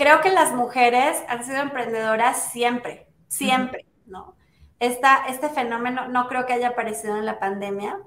creo 0.01 0.20
que 0.20 0.30
las 0.30 0.55
mujeres 0.55 1.22
han 1.28 1.44
sido 1.44 1.59
emprendedoras 1.59 2.51
siempre, 2.53 3.07
siempre, 3.28 3.84
¿no? 4.07 4.34
Esta, 4.78 5.26
este 5.28 5.51
fenómeno 5.51 6.09
no 6.09 6.26
creo 6.26 6.46
que 6.46 6.55
haya 6.55 6.68
aparecido 6.68 7.18
en 7.18 7.26
la 7.26 7.38
pandemia, 7.38 7.98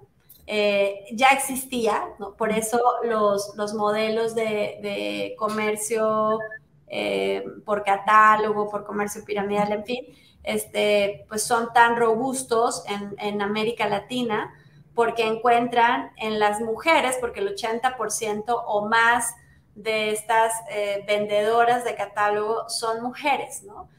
eh, 0.46 1.06
ya 1.14 1.30
existía, 1.30 2.04
¿no? 2.20 2.34
Por 2.34 2.52
eso 2.52 2.82
los, 3.04 3.56
los 3.56 3.74
modelos 3.74 4.36
de, 4.36 5.36
comercio 5.38 6.39
eh, 6.88 7.46
por 7.66 7.84
catálogo, 7.84 8.70
por 8.70 8.86
comercio 8.86 9.24
piramidal, 9.24 9.72
en 9.72 9.86
fin, 9.86 10.06
este, 10.44 11.26
pues 11.30 11.44
son 11.44 11.72
tan 11.74 11.96
robustos 11.96 12.84
en, 12.88 13.16
en 13.20 13.41
América 13.41 13.88
Latina 13.88 14.54
porque 14.94 15.26
encuentran 15.26 16.12
en 16.18 16.39
las 16.39 16.60
mujeres, 16.60 17.18
porque 17.20 17.39
el 17.39 17.56
80% 17.56 18.44
o 18.48 18.88
más 18.88 19.34
de 19.76 20.12
estas 20.12 20.54
eh, 20.70 21.04
vendedoras 21.08 21.84
de 21.84 21.96
catálogo 21.96 22.70
son 22.70 23.02
mujeres, 23.02 23.64
¿no? 23.64 23.90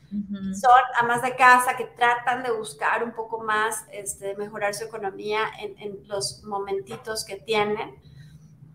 Son 0.55 0.71
amas 1.01 1.23
de 1.23 1.35
casa 1.35 1.77
que 1.77 1.87
tratan 1.87 2.45
de 2.45 2.53
buscar 2.53 3.03
un 3.03 3.11
poco 3.11 3.43
más, 3.43 3.85
este, 3.91 4.37
mejorar 4.37 4.73
su 4.73 4.85
economía 4.85 5.41
en, 5.59 6.07
los 6.07 6.45
momentitos 6.45 7.25
que 7.25 7.35
tienen. 7.35 8.01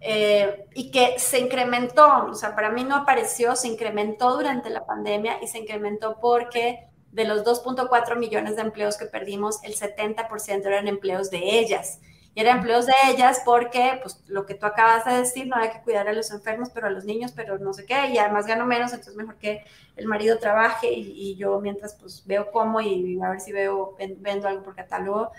Eh, 0.01 0.65
y 0.75 0.91
que 0.91 1.17
se 1.17 1.39
incrementó, 1.39 2.25
o 2.25 2.33
sea, 2.33 2.55
para 2.55 2.71
mí 2.71 2.83
no 2.83 2.95
apareció, 2.95 3.55
se 3.55 3.69
incrementó 3.69 4.35
durante 4.35 4.69
la 4.69 4.85
pandemia 4.85 5.41
y 5.41 5.47
se 5.47 5.59
incrementó 5.59 6.19
porque 6.19 6.89
de 7.11 7.23
los 7.23 7.45
2.4 7.45 8.17
millones 8.17 8.57
de 8.57 8.61
empleos 8.61 8.97
que 8.97 9.05
perdimos, 9.05 9.63
el 9.63 9.75
70% 9.75 10.65
eran 10.65 10.89
empleos 10.89 11.29
de 11.29 11.59
ellas 11.59 11.99
y 12.35 12.41
eran 12.41 12.57
empleos 12.57 12.85
de 12.85 12.93
ellas 13.09 13.41
porque, 13.43 13.99
pues, 14.01 14.23
lo 14.27 14.45
que 14.45 14.53
tú 14.53 14.65
acabas 14.65 15.05
de 15.05 15.13
decir, 15.13 15.47
no 15.47 15.55
hay 15.55 15.71
que 15.71 15.81
cuidar 15.81 16.07
a 16.07 16.13
los 16.13 16.31
enfermos, 16.31 16.69
pero 16.69 16.87
a 16.87 16.89
los 16.91 17.05
niños, 17.05 17.31
pero 17.35 17.57
no 17.57 17.73
sé 17.73 17.85
qué, 17.85 18.11
y 18.11 18.17
además 18.17 18.45
gano 18.45 18.65
menos, 18.65 18.91
entonces 18.91 19.15
mejor 19.15 19.37
que 19.37 19.65
el 19.95 20.07
marido 20.07 20.37
trabaje 20.37 20.91
y, 20.91 21.35
yo 21.35 21.59
mientras, 21.59 21.95
pues, 21.95 22.23
veo 22.25 22.51
cómo 22.51 22.81
y 22.81 23.19
a 23.21 23.29
ver 23.29 23.39
si 23.39 23.51
veo, 23.51 23.95
vendo 24.17 24.47
algo 24.47 24.63
por 24.63 24.75
catálogo. 24.75 25.31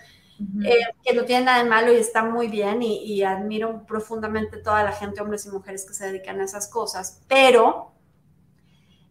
Eh, 0.64 0.78
que 1.04 1.12
no 1.12 1.26
tiene 1.26 1.44
nada 1.44 1.62
de 1.62 1.68
malo 1.68 1.92
y 1.92 1.96
está 1.96 2.24
muy 2.24 2.48
bien 2.48 2.82
y, 2.82 3.22
admiro 3.22 3.84
profundamente 3.86 4.56
toda 4.56 4.82
la 4.82 4.92
gente, 4.92 5.20
hombres 5.20 5.44
y 5.44 5.50
mujeres 5.50 5.84
que 5.84 5.92
se 5.92 6.06
dedican 6.06 6.40
a 6.40 6.44
esas 6.44 6.66
cosas, 6.66 7.22
pero 7.28 7.92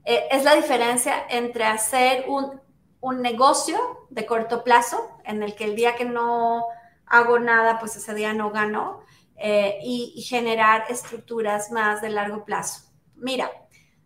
eh, 0.05 0.27
es 0.31 0.43
la 0.43 0.55
diferencia 0.55 1.13
entre 1.29 1.65
hacer 1.65 2.25
un, 2.27 2.59
un 2.99 3.21
negocio 3.21 3.77
de 4.09 4.25
corto 4.25 4.63
plazo 4.63 4.97
en 5.23 5.43
el 5.43 5.53
que 5.53 5.65
el 5.65 5.75
día 5.75 5.95
que 5.95 6.05
no 6.05 6.65
hago 7.09 7.39
nada, 7.39 7.79
pues 7.79 7.95
ese 7.95 8.13
día 8.13 8.33
no 8.33 8.51
gano, 8.51 9.01
eh, 9.41 9.79
y, 9.83 10.21
generar 10.21 10.85
estructuras 10.89 11.71
más 11.71 12.01
de 12.01 12.09
largo 12.09 12.43
plazo. 12.43 12.91
Mira, 13.15 13.49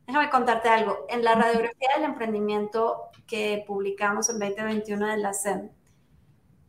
déjame 0.05 0.29
contarte 0.29 0.69
algo. 0.69 1.05
En 1.09 1.23
la 1.23 1.33
radiografía 1.33 1.89
del 1.95 2.05
emprendimiento 2.05 3.09
que 3.25 3.63
publicamos 3.65 4.29
en 4.29 4.37
2021 4.37 5.07
de 5.07 5.17
la 5.17 5.33
SEM, 5.33 5.71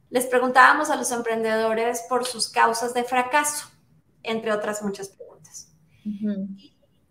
les 0.08 0.26
preguntábamos 0.26 0.88
a 0.88 0.96
los 0.96 1.12
emprendedores 1.12 2.06
por 2.08 2.24
sus 2.24 2.48
causas 2.48 2.94
de 2.94 3.04
fracaso, 3.04 3.68
entre 4.22 4.50
otras 4.50 4.82
muchas 4.82 5.10
preguntas. 5.10 5.70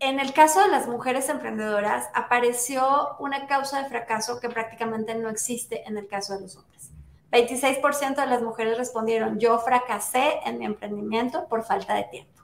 En 0.00 0.20
el 0.20 0.32
caso 0.32 0.60
de 0.60 0.68
las 0.68 0.88
mujeres 0.88 1.28
emprendedoras, 1.28 2.08
apareció 2.14 3.16
una 3.20 3.46
causa 3.46 3.82
de 3.82 3.88
fracaso 3.88 4.40
que 4.40 4.48
prácticamente 4.48 5.14
no 5.14 5.28
existe 5.28 5.86
en 5.88 5.98
el 5.98 6.08
caso 6.08 6.34
de 6.34 6.40
los 6.40 6.56
hombres. 6.56 6.73
26% 7.30 8.16
de 8.16 8.26
las 8.26 8.42
mujeres 8.42 8.78
respondieron, 8.78 9.38
yo 9.38 9.58
fracasé 9.58 10.40
en 10.44 10.58
mi 10.58 10.66
emprendimiento 10.66 11.48
por 11.48 11.64
falta 11.64 11.94
de 11.94 12.04
tiempo. 12.04 12.34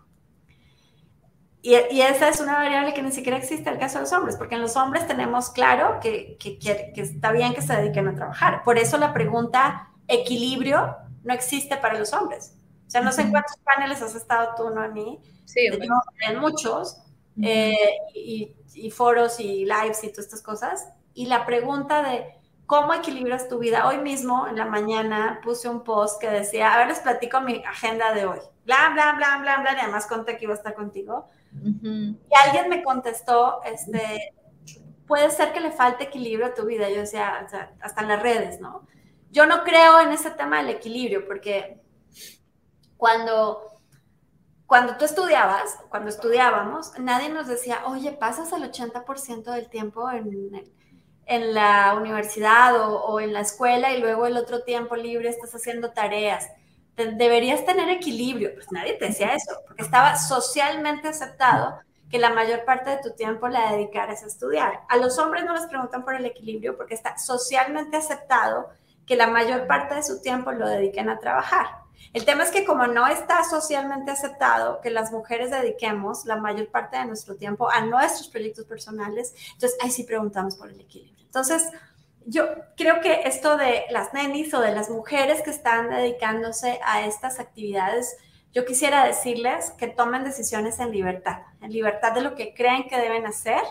Y, 1.62 1.74
esa 1.74 2.28
es 2.28 2.41
una 2.41 2.55
variable 2.55 2.95
que 2.95 3.03
ni 3.03 3.12
siquiera 3.12 3.37
existe 3.37 3.68
en 3.68 3.74
el 3.74 3.81
caso 3.81 3.99
de 3.99 4.03
los 4.03 4.12
hombres, 4.12 4.37
porque 4.37 4.55
en 4.55 4.62
los 4.62 4.76
hombres 4.76 5.07
tenemos 5.07 5.51
claro 5.51 6.01
que, 6.01 6.39
que, 6.39 6.59
está 6.97 7.33
bien 7.33 7.53
que 7.53 7.61
se 7.61 7.76
dediquen 7.76 8.09
a 8.09 8.14
trabajar. 8.14 8.62
Por 8.64 8.78
eso 8.78 8.97
la 8.97 9.12
pregunta 9.12 9.91
equilibrio 10.09 10.97
no 11.22 11.35
existe 11.35 11.76
para 11.76 11.99
los 11.99 12.14
hombres. 12.14 12.57
O 12.87 12.91
sea, 12.91 13.03
no 13.03 13.12
sé 13.12 13.22
en 13.22 13.31
cuántos 13.31 13.57
paneles 13.59 14.01
has 14.01 14.14
estado 14.14 14.55
tú, 14.57 14.70
¿no? 14.70 14.83
A 14.83 14.89
mí. 14.89 15.20
Sí, 15.45 15.68
en 16.26 16.39
muchos. 16.41 17.03
Eh, 17.43 17.76
y, 18.14 18.55
y 18.74 18.91
foros 18.91 19.39
y 19.39 19.64
lives 19.64 20.03
y 20.03 20.09
todas 20.09 20.26
estas 20.26 20.43
cosas. 20.43 20.89
Y 21.12 21.26
la 21.26 21.45
pregunta 21.45 22.03
de 22.03 22.39
¿Cómo 22.71 22.95
equilibras 22.95 23.49
tu 23.49 23.59
vida? 23.59 23.89
Hoy 23.89 23.99
mismo, 23.99 24.47
en 24.47 24.55
la 24.55 24.64
mañana, 24.64 25.41
puse 25.43 25.68
un 25.68 25.83
post 25.83 26.21
que 26.21 26.31
decía, 26.31 26.73
a 26.73 26.79
ver, 26.79 26.87
les 26.87 27.01
platico 27.01 27.41
mi 27.41 27.64
agenda 27.64 28.14
de 28.14 28.27
hoy. 28.27 28.39
Bla, 28.64 28.91
bla, 28.93 29.14
bla, 29.14 29.39
bla, 29.41 29.61
bla, 29.61 29.73
y 29.73 29.81
además 29.81 30.07
conté 30.07 30.37
que 30.37 30.45
iba 30.45 30.55
a 30.55 30.57
estar 30.57 30.77
contigo. 30.77 31.27
Y 31.53 32.33
alguien 32.47 32.68
me 32.68 32.85
contestó, 32.85 33.61
este, 33.64 34.37
puede 35.09 35.33
ser 35.33 35.53
que 35.53 35.59
le 35.59 35.73
falte 35.73 36.05
equilibrio 36.05 36.47
a 36.47 36.55
tu 36.55 36.64
vida. 36.64 36.89
Yo 36.89 37.01
decía, 37.01 37.45
hasta 37.81 38.03
en 38.03 38.07
las 38.07 38.23
redes, 38.23 38.61
¿no? 38.61 38.87
Yo 39.33 39.47
no 39.47 39.64
creo 39.64 39.99
en 39.99 40.12
ese 40.12 40.31
tema 40.31 40.59
del 40.59 40.68
equilibrio, 40.68 41.27
porque 41.27 41.83
cuando 42.97 43.66
cuando 44.66 44.97
tú 44.97 45.05
estudiabas, 45.05 45.81
cuando 45.89 46.11
estudiábamos, 46.11 46.97
nadie 47.01 47.31
nos 47.31 47.49
decía, 47.49 47.81
oye, 47.87 48.12
pasas 48.12 48.53
el 48.53 48.62
80% 48.62 49.51
del 49.51 49.68
tiempo 49.68 50.09
en, 50.12 50.31
en 51.31 51.55
la 51.55 51.95
universidad 51.95 52.74
o, 52.76 53.20
en 53.20 53.33
la 53.33 53.41
escuela 53.41 53.93
y 53.93 54.01
luego 54.01 54.26
el 54.26 54.37
otro 54.37 54.64
tiempo 54.64 54.97
libre 54.97 55.28
estás 55.28 55.55
haciendo 55.55 55.93
tareas. 55.93 56.51
deberías 56.97 57.64
tener 57.64 57.89
equilibrio. 57.89 58.53
Pues 58.53 58.66
nadie 58.72 58.95
te 58.95 59.07
decía 59.07 59.33
eso, 59.35 59.53
porque 59.64 59.83
estaba 59.83 60.16
socialmente 60.16 61.07
aceptado 61.07 61.78
que 62.11 62.18
la 62.18 62.31
mayor 62.31 62.64
parte 62.64 62.91
de 62.91 62.99
tu 63.01 63.14
tiempo 63.14 63.47
la 63.47 63.70
dedicaras 63.70 64.24
a 64.24 64.26
estudiar. 64.26 64.81
A 64.89 64.97
los 64.97 65.18
hombres 65.20 65.45
no 65.45 65.55
les 65.55 65.66
preguntan 65.66 66.05
por 66.05 66.16
el 66.16 66.26
equilibrio 66.26 66.76
porque 66.76 66.95
está 66.95 67.16
socialmente 67.16 67.97
aceptado 67.97 68.68
que 69.07 69.14
la 69.14 69.28
mayor 69.28 69.68
parte 69.68 69.95
de 69.95 70.03
su 70.03 70.20
tiempo 70.20 70.51
lo 70.51 70.68
dediquen 70.68 71.09
a 71.09 71.20
trabajar. 71.20 71.66
El 72.12 72.24
tema 72.24 72.43
es 72.43 72.51
que 72.51 72.64
como 72.64 72.89
no 72.89 73.07
está 73.07 73.45
socialmente 73.45 74.11
aceptado 74.11 74.81
que 74.81 74.91
las 74.91 75.12
mujeres 75.12 75.53
dediquemos 75.53 76.24
la 76.24 76.35
mayor 76.35 76.68
parte 76.72 76.97
de 76.97 77.05
nuestro 77.05 77.37
tiempo 77.37 77.70
a 77.70 77.83
nuestros 77.83 78.26
proyectos 78.26 78.64
personales, 78.64 79.33
entonces 79.53 79.78
ahí 79.81 79.93
sí 79.93 80.03
preguntamos 80.03 80.57
por 80.57 80.70
el 80.70 80.81
equilibrio. 80.81 81.20
Entonces, 81.31 81.70
yo 82.26 82.45
creo 82.76 83.01
que 83.01 83.22
esto 83.24 83.57
de 83.57 83.85
las 83.91 84.12
nenis 84.12 84.53
o 84.53 84.61
de 84.61 84.74
las 84.74 84.91
mujeres 84.91 85.43
que 85.43 85.51
están 85.51 85.91
dedicándose 85.91 86.81
a 86.85 87.07
estas 87.07 87.39
actividades, 87.39 88.16
yo 88.53 88.64
quisiera 88.64 89.07
decirles 89.07 89.70
que 89.78 89.87
tomen 89.87 90.24
decisiones 90.24 90.81
en 90.81 90.91
libertad, 90.91 91.43
en 91.62 91.70
libertad 91.70 92.11
de 92.12 92.22
lo 92.22 92.35
que 92.35 92.53
creen 92.53 92.89
que 92.89 92.99
deben 92.99 93.26
hacer, 93.26 93.62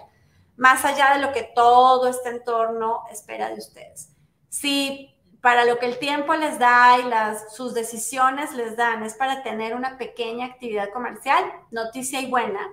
más 0.56 0.86
allá 0.86 1.14
de 1.16 1.20
lo 1.20 1.34
que 1.34 1.52
todo 1.54 2.08
este 2.08 2.30
entorno 2.30 3.04
espera 3.12 3.50
de 3.50 3.56
ustedes. 3.56 4.10
Si 4.48 5.14
para 5.42 5.66
lo 5.66 5.78
que 5.78 5.88
el 5.88 6.00
tiempo 6.00 6.34
les 6.34 6.60
da 6.60 6.98
y 6.98 7.04
las, 7.10 7.54
sus 7.54 7.74
decisiones 7.74 8.54
les 8.54 8.78
dan 8.78 9.04
es 9.04 9.16
para 9.16 9.44
tener 9.44 9.76
una 9.76 9.98
pequeña 9.98 10.46
actividad 10.46 10.92
comercial, 10.92 11.44
noticia 11.72 12.22
y 12.22 12.30
buena, 12.30 12.66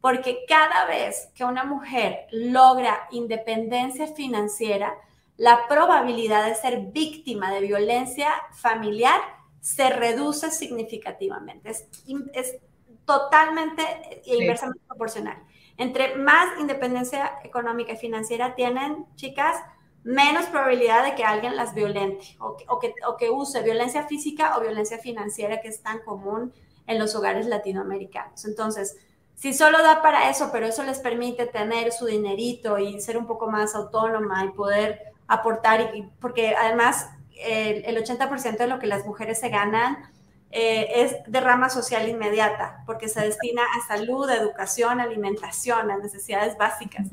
porque 0.00 0.44
cada 0.46 0.86
vez 0.86 1.30
que 1.34 1.44
una 1.44 1.64
mujer 1.64 2.26
logra 2.30 3.08
independencia 3.10 4.06
financiera, 4.06 4.94
la 5.36 5.66
probabilidad 5.68 6.46
de 6.46 6.54
ser 6.54 6.80
víctima 6.92 7.52
de 7.52 7.60
violencia 7.60 8.30
familiar 8.52 9.20
se 9.60 9.90
reduce 9.90 10.50
significativamente. 10.50 11.70
Es, 11.70 12.56
totalmente 13.04 13.82
e 14.24 14.36
inversamente 14.36 14.80
proporcional. 14.88 15.36
Entre 15.76 16.16
más 16.16 16.58
independencia 16.58 17.38
económica 17.44 17.92
y 17.92 17.96
financiera 17.96 18.56
tienen, 18.56 19.06
chicas, 19.14 19.56
menos 20.02 20.46
probabilidad 20.46 21.04
de 21.04 21.14
que 21.14 21.22
alguien 21.22 21.54
las 21.54 21.72
violente 21.72 22.36
o 22.38 22.56
que, 22.80 22.92
o 23.06 23.16
que 23.16 23.30
use 23.30 23.62
violencia 23.62 24.08
física 24.08 24.56
o 24.56 24.60
violencia 24.60 24.98
financiera 24.98 25.60
que 25.60 25.68
es 25.68 25.82
tan 25.82 26.00
común 26.00 26.52
en 26.86 26.98
los 26.98 27.14
hogares 27.14 27.46
latinoamericanos. 27.46 28.44
Entonces, 28.44 28.96
si 29.36 29.52
solo 29.52 29.82
da 29.82 30.00
para 30.00 30.30
eso, 30.30 30.48
pero 30.50 30.66
eso 30.66 30.82
les 30.82 30.98
permite 30.98 31.46
tener 31.46 31.92
su 31.92 32.06
dinerito 32.06 32.78
y 32.78 33.00
ser 33.00 33.18
un 33.18 33.26
poco 33.26 33.48
más 33.48 33.74
autónoma 33.74 34.44
y 34.46 34.48
poder 34.48 35.12
aportar, 35.28 35.94
y, 35.94 36.02
porque 36.20 36.56
además 36.56 37.10
el, 37.38 37.96
80% 37.96 38.56
de 38.56 38.66
lo 38.66 38.78
que 38.78 38.86
las 38.86 39.04
mujeres 39.04 39.38
se 39.38 39.50
ganan 39.50 40.10
eh, 40.50 41.02
es 41.02 41.16
de 41.30 41.40
rama 41.40 41.68
social 41.68 42.08
inmediata, 42.08 42.82
porque 42.86 43.10
se 43.10 43.20
destina 43.20 43.62
a 43.62 43.86
salud, 43.86 44.28
educación, 44.30 45.00
alimentación, 45.00 45.90
a 45.90 45.98
necesidades 45.98 46.56
básicas. 46.56 47.06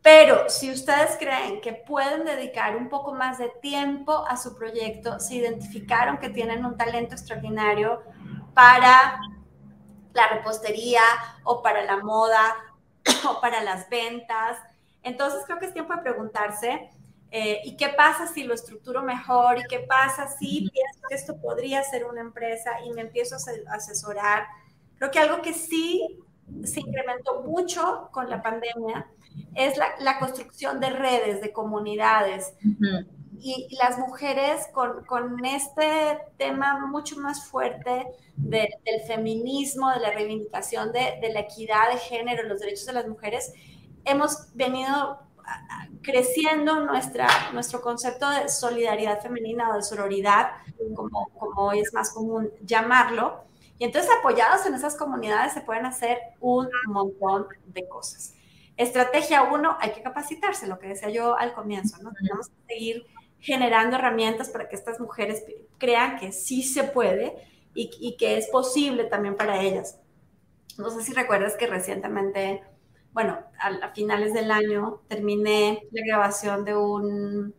Pero 0.00 0.48
si 0.48 0.70
ustedes 0.70 1.16
creen 1.18 1.60
que 1.60 1.74
pueden 1.74 2.24
dedicar 2.24 2.76
un 2.76 2.88
poco 2.88 3.12
más 3.14 3.36
de 3.38 3.50
tiempo 3.60 4.24
a 4.26 4.38
su 4.38 4.56
proyecto, 4.56 5.20
si 5.20 5.36
identificaron 5.36 6.16
que 6.16 6.30
tienen 6.30 6.64
un 6.64 6.78
talento 6.78 7.14
extraordinario 7.14 8.02
para 8.54 9.18
la 10.14 10.28
repostería 10.28 11.02
o 11.44 11.62
para 11.62 11.84
la 11.84 11.98
moda 11.98 12.56
o 13.28 13.40
para 13.40 13.62
las 13.62 13.90
ventas, 13.90 14.58
entonces 15.02 15.42
creo 15.44 15.58
que 15.58 15.66
es 15.66 15.74
tiempo 15.74 15.94
de 15.94 16.00
preguntarse 16.00 16.90
eh, 17.36 17.62
¿Y 17.64 17.76
qué 17.76 17.88
pasa 17.88 18.28
si 18.28 18.44
lo 18.44 18.54
estructuro 18.54 19.02
mejor? 19.02 19.58
¿Y 19.58 19.64
qué 19.68 19.80
pasa 19.80 20.28
si 20.28 20.70
pienso 20.72 21.00
que 21.08 21.16
esto 21.16 21.36
podría 21.40 21.82
ser 21.82 22.04
una 22.04 22.20
empresa 22.20 22.70
y 22.86 22.92
me 22.92 23.00
empiezo 23.00 23.34
a 23.34 23.74
asesorar? 23.74 24.46
Creo 24.98 25.10
que 25.10 25.18
algo 25.18 25.42
que 25.42 25.52
sí 25.52 26.20
se 26.62 26.78
incrementó 26.78 27.42
mucho 27.42 28.08
con 28.12 28.30
la 28.30 28.40
pandemia 28.40 29.08
es 29.56 29.76
la, 29.76 30.18
construcción 30.20 30.78
de 30.78 30.90
redes, 30.90 31.40
de 31.40 31.52
comunidades. 31.52 32.54
Y, 33.40 33.76
las 33.76 33.98
mujeres 33.98 34.68
con, 34.72 35.04
con, 35.04 35.44
este 35.44 36.18
tema 36.36 36.86
mucho 36.86 37.16
más 37.16 37.46
fuerte 37.46 38.06
del 38.36 39.00
feminismo, 39.06 39.90
de 39.90 40.00
la 40.00 40.10
reivindicación 40.10 40.92
de, 40.92 41.18
de 41.20 41.32
la 41.32 41.40
equidad 41.40 41.92
de 41.92 41.98
género, 41.98 42.48
los 42.48 42.60
derechos 42.60 42.86
de 42.86 42.92
las 42.92 43.08
mujeres, 43.08 43.52
hemos 44.04 44.54
venido 44.54 45.18
creciendo 46.02 46.84
nuestra, 46.84 47.28
nuestro 47.52 47.80
concepto 47.80 48.28
de 48.28 48.48
solidaridad 48.48 49.20
femenina 49.20 49.70
o 49.70 49.76
de 49.76 49.82
sororidad, 49.82 50.50
como, 50.94 51.28
como 51.38 51.72
es 51.72 51.92
más 51.92 52.12
común 52.12 52.50
llamarlo. 52.62 53.44
Y 53.78 53.84
entonces 53.84 54.10
apoyados 54.18 54.66
en 54.66 54.74
esas 54.74 54.96
comunidades 54.96 55.52
se 55.52 55.60
pueden 55.62 55.86
hacer 55.86 56.18
un 56.40 56.68
montón 56.86 57.46
de 57.66 57.88
cosas. 57.88 58.34
Estrategia 58.76 59.44
uno, 59.44 59.76
hay 59.80 59.92
que 59.92 60.02
capacitarse, 60.02 60.66
lo 60.66 60.78
que 60.78 60.88
decía 60.88 61.08
yo 61.08 61.36
al 61.36 61.54
comienzo, 61.54 61.96
¿no? 62.02 62.12
Tenemos 62.12 62.48
que 62.48 62.74
seguir 62.74 63.06
generando 63.44 63.96
herramientas 63.96 64.48
para 64.48 64.68
que 64.68 64.74
estas 64.74 64.98
mujeres 64.98 65.44
crean 65.78 66.18
que 66.18 66.32
sí 66.32 66.62
se 66.62 66.84
puede 66.84 67.36
y, 67.74 67.90
y 68.00 68.16
que 68.16 68.38
es 68.38 68.48
posible 68.48 69.04
también 69.04 69.36
para 69.36 69.60
ellas. 69.60 70.00
No 70.78 70.90
sé 70.90 71.02
si 71.02 71.12
recuerdas 71.12 71.56
que 71.56 71.66
recientemente 71.66 72.62
bueno, 73.14 73.38
a, 73.60 73.88
finales 73.94 74.34
del 74.34 74.50
año 74.50 75.00
terminé 75.08 75.84
la 75.92 76.02
grabación 76.04 76.64
de 76.64 76.76
un 76.76 77.54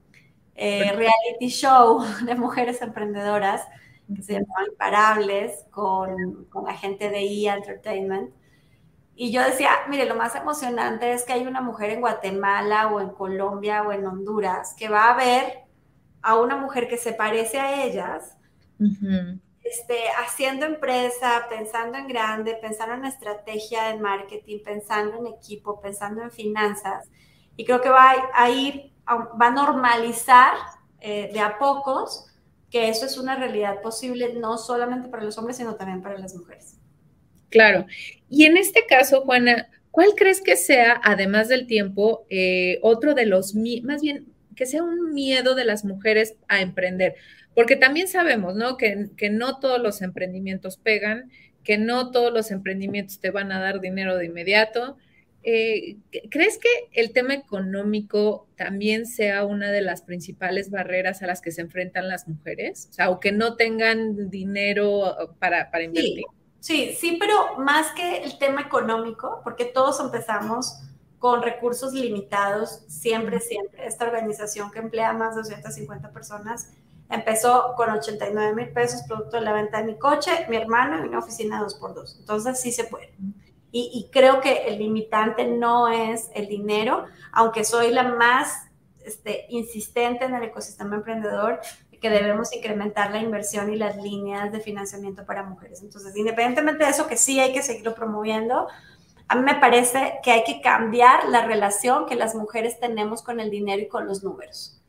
eh, 0.53 0.91
reality 0.91 1.47
show 1.47 2.03
de 2.25 2.35
mujeres 2.35 2.81
emprendedoras 2.81 3.63
que 4.13 4.21
se 4.21 4.33
llama 4.33 4.45
Imparables 4.69 5.65
con, 5.71 6.45
con 6.49 6.65
la 6.65 6.73
gente 6.73 7.09
de 7.09 7.21
E! 7.21 7.47
Entertainment. 7.47 8.31
Y 9.15 9.31
yo 9.31 9.41
decía, 9.41 9.71
mire, 9.89 10.05
lo 10.05 10.15
más 10.15 10.35
emocionante 10.35 11.13
es 11.13 11.23
que 11.23 11.31
hay 11.31 11.47
una 11.47 11.61
mujer 11.61 11.89
en 11.91 12.01
Guatemala 12.01 12.87
o 12.87 12.99
en 12.99 13.09
Colombia 13.09 13.81
o 13.83 13.93
en 13.93 14.05
Honduras 14.05 14.75
que 14.77 14.89
va 14.89 15.09
a 15.09 15.15
ver 15.15 15.64
a 16.25 16.39
una 16.39 16.57
mujer 16.57 16.87
que 16.87 16.97
se 16.97 17.13
parece 17.13 17.59
a 17.59 17.85
ellas, 17.85 18.35
este, 19.63 19.95
haciendo 20.17 20.65
empresa, 20.65 21.45
pensando 21.51 21.99
en 21.99 22.07
grande, 22.07 22.57
pensando 22.59 22.95
en 22.95 23.05
estrategia 23.05 23.83
de 23.89 23.99
marketing, 23.99 24.57
pensando 24.65 25.19
en 25.19 25.27
equipo, 25.27 25.79
pensando 25.79 26.23
en 26.23 26.31
finanzas. 26.31 27.07
Y 27.55 27.63
creo 27.63 27.79
que 27.79 27.89
va 27.89 28.15
a 28.33 28.49
ir, 28.49 28.91
va 29.07 29.47
a 29.47 29.51
normalizar 29.51 30.55
eh, 30.99 31.29
de 31.31 31.39
a 31.39 31.59
pocos 31.59 32.25
que 32.71 32.89
eso 32.89 33.05
es 33.05 33.19
una 33.19 33.35
realidad 33.35 33.83
posible 33.83 34.33
no 34.33 34.57
solamente 34.57 35.09
para 35.09 35.23
los 35.23 35.37
hombres, 35.37 35.57
sino 35.57 35.75
también 35.75 36.01
para 36.01 36.17
las 36.17 36.33
mujeres. 36.33 36.79
Claro. 37.49 37.85
Y 38.31 38.45
en 38.45 38.57
este 38.57 38.87
caso, 38.87 39.21
Juana, 39.21 39.69
¿cuál 39.91 40.15
crees 40.17 40.41
que 40.41 40.57
sea, 40.57 40.99
además 41.03 41.49
del 41.49 41.67
tiempo, 41.67 42.25
eh, 42.31 42.79
otro 42.81 43.13
de 43.13 43.27
los, 43.27 43.53
más 43.83 44.01
bien, 44.01 44.34
que 44.55 44.65
sea 44.65 44.83
un 44.83 45.13
miedo 45.13 45.55
de 45.55 45.65
las 45.65 45.85
mujeres 45.85 46.35
a 46.47 46.61
emprender? 46.61 47.15
Porque 47.53 47.75
también 47.75 48.07
sabemos, 48.07 48.55
¿no? 48.55 48.77
Que, 48.77 49.09
no 49.31 49.59
todos 49.59 49.81
los 49.81 50.01
emprendimientos 50.01 50.77
pegan, 50.77 51.31
que 51.63 51.77
no 51.77 52.11
todos 52.11 52.33
los 52.33 52.51
emprendimientos 52.51 53.19
te 53.19 53.31
van 53.31 53.51
a 53.51 53.59
dar 53.59 53.79
dinero 53.79 54.17
de 54.17 54.25
inmediato. 54.25 54.97
Eh, 55.43 55.97
¿Crees 56.29 56.57
que 56.57 56.69
el 56.91 57.13
tema 57.13 57.33
económico 57.33 58.47
también 58.55 59.05
sea 59.05 59.45
una 59.45 59.71
de 59.71 59.81
las 59.81 60.01
principales 60.01 60.69
barreras 60.69 61.21
a 61.21 61.27
las 61.27 61.41
que 61.41 61.51
se 61.51 61.61
enfrentan 61.61 62.07
las 62.07 62.27
mujeres? 62.27 62.87
O 62.89 62.93
sea, 62.93 63.09
o 63.09 63.19
que 63.19 63.31
no 63.31 63.55
tengan 63.55 64.29
dinero 64.29 65.15
para, 65.39 65.71
para 65.71 65.83
invertir. 65.85 66.23
Sí, 66.59 66.87
sí, 66.89 66.97
sí, 66.99 67.17
pero 67.19 67.57
más 67.59 67.91
que 67.91 68.23
el 68.23 68.37
tema 68.37 68.61
económico, 68.61 69.39
porque 69.43 69.65
todos 69.65 69.99
empezamos 69.99 70.81
con 71.25 71.41
recursos 71.41 71.91
limitados, 71.91 72.83
siempre, 72.87 73.39
siempre. 73.39 73.87
Esta 73.87 74.05
organización 74.05 74.69
que 74.69 74.77
emplea 74.77 75.11
más 75.11 75.33
de 75.33 75.41
250 75.41 76.11
personas 76.11 76.69
Empezó 77.09 77.73
con 77.75 77.89
89 77.89 78.53
mil 78.53 78.69
pesos 78.69 79.01
producto 79.07 79.37
de 79.37 79.43
la 79.43 79.53
venta 79.53 79.79
de 79.79 79.85
mi 79.85 79.97
coche, 79.97 80.45
mi 80.49 80.57
hermano 80.57 81.03
y 81.03 81.07
una 81.07 81.17
oficina 81.17 81.61
2x2. 81.61 82.19
Entonces 82.19 82.59
sí 82.59 82.71
se 82.71 82.83
puede. 82.83 83.11
Y, 83.71 84.07
creo 84.11 84.39
que 84.39 84.67
el 84.67 84.77
limitante 84.77 85.45
no 85.47 85.87
es 85.87 86.29
el 86.35 86.47
dinero, 86.47 87.05
aunque 87.33 87.65
soy 87.65 87.91
la 87.91 88.03
más 88.03 88.67
este, 89.03 89.47
insistente 89.49 90.25
en 90.25 90.35
el 90.35 90.43
ecosistema 90.43 90.95
emprendedor, 90.95 91.59
que 91.99 92.09
debemos 92.11 92.53
incrementar 92.53 93.09
la 93.11 93.19
inversión 93.19 93.73
y 93.73 93.77
las 93.77 93.97
líneas 93.97 94.51
de 94.51 94.59
financiamiento 94.59 95.25
para 95.25 95.43
mujeres. 95.43 95.81
Entonces, 95.81 96.15
independientemente 96.15 96.83
de 96.83 96.91
eso, 96.91 97.07
que 97.07 97.17
sí 97.17 97.39
hay 97.39 97.51
que 97.51 97.63
seguirlo 97.63 97.95
promoviendo, 97.95 98.67
a 99.27 99.35
mí 99.35 99.41
me 99.41 99.55
parece 99.55 100.19
que 100.23 100.31
hay 100.31 100.43
que 100.43 100.61
cambiar 100.61 101.29
la 101.29 101.45
relación 101.45 102.05
que 102.05 102.15
las 102.15 102.35
mujeres 102.35 102.79
tenemos 102.79 103.23
con 103.23 103.39
el 103.39 103.49
dinero 103.49 103.81
y 103.81 103.87
con 103.87 104.05
los 104.05 104.23
números. 104.23 104.81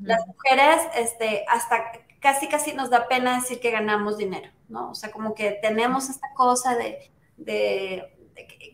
Las 0.00 0.26
mujeres, 0.26 0.80
este, 0.96 1.44
hasta 1.46 1.92
casi 2.18 2.48
casi 2.48 2.72
nos 2.72 2.88
da 2.88 3.06
pena 3.06 3.34
decir 3.34 3.60
que 3.60 3.70
ganamos 3.70 4.16
dinero, 4.16 4.50
¿no? 4.70 4.92
O 4.92 4.94
sea, 4.94 5.10
como 5.10 5.34
que 5.34 5.58
tenemos 5.60 6.08
esta 6.08 6.32
cosa 6.32 6.74
de, 6.74 7.12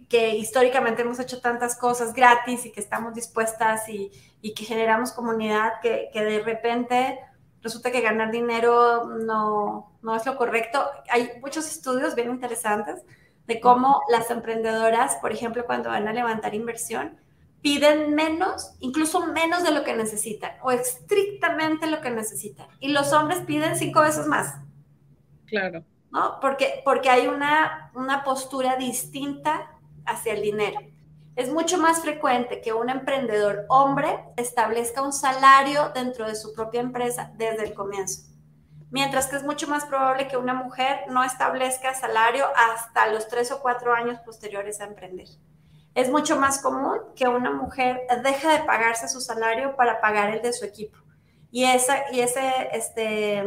que, 0.08 0.36
históricamente 0.36 1.02
hemos 1.02 1.18
hecho 1.18 1.40
tantas 1.40 1.76
cosas 1.76 2.14
gratis 2.14 2.64
y 2.64 2.70
que 2.70 2.78
estamos 2.78 3.12
dispuestas 3.12 3.88
y, 3.88 4.12
que 4.40 4.64
generamos 4.64 5.11
comunidad, 5.11 5.80
que, 5.82 6.11
de 6.14 6.40
repente 6.42 7.18
resulta 7.61 7.90
que 7.90 8.00
ganar 8.00 8.30
dinero 8.30 9.06
no, 9.06 9.98
no 10.00 10.14
es 10.14 10.24
lo 10.24 10.36
correcto. 10.36 10.88
Hay 11.11 11.32
muchos 11.40 11.66
estudios 11.68 12.14
bien 12.14 12.30
interesantes 12.30 13.02
de 13.51 13.59
cómo 13.59 14.01
las 14.09 14.30
emprendedoras, 14.30 15.16
por 15.16 15.32
ejemplo, 15.32 15.66
cuando 15.66 15.88
van 15.88 16.07
a 16.07 16.12
levantar 16.12 16.55
inversión, 16.55 17.18
piden 17.61 18.14
menos, 18.14 18.76
incluso 18.78 19.26
menos 19.26 19.64
de 19.64 19.72
lo 19.72 19.82
que 19.82 19.92
necesitan 19.92 20.53
o 20.62 20.70
estrictamente 20.70 21.88
lo 21.88 22.01
que 22.01 22.11
necesitan. 22.11 22.68
Y 22.78 22.92
los 22.92 23.12
hombres 23.12 23.40
piden 23.40 23.76
cinco 23.76 24.03
veces 24.03 24.28
más. 24.28 24.55
Claro. 25.46 25.82
¿No? 26.12 26.38
Porque, 26.40 26.80
porque 26.84 27.11
hay 27.11 27.26
una, 27.26 27.90
una 27.96 28.22
postura 28.22 28.76
distinta 28.76 29.72
hacia 30.07 30.34
el 30.34 30.42
dinero. 30.42 30.78
es 31.34 31.53
mucho 31.53 31.76
más 31.76 32.03
frecuente 32.03 32.61
que 32.61 32.72
un 32.72 32.88
emprendedor 32.88 33.64
hombre 33.68 34.26
establezca 34.36 35.03
un 35.03 35.12
salario 35.12 35.90
dentro 35.92 36.24
de 36.28 36.36
su 36.36 36.53
propia 36.53 36.82
empresa 36.82 37.32
desde 37.34 37.64
el 37.64 37.74
comienzo. 37.74 38.30
Mientras 38.91 39.28
que 39.28 39.36
es 39.36 39.45
mucho 39.45 39.68
más 39.68 39.84
probable 39.84 40.28
que 40.28 40.36
una 40.36 40.55
mujer 40.55 41.05
no 41.09 41.22
establezca 41.22 41.95
salario 41.95 42.45
hasta 42.57 43.07
los 43.09 43.28
tres 43.28 43.53
o 43.53 43.61
cuatro 43.61 43.95
años 43.95 44.18
posteriores 44.20 44.80
a 44.80 44.84
emprender. 44.84 45.28
Es 45.95 46.11
mucho 46.11 46.38
más 46.38 46.61
común 46.61 46.99
que 47.14 47.28
una 47.28 47.53
mujer 47.53 48.03
deje 48.24 48.49
de 48.49 48.64
pagarse 48.64 49.09
su 49.09 49.20
salario 49.20 49.76
para 49.76 50.01
pagar 50.01 50.30
el 50.30 50.43
de 50.43 50.53
su 50.53 50.64
equipo. 50.64 50.99
Y 51.51 51.64
esa 51.64 52.12
y 52.12 52.20
ese, 52.20 52.68
este, 52.72 53.45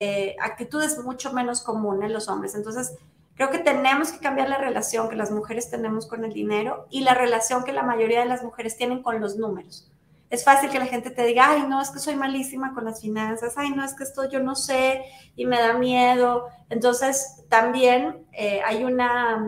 eh, 0.00 0.36
actitud 0.40 0.82
es 0.82 0.98
mucho 0.98 1.32
menos 1.32 1.62
común 1.62 2.02
en 2.02 2.12
los 2.12 2.28
hombres. 2.28 2.54
Entonces, 2.54 2.96
Creo 3.34 3.50
que 3.50 3.58
tenemos 3.58 4.12
que 4.12 4.18
cambiar 4.18 4.48
la 4.48 4.58
relación 4.58 5.08
que 5.08 5.16
las 5.16 5.30
mujeres 5.30 5.70
tenemos 5.70 6.06
con 6.06 6.24
el 6.24 6.32
dinero 6.32 6.86
y 6.90 7.00
la 7.00 7.14
relación 7.14 7.64
que 7.64 7.72
la 7.72 7.82
mayoría 7.82 8.20
de 8.20 8.26
las 8.26 8.44
mujeres 8.44 8.76
tienen 8.76 9.02
con 9.02 9.20
los 9.20 9.36
números. 9.36 9.90
Es 10.32 10.44
fácil 10.44 10.70
que 10.70 10.78
la 10.78 10.86
gente 10.86 11.10
te 11.10 11.26
diga, 11.26 11.50
ay, 11.50 11.66
no, 11.68 11.82
es 11.82 11.90
que 11.90 11.98
soy 11.98 12.16
malísima 12.16 12.72
con 12.72 12.86
las 12.86 13.02
finanzas, 13.02 13.52
ay, 13.58 13.68
no, 13.68 13.84
es 13.84 13.92
que 13.92 14.02
esto 14.02 14.30
yo 14.30 14.40
no 14.40 14.54
sé 14.54 15.04
y 15.36 15.44
me 15.44 15.60
da 15.60 15.74
miedo. 15.74 16.46
Entonces, 16.70 17.44
también 17.50 18.26
eh, 18.32 18.62
hay 18.64 18.82
una, 18.82 19.46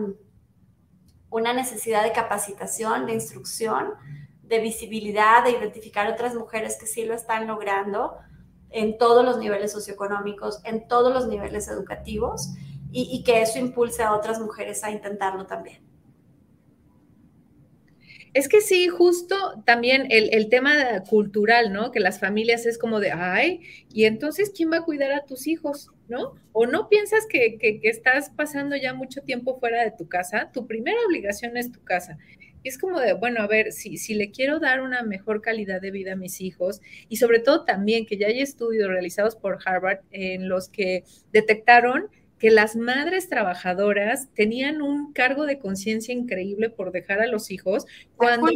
una 1.31 1.53
necesidad 1.53 2.03
de 2.03 2.11
capacitación, 2.11 3.07
de 3.07 3.15
instrucción, 3.15 3.93
de 4.43 4.59
visibilidad, 4.59 5.43
de 5.43 5.53
identificar 5.53 6.07
otras 6.07 6.35
mujeres 6.35 6.77
que 6.79 6.85
sí 6.85 7.03
lo 7.03 7.15
están 7.15 7.47
logrando 7.47 8.17
en 8.69 8.99
todos 8.99 9.25
los 9.25 9.39
niveles 9.39 9.71
socioeconómicos, 9.71 10.61
en 10.65 10.87
todos 10.87 11.11
los 11.11 11.27
niveles 11.27 11.67
educativos 11.67 12.53
y, 12.91 13.23
que 13.23 13.41
eso 13.41 13.57
impulse 13.57 14.03
a 14.03 14.13
otras 14.13 14.39
mujeres 14.39 14.83
a 14.83 14.91
intentarlo 14.91 15.47
también. 15.47 15.94
Es 18.35 18.49
que 18.49 18.59
sí, 18.59 18.89
justo 18.89 19.63
también 19.65 20.07
el, 20.09 20.49
tema 20.49 21.01
cultural, 21.09 21.71
¿no? 21.71 21.93
Que 21.93 22.01
las 22.01 22.19
familias 22.19 22.65
es 22.65 22.77
como 22.77 22.99
de, 22.99 23.13
ay, 23.13 23.61
y 23.93 24.03
entonces, 24.03 24.51
¿quién 24.53 24.69
va 24.69 24.79
a 24.79 24.83
cuidar 24.83 25.13
a 25.13 25.23
tus 25.23 25.47
hijos? 25.47 25.89
¿No? 26.09 26.35
O 26.51 26.65
no 26.65 26.89
piensas 26.89 27.27
que, 27.29 27.57
que, 27.57 27.79
estás 27.83 28.31
pasando 28.31 28.75
ya 28.75 28.93
mucho 28.93 29.21
tiempo 29.21 29.57
fuera 29.57 29.85
de 29.85 29.91
tu 29.91 30.09
casa, 30.09 30.51
tu 30.51 30.67
primera 30.67 30.97
obligación 31.07 31.55
es 31.55 31.71
tu 31.71 31.81
casa. 31.85 32.17
Y 32.61 32.67
es 32.67 32.77
como 32.77 32.99
de, 32.99 33.13
bueno, 33.13 33.41
a 33.41 33.47
ver, 33.47 33.71
si, 33.71 33.95
si 33.95 34.15
le 34.15 34.31
quiero 34.31 34.59
dar 34.59 34.81
una 34.81 35.01
mejor 35.01 35.41
calidad 35.41 35.79
de 35.79 35.91
vida 35.91 36.11
a 36.11 36.17
mis 36.17 36.41
hijos, 36.41 36.81
y 37.07 37.15
sobre 37.15 37.39
todo 37.39 37.63
también 37.63 38.05
que 38.05 38.17
ya 38.17 38.27
hay 38.27 38.41
estudios 38.41 38.89
realizados 38.89 39.37
por 39.37 39.59
Harvard 39.65 39.99
en 40.11 40.49
los 40.49 40.67
que 40.67 41.05
detectaron 41.31 42.09
que 42.39 42.51
las 42.51 42.75
madres 42.75 43.29
trabajadoras 43.29 44.29
tenían 44.33 44.81
un 44.81 45.13
cargo 45.13 45.45
de 45.45 45.59
conciencia 45.59 46.13
increíble 46.13 46.69
por 46.69 46.91
dejar 46.91 47.21
a 47.21 47.27
los 47.27 47.51
hijos 47.51 47.85
cuando... 48.15 48.47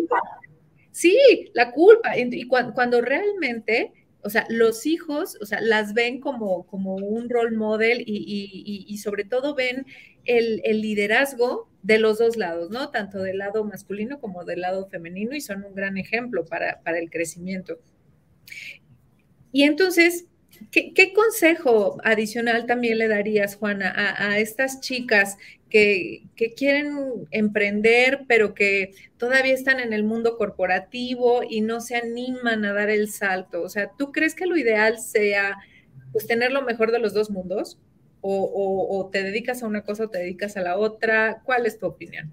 Sí, 0.92 1.18
la 1.54 1.72
culpa. 1.72 2.18
Y 2.18 2.48
cuando, 2.48 3.02
realmente 3.02 3.94
o 4.22 4.30
sea, 4.30 4.46
los 4.50 4.86
hijos, 4.86 5.38
o 5.42 5.46
sea, 5.46 5.62
las 5.62 5.94
ven 5.94 6.20
como, 6.20 6.66
como 6.68 6.96
un 6.96 7.30
role 7.30 7.56
model 7.56 8.04
y, 8.06 8.98
sobre 9.02 9.24
todo 9.24 9.56
ven 9.56 9.86
el, 10.26 10.62
liderazgo 10.82 11.70
de 11.84 12.00
los 12.00 12.18
dos 12.18 12.36
lados, 12.36 12.70
¿no? 12.70 12.90
Tanto 12.90 13.20
del 13.20 13.38
lado 13.38 13.64
masculino 13.64 14.20
como 14.20 14.44
del 14.44 14.62
lado 14.62 14.88
femenino 14.88 15.36
y 15.36 15.42
son 15.42 15.64
un 15.64 15.74
gran 15.74 15.98
ejemplo 15.98 16.46
para, 16.46 16.82
para 16.82 17.00
el 17.00 17.10
crecimiento. 17.10 17.80
Y 19.54 19.64
entonces, 19.64 20.26
¿Qué, 20.72 21.14
consejo 21.14 21.98
adicional 22.04 22.66
también 22.66 22.98
le 22.98 23.08
darías, 23.08 23.56
Juana, 23.56 23.94
a, 24.18 24.38
estas 24.38 24.82
chicas 24.82 25.38
que, 25.70 26.24
quieren 26.56 27.28
emprender, 27.32 28.26
pero 28.28 28.54
que 28.54 28.94
todavía 29.18 29.54
están 29.54 29.80
en 29.80 29.94
el 29.94 30.04
mundo 30.04 30.38
corporativo 30.38 31.42
y 31.48 31.62
no 31.62 31.82
se 31.82 31.96
animan 31.96 32.66
a 32.66 32.74
dar 32.74 32.90
el 32.90 33.10
salto? 33.10 33.62
O 33.64 33.70
sea, 33.70 33.92
¿tú 33.98 34.12
crees 34.12 34.36
que 34.36 34.46
lo 34.46 34.58
ideal 34.58 35.00
sea 35.00 35.58
pues 36.12 36.28
tener 36.28 36.52
lo 36.52 36.62
mejor 36.64 36.92
de 36.92 37.00
los 37.00 37.14
dos 37.14 37.30
mundos? 37.30 37.80
o 38.22 39.10
te 39.14 39.24
dedicas 39.24 39.64
a 39.64 39.66
una 39.66 39.86
cosa 39.86 40.04
o 40.04 40.10
te 40.10 40.18
dedicas 40.18 40.58
a 40.58 40.62
la 40.62 40.78
otra? 40.78 41.42
¿Cuál 41.46 41.66
es 41.66 41.80
tu 41.80 41.86
opinión? 41.86 42.30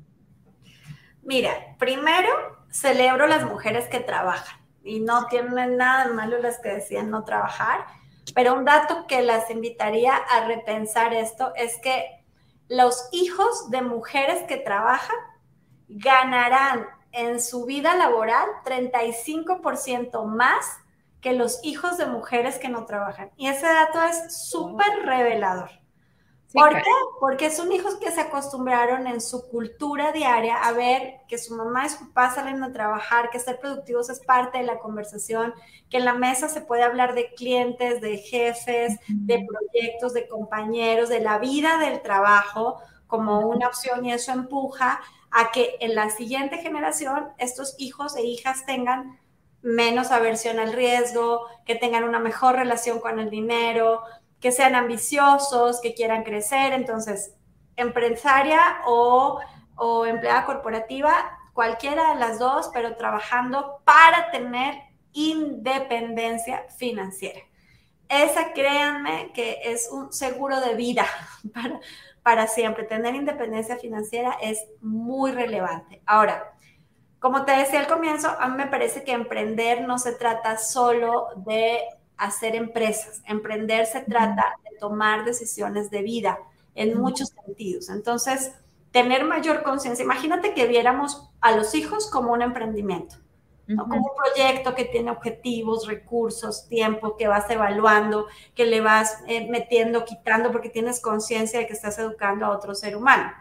Mira, 1.23 1.77
primero 1.79 2.29
celebro 2.71 3.27
las 3.27 3.45
mujeres 3.45 3.87
que 3.89 4.01
trabajan 4.01 4.61
y 4.85 5.01
no 5.01 5.27
tienen 5.27 5.77
nada 5.77 6.07
de 6.07 6.15
malo 6.15 6.39
las 6.41 6.61
que 6.61 6.69
decían 6.69 7.11
no 7.11 7.25
trabajar 7.25 7.85
pero 8.37 8.53
un 8.53 8.67
dato 8.67 9.07
que 9.07 9.23
las 9.23 9.49
invitaría 9.51 10.15
a 10.15 10.47
repensar 10.47 11.15
esto 11.15 11.55
es 11.55 11.79
que 11.79 12.23
los 12.69 13.09
hijos 13.11 13.71
de 13.71 13.81
mujeres 13.81 14.43
que 14.43 14.59
trabajan 14.59 15.17
ganarán 15.89 16.87
en 17.13 17.41
su 17.41 17.65
vida 17.65 17.97
laboral 17.97 18.47
35% 18.67 20.27
más 20.27 20.67
que 21.23 21.33
los 21.33 21.65
hijos 21.65 21.97
de 21.97 22.05
mujeres 22.05 22.59
que 22.59 22.69
no 22.69 22.85
trabajan. 22.85 23.31
Y 23.39 23.49
ese 23.49 23.69
dato 23.69 24.03
es 24.03 24.37
súper 24.37 25.07
revelador. 25.07 25.71
¿Por 26.57 26.71
qué? 26.71 26.91
Porque 27.21 27.51
son 27.51 27.71
hijos 27.71 27.97
que 27.97 28.11
se 28.11 28.23
acostumbraron 28.23 29.07
en 29.07 29.21
su 29.21 29.47
cultura 29.49 30.11
diaria 30.13 30.57
a 30.57 30.73
ver 30.73 31.21
que 31.29 31.37
su 31.37 31.55
mamá 31.55 31.85
y 31.85 31.91
su 31.91 31.99
papá 32.09 32.35
salen 32.35 32.63
a 32.65 32.73
trabajar, 32.73 33.29
que 33.29 33.39
ser 33.39 33.61
productivos 33.61 34.09
es 34.09 34.21
parte 34.21 34.59
de 34.59 34.65
la 34.65 34.79
conversación, 34.79 35.53
que 35.91 35.99
en 35.99 36.07
la 36.07 36.15
mesa 36.15 36.49
se 36.49 36.63
puede 36.63 36.83
hablar 36.83 37.15
de 37.15 37.35
clientes, 37.35 38.01
de 38.01 38.17
jefes, 38.17 38.99
de 39.07 39.47
proyectos, 39.47 40.15
de 40.15 40.27
compañeros, 40.29 41.11
de 41.11 41.21
la 41.21 41.39
vida 41.39 41.77
del 41.79 42.01
trabajo 42.01 42.79
como 43.07 43.41
una 43.41 43.69
opción 43.69 44.05
y 44.07 44.13
eso 44.13 44.33
empuja 44.33 45.01
a 45.31 45.53
que 45.53 45.77
en 45.81 45.95
la 45.95 46.09
siguiente 46.09 46.57
generación 46.59 47.29
estos 47.37 47.75
hijos 47.79 48.17
e 48.17 48.23
hijas 48.25 48.65
tengan 48.65 49.21
menos 49.63 50.11
aversión 50.11 50.59
al 50.59 50.73
riesgo, 50.73 51.47
que 51.67 51.75
tengan 51.75 52.05
una 52.05 52.19
mejor 52.19 52.55
relación 52.55 53.01
con 53.01 53.19
el 53.19 53.31
dinero, 53.31 54.01
que 54.47 54.53
sean 54.53 54.77
ambiciosos, 54.77 55.81
que 55.81 55.93
quieran 55.93 56.23
crecer. 56.23 56.73
Entonces, 56.73 57.35
empresaria 57.75 58.61
o, 58.87 59.41
o 59.75 60.07
empleada 60.07 60.47
corporativa, 60.47 61.37
cualquiera 61.53 62.15
de 62.15 62.21
las 62.21 62.39
dos, 62.39 62.71
pero 62.73 62.97
trabajando 62.97 63.81
para 63.83 64.31
tener 64.31 64.77
independencia 65.13 66.65
financiera. 66.79 67.41
Esa, 68.09 68.53
créanme, 68.53 69.33
que 69.35 69.59
es 69.65 69.89
un 69.91 70.13
seguro 70.13 70.61
de 70.61 70.77
vida 70.77 71.07
para, 71.53 71.81
para 72.23 72.47
siempre. 72.47 72.85
Tener 72.85 73.17
independencia 73.17 73.79
financiera 73.79 74.37
es 74.41 74.65
muy 74.81 75.33
relevante. 75.33 76.03
Ahora, 76.07 76.55
como 77.19 77.45
te 77.45 77.51
decía 77.51 77.81
al 77.81 77.89
comienzo, 77.89 78.29
a 78.39 78.47
mí 78.47 78.57
me 78.57 78.69
parece 78.69 79.03
que 79.03 79.11
emprender 79.11 79.81
no 79.89 79.99
se 79.99 80.13
trata 80.13 80.57
solo 80.57 81.31
de 81.35 81.81
hacer 82.17 82.55
empresas. 82.55 83.23
Emprender 83.27 83.87
se 83.87 84.01
trata 84.01 84.55
de 84.65 84.79
tomar 84.79 85.25
decisiones 85.25 85.91
de 85.91 86.03
vida 86.03 86.39
en 86.75 86.99
muchos 86.99 87.31
sentidos. 87.31 87.89
Entonces, 87.89 88.53
tener 88.91 89.25
mayor 89.25 89.63
conciencia. 89.63 90.05
Imagínate 90.05 90.55
que 90.55 90.67
viéramos 90.67 91.31
a 91.41 91.53
los 91.53 91.75
hijos 91.75 92.11
como 92.11 92.33
un 92.33 92.43
emprendimiento, 92.43 93.17
como 93.67 93.97
un 93.97 94.11
proyecto 94.17 94.75
que 94.75 94.85
tiene 94.85 95.11
objetivos, 95.11 95.87
recursos, 95.87 96.69
tiempo, 96.69 97.17
que 97.17 97.27
vas 97.27 97.51
evaluando, 97.51 98.27
que 98.55 98.65
le 98.65 98.81
vas 98.81 99.19
eh, 99.27 99.49
metiendo, 99.51 100.05
quitando, 100.05 100.53
porque 100.53 100.71
tienes 100.71 101.01
conciencia 101.01 101.59
de 101.59 101.67
que 101.67 101.73
estás 101.73 101.99
educando 101.99 102.47
a 102.47 102.51
otro 102.51 102.75
ser 102.75 102.97
humano 102.97 103.33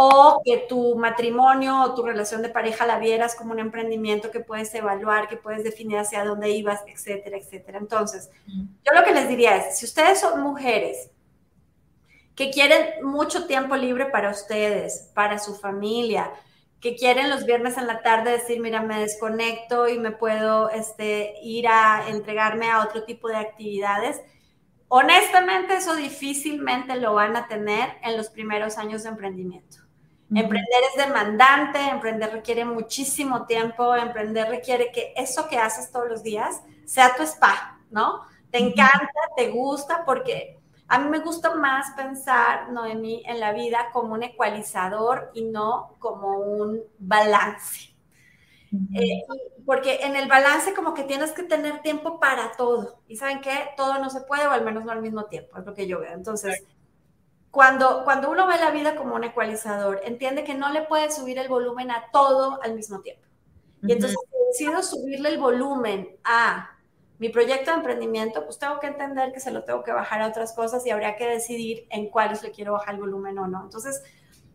o 0.00 0.42
que 0.44 0.58
tu 0.68 0.94
matrimonio 0.94 1.82
o 1.82 1.92
tu 1.92 2.04
relación 2.04 2.40
de 2.40 2.48
pareja 2.48 2.86
la 2.86 3.00
vieras 3.00 3.34
como 3.34 3.50
un 3.50 3.58
emprendimiento 3.58 4.30
que 4.30 4.38
puedes 4.38 4.72
evaluar, 4.72 5.26
que 5.26 5.36
puedes 5.36 5.64
definir 5.64 5.98
hacia 5.98 6.24
dónde 6.24 6.50
ibas, 6.50 6.82
etcétera, 6.86 7.36
etcétera. 7.36 7.78
Entonces, 7.78 8.30
yo 8.46 8.94
lo 8.94 9.02
que 9.02 9.12
les 9.12 9.28
diría 9.28 9.56
es, 9.56 9.76
si 9.76 9.86
ustedes 9.86 10.20
son 10.20 10.40
mujeres 10.40 11.10
que 12.36 12.52
quieren 12.52 13.04
mucho 13.04 13.48
tiempo 13.48 13.74
libre 13.74 14.06
para 14.06 14.30
ustedes, 14.30 15.10
para 15.14 15.40
su 15.40 15.56
familia, 15.56 16.30
que 16.80 16.94
quieren 16.94 17.28
los 17.28 17.44
viernes 17.44 17.76
en 17.76 17.88
la 17.88 18.00
tarde 18.00 18.30
decir, 18.30 18.60
mira, 18.60 18.80
me 18.82 19.00
desconecto 19.00 19.88
y 19.88 19.98
me 19.98 20.12
puedo 20.12 20.70
este, 20.70 21.34
ir 21.42 21.66
a 21.66 22.08
entregarme 22.08 22.70
a 22.70 22.84
otro 22.84 23.02
tipo 23.02 23.26
de 23.26 23.36
actividades, 23.36 24.20
Honestamente, 24.90 25.74
eso 25.74 25.94
difícilmente 25.96 26.96
lo 26.96 27.12
van 27.12 27.36
a 27.36 27.46
tener 27.46 27.90
en 28.02 28.16
los 28.16 28.30
primeros 28.30 28.78
años 28.78 29.02
de 29.02 29.10
emprendimiento. 29.10 29.77
Emprender 30.30 30.82
es 30.90 31.06
demandante, 31.06 31.78
emprender 31.80 32.30
requiere 32.30 32.64
muchísimo 32.64 33.46
tiempo, 33.46 33.94
emprender 33.96 34.48
requiere 34.48 34.92
que 34.92 35.14
eso 35.16 35.48
que 35.48 35.56
haces 35.58 35.90
todos 35.90 36.08
los 36.08 36.22
días 36.22 36.60
sea 36.84 37.14
tu 37.16 37.22
spa, 37.22 37.80
¿no? 37.90 38.20
Te 38.50 38.58
encanta, 38.58 39.08
te 39.36 39.48
gusta, 39.50 40.04
porque 40.04 40.58
a 40.86 40.98
mí 40.98 41.08
me 41.08 41.20
gusta 41.20 41.54
más 41.54 41.92
pensar, 41.96 42.70
Noemí, 42.72 43.22
en 43.26 43.40
la 43.40 43.52
vida 43.52 43.88
como 43.92 44.14
un 44.14 44.22
ecualizador 44.22 45.30
y 45.34 45.44
no 45.44 45.96
como 45.98 46.38
un 46.38 46.82
balance. 46.98 47.94
Eh, 48.94 49.22
porque 49.64 50.00
en 50.02 50.14
el 50.14 50.28
balance 50.28 50.74
como 50.74 50.92
que 50.92 51.04
tienes 51.04 51.32
que 51.32 51.42
tener 51.42 51.80
tiempo 51.80 52.20
para 52.20 52.52
todo. 52.52 53.00
Y 53.06 53.16
saben 53.16 53.40
que 53.40 53.70
todo 53.76 53.98
no 53.98 54.10
se 54.10 54.22
puede, 54.22 54.46
o 54.46 54.50
al 54.50 54.64
menos 54.64 54.84
no 54.84 54.92
al 54.92 55.02
mismo 55.02 55.24
tiempo, 55.24 55.58
es 55.58 55.64
lo 55.64 55.74
que 55.74 55.86
yo 55.86 56.00
veo. 56.00 56.12
Entonces, 56.12 56.64
cuando, 57.58 58.04
cuando 58.04 58.30
uno 58.30 58.46
ve 58.46 58.54
la 58.60 58.70
vida 58.70 58.94
como 58.94 59.16
un 59.16 59.24
ecualizador, 59.24 60.00
entiende 60.04 60.44
que 60.44 60.54
no 60.54 60.70
le 60.70 60.82
puede 60.82 61.10
subir 61.10 61.40
el 61.40 61.48
volumen 61.48 61.90
a 61.90 62.04
todo 62.12 62.62
al 62.62 62.76
mismo 62.76 63.00
tiempo. 63.00 63.26
Y 63.82 63.90
entonces, 63.90 64.16
si 64.52 64.64
decido 64.64 64.80
subirle 64.80 65.30
el 65.30 65.38
volumen 65.38 66.08
a 66.22 66.70
mi 67.18 67.30
proyecto 67.30 67.72
de 67.72 67.78
emprendimiento, 67.78 68.44
pues 68.44 68.60
tengo 68.60 68.78
que 68.78 68.86
entender 68.86 69.32
que 69.32 69.40
se 69.40 69.50
lo 69.50 69.64
tengo 69.64 69.82
que 69.82 69.90
bajar 69.90 70.22
a 70.22 70.28
otras 70.28 70.52
cosas 70.52 70.86
y 70.86 70.90
habría 70.90 71.16
que 71.16 71.26
decidir 71.26 71.88
en 71.90 72.10
cuáles 72.10 72.44
le 72.44 72.52
quiero 72.52 72.74
bajar 72.74 72.94
el 72.94 73.00
volumen 73.00 73.36
o 73.40 73.48
no. 73.48 73.64
Entonces, 73.64 74.04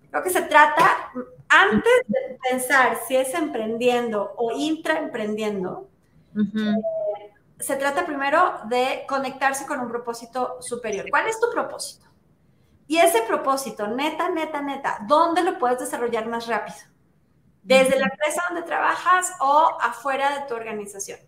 creo 0.09 0.23
que 0.23 0.29
se 0.29 0.43
trata, 0.43 1.11
antes 1.49 1.93
de 2.07 2.37
pensar 2.49 2.99
si 3.05 3.17
es 3.17 3.33
emprendiendo 3.33 4.33
o 4.37 4.53
intraemprendiendo, 4.53 5.89
eh, 6.37 7.33
se 7.59 7.75
trata 7.75 8.05
primero 8.05 8.61
de 8.69 9.03
conectarse 9.09 9.65
con 9.65 9.81
un 9.81 9.89
propósito 9.89 10.61
superior. 10.61 11.09
¿Cuál 11.09 11.27
es 11.27 11.37
tu 11.37 11.51
propósito? 11.51 12.12
Y 12.87 12.97
ese 12.97 13.21
propósito, 13.21 13.87
neta, 13.87 14.29
neta, 14.29 14.61
neta, 14.61 14.99
¿dónde 15.07 15.43
lo 15.43 15.57
puedes 15.57 15.79
desarrollar 15.79 16.27
más 16.27 16.47
rápido? 16.47 16.77
¿Desde 17.61 17.97
la 17.97 18.07
empresa 18.07 18.43
donde 18.49 18.63
trabajas 18.63 19.33
o 19.39 19.77
afuera 19.81 20.37
de 20.37 20.47
tu 20.47 20.53
organización? 20.53 21.19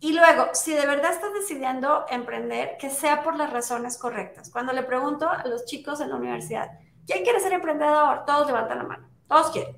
Y 0.00 0.12
luego, 0.12 0.50
si 0.52 0.74
de 0.74 0.86
verdad 0.86 1.12
estás 1.12 1.32
decidiendo 1.32 2.04
emprender, 2.08 2.76
que 2.78 2.90
sea 2.90 3.22
por 3.22 3.36
las 3.36 3.52
razones 3.52 3.98
correctas. 3.98 4.50
Cuando 4.50 4.72
le 4.72 4.84
pregunto 4.84 5.28
a 5.28 5.44
los 5.46 5.64
chicos 5.64 6.00
en 6.00 6.10
la 6.10 6.16
universidad, 6.16 6.70
¿quién 7.06 7.24
quiere 7.24 7.40
ser 7.40 7.52
emprendedor? 7.54 8.24
Todos 8.24 8.46
levantan 8.46 8.78
la 8.78 8.84
mano, 8.84 9.08
todos 9.26 9.50
quieren, 9.50 9.74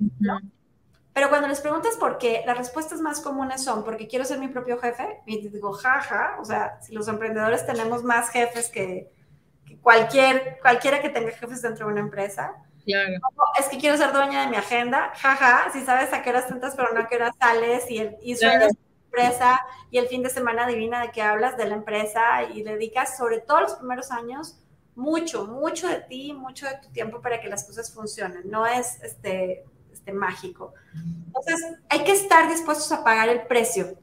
Pero 1.14 1.28
cuando 1.30 1.48
les 1.48 1.60
preguntas 1.60 1.96
por 1.96 2.18
qué, 2.18 2.42
las 2.44 2.58
respuestas 2.58 3.00
más 3.00 3.20
comunes 3.20 3.64
son 3.64 3.82
porque 3.82 4.08
quiero 4.08 4.24
ser 4.24 4.38
mi 4.38 4.48
propio 4.48 4.78
jefe. 4.78 5.20
Y 5.26 5.42
te 5.42 5.48
digo, 5.48 5.72
jaja, 5.72 6.36
o 6.38 6.44
sea, 6.44 6.80
si 6.82 6.92
los 6.92 7.08
emprendedores 7.08 7.64
tenemos 7.64 8.02
más 8.04 8.28
jefes 8.30 8.68
que, 8.68 9.10
cualquier, 9.82 10.58
cualquiera 10.60 11.00
que 11.00 11.08
tenga 11.08 11.30
jefes 11.32 11.62
dentro 11.62 11.86
de 11.86 11.92
una 11.92 12.00
empresa. 12.00 12.54
Claro. 12.84 13.12
es 13.58 13.66
que 13.66 13.78
quiero 13.78 13.96
ser 13.96 14.12
dueña 14.12 14.42
de 14.42 14.48
mi 14.48 14.56
agenda, 14.56 15.12
jaja, 15.14 15.70
si 15.70 15.82
sabes 15.82 16.12
a 16.12 16.22
qué 16.22 16.30
horas 16.30 16.48
tantas, 16.48 16.74
pero 16.74 16.92
no 16.92 17.00
a 17.00 17.08
qué 17.08 17.16
horas 17.16 17.36
sales 17.38 17.88
y, 17.90 17.98
el, 17.98 18.16
y 18.22 18.36
sueñas 18.36 18.72
empresa 19.10 19.60
y 19.90 19.98
el 19.98 20.06
fin 20.06 20.22
de 20.22 20.30
semana 20.30 20.66
divina 20.66 21.02
de 21.02 21.10
que 21.10 21.20
hablas 21.20 21.56
de 21.56 21.66
la 21.66 21.74
empresa 21.74 22.44
y 22.44 22.62
dedicas 22.62 23.16
sobre 23.16 23.40
todo 23.40 23.60
los 23.60 23.74
primeros 23.74 24.10
años 24.10 24.60
mucho, 24.94 25.46
mucho 25.46 25.88
de 25.88 26.00
ti, 26.00 26.32
mucho 26.32 26.66
de 26.66 26.76
tu 26.82 26.88
tiempo 26.90 27.20
para 27.20 27.40
que 27.40 27.48
las 27.48 27.64
cosas 27.64 27.92
funcionen. 27.92 28.48
No 28.50 28.66
es 28.66 29.02
este, 29.02 29.64
este 29.92 30.12
mágico. 30.12 30.74
Entonces, 31.26 31.78
hay 31.88 32.04
que 32.04 32.12
estar 32.12 32.48
dispuestos 32.48 32.90
a 32.92 33.02
pagar 33.02 33.28
el 33.28 33.42
precio 33.42 33.98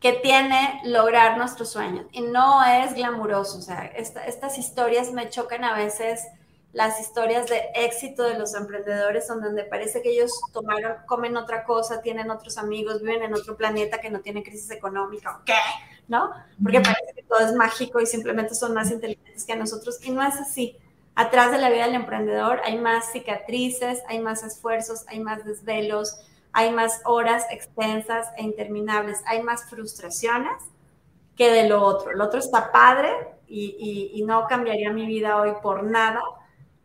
que 0.00 0.12
tiene 0.12 0.80
lograr 0.84 1.36
nuestros 1.38 1.70
sueños. 1.70 2.06
Y 2.12 2.22
no 2.22 2.64
es 2.64 2.94
glamuroso. 2.94 3.58
O 3.58 3.62
sea, 3.62 3.84
estas 3.96 4.58
historias 4.58 5.12
me 5.12 5.28
chocan 5.28 5.64
a 5.64 5.76
veces 5.76 6.26
las 6.72 7.00
historias 7.00 7.48
de 7.48 7.62
éxito 7.74 8.22
de 8.22 8.38
los 8.38 8.54
emprendedores, 8.54 9.26
donde 9.26 9.64
parece 9.64 10.02
que 10.02 10.10
ellos 10.10 10.30
tomaron, 10.52 10.96
comen 11.06 11.36
otra 11.36 11.64
cosa, 11.64 12.02
tienen 12.02 12.30
otros 12.30 12.58
amigos, 12.58 13.00
viven 13.00 13.22
en 13.22 13.34
otro 13.34 13.56
planeta 13.56 14.00
que 14.00 14.10
no 14.10 14.20
tiene 14.20 14.42
crisis 14.42 14.70
económica, 14.70 15.40
¿qué? 15.46 15.54
¿No? 16.08 16.30
Porque 16.62 16.80
parece 16.80 17.14
que 17.14 17.22
todo 17.22 17.40
es 17.40 17.54
mágico 17.54 18.00
y 18.00 18.06
simplemente 18.06 18.54
son 18.54 18.74
más 18.74 18.90
inteligentes 18.90 19.44
que 19.44 19.56
nosotros, 19.56 19.98
y 20.02 20.10
no 20.10 20.22
es 20.22 20.34
así. 20.34 20.76
Atrás 21.14 21.50
de 21.50 21.58
la 21.58 21.70
vida 21.70 21.86
del 21.86 21.94
emprendedor 21.94 22.60
hay 22.64 22.78
más 22.78 23.12
cicatrices, 23.12 24.02
hay 24.06 24.20
más 24.20 24.42
esfuerzos, 24.42 25.04
hay 25.08 25.20
más 25.20 25.44
desvelos, 25.44 26.20
hay 26.58 26.72
más 26.72 27.02
horas 27.04 27.44
extensas 27.52 28.26
e 28.36 28.42
interminables, 28.42 29.22
hay 29.26 29.44
más 29.44 29.70
frustraciones 29.70 30.56
que 31.36 31.52
de 31.52 31.68
lo 31.68 31.84
otro. 31.84 32.12
Lo 32.14 32.24
otro 32.24 32.40
está 32.40 32.72
padre 32.72 33.10
y, 33.46 34.10
y 34.12 34.22
no 34.24 34.44
cambiaría 34.48 34.92
mi 34.92 35.06
vida 35.06 35.40
hoy 35.40 35.52
por 35.62 35.84
nada, 35.84 36.20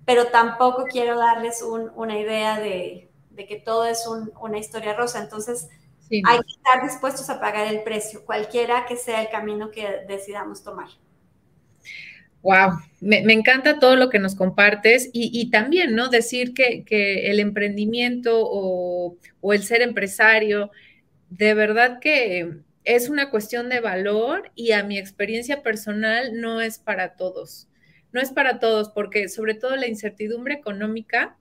pero 0.05 0.28
tampoco 0.28 0.86
quiero 0.86 1.17
darles 1.17 1.63
una 1.63 2.19
idea 2.19 2.59
de, 2.59 3.09
que 3.36 3.61
todo 3.65 3.86
es 3.86 4.07
una 4.39 4.59
historia 4.59 4.93
rosa. 4.93 5.24
Entonces, 5.24 5.69
hay 6.11 6.38
que 6.38 6.51
estar 6.51 6.84
dispuestos 6.84 7.32
a 7.32 7.39
pagar 7.39 7.65
el 7.65 7.82
precio, 7.82 8.24
cualquiera 8.26 8.86
que 8.86 8.95
sea 8.95 9.24
el 9.24 9.30
camino 9.30 9.71
que 9.71 10.03
decidamos 10.07 10.63
tomar. 10.63 10.89
Wow, 12.44 12.80
me, 13.02 13.20
encanta 13.34 13.80
todo 13.80 13.96
lo 13.96 14.10
que 14.10 14.20
nos 14.20 14.36
compartes 14.36 15.10
y, 15.14 15.50
también, 15.50 15.96
¿no? 15.96 16.10
Decir 16.10 16.54
que, 16.54 16.84
el 17.32 17.39
emprendimiento 17.39 18.41
o, 18.44 19.18
el 19.52 19.64
ser 19.64 19.82
empresario, 19.82 20.70
de 21.30 21.54
verdad 21.56 22.00
que 22.00 22.58
es 22.84 23.10
una 23.10 23.32
cuestión 23.32 23.70
de 23.70 23.80
valor 23.80 24.52
y 24.56 24.74
a 24.74 24.84
mi 24.84 25.00
experiencia 25.00 25.64
personal 25.64 26.39
no 26.39 26.62
es 26.62 26.78
para 26.80 27.16
todos 27.16 27.68
no 28.14 28.22
es 28.22 28.32
para 28.32 28.60
todos, 28.60 28.89
porque 28.89 29.28
sobre 29.28 29.56
todo 29.56 29.76
la 29.76 29.88
incertidumbre 29.88 30.54
económica, 30.54 31.36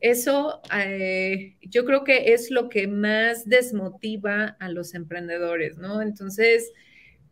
eso 0.00 0.62
eh, 0.74 1.56
yo 1.60 1.84
creo 1.84 2.04
que 2.04 2.32
es 2.32 2.50
lo 2.50 2.68
que 2.68 2.88
más 2.88 3.48
desmotiva 3.48 4.56
a 4.58 4.68
los 4.70 4.94
emprendedores, 4.94 5.76
¿no? 5.76 6.00
Entonces, 6.00 6.72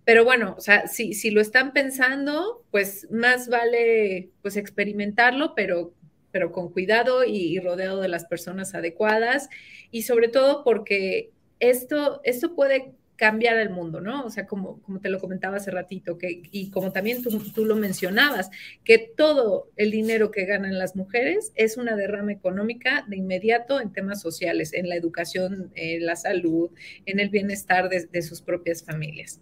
pero 0.05 0.25
bueno, 0.25 0.55
o 0.57 0.61
sea, 0.61 0.87
si, 0.87 1.15
si 1.15 1.31
lo 1.31 1.41
están 1.41 1.73
pensando, 1.73 2.63
pues 2.71 3.09
más 3.11 3.49
vale 3.49 4.31
pues 4.43 4.57
experimentarlo, 4.57 5.55
pero, 5.55 5.95
pero 6.31 6.53
con 6.53 6.71
cuidado 6.71 7.25
y, 7.25 7.59
rodeado 7.59 8.01
de 8.01 8.09
las 8.09 8.27
personas 8.27 8.75
adecuadas 8.75 9.49
y 9.91 10.03
sobre 10.03 10.29
todo 10.29 10.63
porque 10.63 11.31
esto, 11.59 12.21
esto 12.25 12.55
puede 12.55 12.93
cambiar 13.17 13.57
el 13.59 13.71
mundo, 13.71 14.01
¿no? 14.01 14.25
O 14.27 14.31
sea, 14.31 14.45
como, 14.45 14.83
como 14.83 15.01
te 15.01 15.09
lo 15.09 15.21
comentaba 15.21 15.57
hace 15.57 15.71
ratito, 15.71 16.19
que, 16.19 16.43
y 16.51 16.71
como 16.71 16.93
también 16.93 17.23
tú, 17.23 17.39
tú, 17.55 17.65
lo 17.65 17.77
mencionabas, 17.77 18.51
que 18.83 18.99
todo 18.99 19.71
el 19.77 19.93
dinero 19.93 20.33
que 20.33 20.45
ganan 20.45 20.79
las 20.79 20.97
mujeres 20.97 21.53
es 21.55 21.77
una 21.77 21.95
derrama 21.97 22.33
económica 22.33 23.07
de 23.09 23.17
inmediato 23.17 23.81
en 23.81 23.93
temas 23.93 24.21
sociales, 24.21 24.73
en 24.75 24.89
la 24.89 24.97
educación, 24.97 25.71
en 25.77 26.05
la 26.05 26.17
salud, 26.17 26.71
en 27.07 27.21
el 27.21 27.31
bienestar 27.31 27.89
de 27.89 28.23
sus 28.23 28.43
propias 28.43 28.83
familias. 28.83 29.41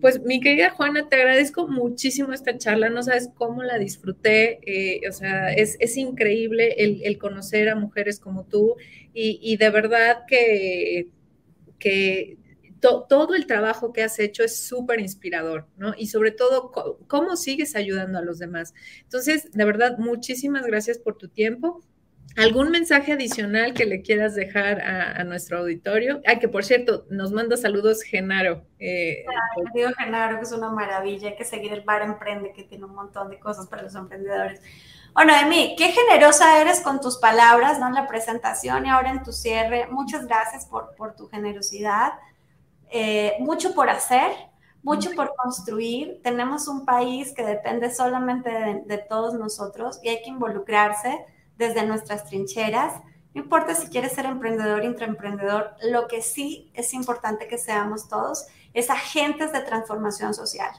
Pues 0.00 0.22
mi 0.22 0.40
querida 0.40 0.70
Juana, 0.70 1.08
te 1.08 1.16
agradezco 1.16 1.68
muchísimo 1.68 2.32
esta 2.32 2.56
charla, 2.56 2.88
no 2.88 3.02
sabes 3.02 3.28
cómo 3.34 3.62
la 3.62 3.78
disfruté, 3.78 4.60
eh, 4.64 5.08
o 5.08 5.12
sea, 5.12 5.52
es, 5.52 5.76
es 5.78 5.96
increíble 5.96 6.74
el, 6.78 7.02
el, 7.04 7.18
conocer 7.18 7.68
a 7.68 7.74
mujeres 7.74 8.18
como 8.18 8.44
tú 8.44 8.76
y, 9.12 9.38
y 9.42 9.56
de 9.58 9.70
verdad 9.70 10.24
que, 10.26 11.08
que 11.78 12.38
todo 12.80 13.34
el 13.34 13.46
trabajo 13.46 13.92
que 13.92 14.02
has 14.02 14.18
hecho 14.18 14.42
es 14.42 14.56
súper 14.66 15.00
inspirador, 15.00 15.66
¿no? 15.76 15.92
Y 15.96 16.06
sobre 16.06 16.30
todo, 16.30 16.72
cómo 17.06 17.36
sigues 17.36 17.76
ayudando 17.76 18.18
a 18.18 18.22
los 18.22 18.38
demás. 18.38 18.74
Entonces, 19.02 19.50
de 19.52 19.64
verdad, 19.64 19.98
muchísimas 19.98 20.66
gracias 20.66 20.98
por 20.98 21.18
tu 21.18 21.28
tiempo. 21.28 21.82
¿Algún 22.36 22.70
mensaje 22.70 23.12
adicional 23.12 23.74
que 23.74 23.86
le 23.86 24.02
quieras 24.02 24.34
dejar 24.34 24.80
a, 24.80 25.24
nuestro 25.24 25.58
auditorio? 25.58 26.20
Ay, 26.26 26.38
que 26.38 26.48
por 26.48 26.64
cierto, 26.64 27.04
nos 27.10 27.32
manda 27.32 27.56
saludos 27.56 28.02
Genaro. 28.02 28.64
Eh, 28.78 29.24
digo 29.74 29.90
Genaro, 29.98 30.38
que 30.38 30.44
es 30.44 30.52
una 30.52 30.70
maravilla, 30.70 31.30
hay 31.30 31.36
que 31.36 31.44
seguir 31.44 31.72
el 31.72 31.82
Bar 31.82 32.02
Emprende, 32.02 32.52
que 32.52 32.62
tiene 32.62 32.84
un 32.84 32.94
montón 32.94 33.30
de 33.30 33.38
cosas 33.38 33.66
para 33.66 33.82
los 33.82 33.94
emprendedores. 33.94 34.60
Bueno, 35.12 35.32
Emi, 35.34 35.74
qué 35.76 35.88
generosa 35.88 36.60
eres 36.60 36.80
con 36.80 37.00
tus 37.00 37.18
palabras, 37.18 37.80
¿no? 37.80 37.88
En 37.88 37.94
la 37.94 38.06
presentación 38.06 38.86
y 38.86 38.90
ahora 38.90 39.10
en 39.10 39.22
tu 39.24 39.32
cierre. 39.32 39.88
Muchas 39.90 40.26
gracias 40.26 40.66
por, 40.66 40.94
por 40.94 41.16
tu 41.16 41.26
generosidad. 41.26 42.12
Eh, 42.90 43.36
mucho 43.38 43.74
por 43.74 43.88
hacer, 43.88 44.30
mucho 44.82 45.10
por 45.12 45.34
construir. 45.36 46.20
Tenemos 46.22 46.68
un 46.68 46.84
país 46.84 47.32
que 47.32 47.44
depende 47.44 47.92
solamente 47.94 48.50
de, 48.84 48.98
todos 48.98 49.34
nosotros 49.34 50.00
y 50.02 50.08
hay 50.08 50.22
que 50.22 50.30
involucrarse 50.30 51.24
desde 51.60 51.86
nuestras 51.86 52.24
trincheras. 52.24 52.94
No 53.34 53.42
importa 53.42 53.76
si 53.76 53.86
quieres 53.86 54.12
ser 54.12 54.24
emprendedor, 54.24 54.82
intraemprendedor, 54.82 55.76
lo 55.88 56.08
que 56.08 56.22
sí 56.22 56.72
es 56.74 56.92
importante 56.92 57.46
que 57.46 57.58
seamos 57.58 58.08
todos 58.08 58.46
es 58.74 58.90
agentes 58.90 59.52
de 59.52 59.60
transformación 59.60 60.34
social. 60.34 60.72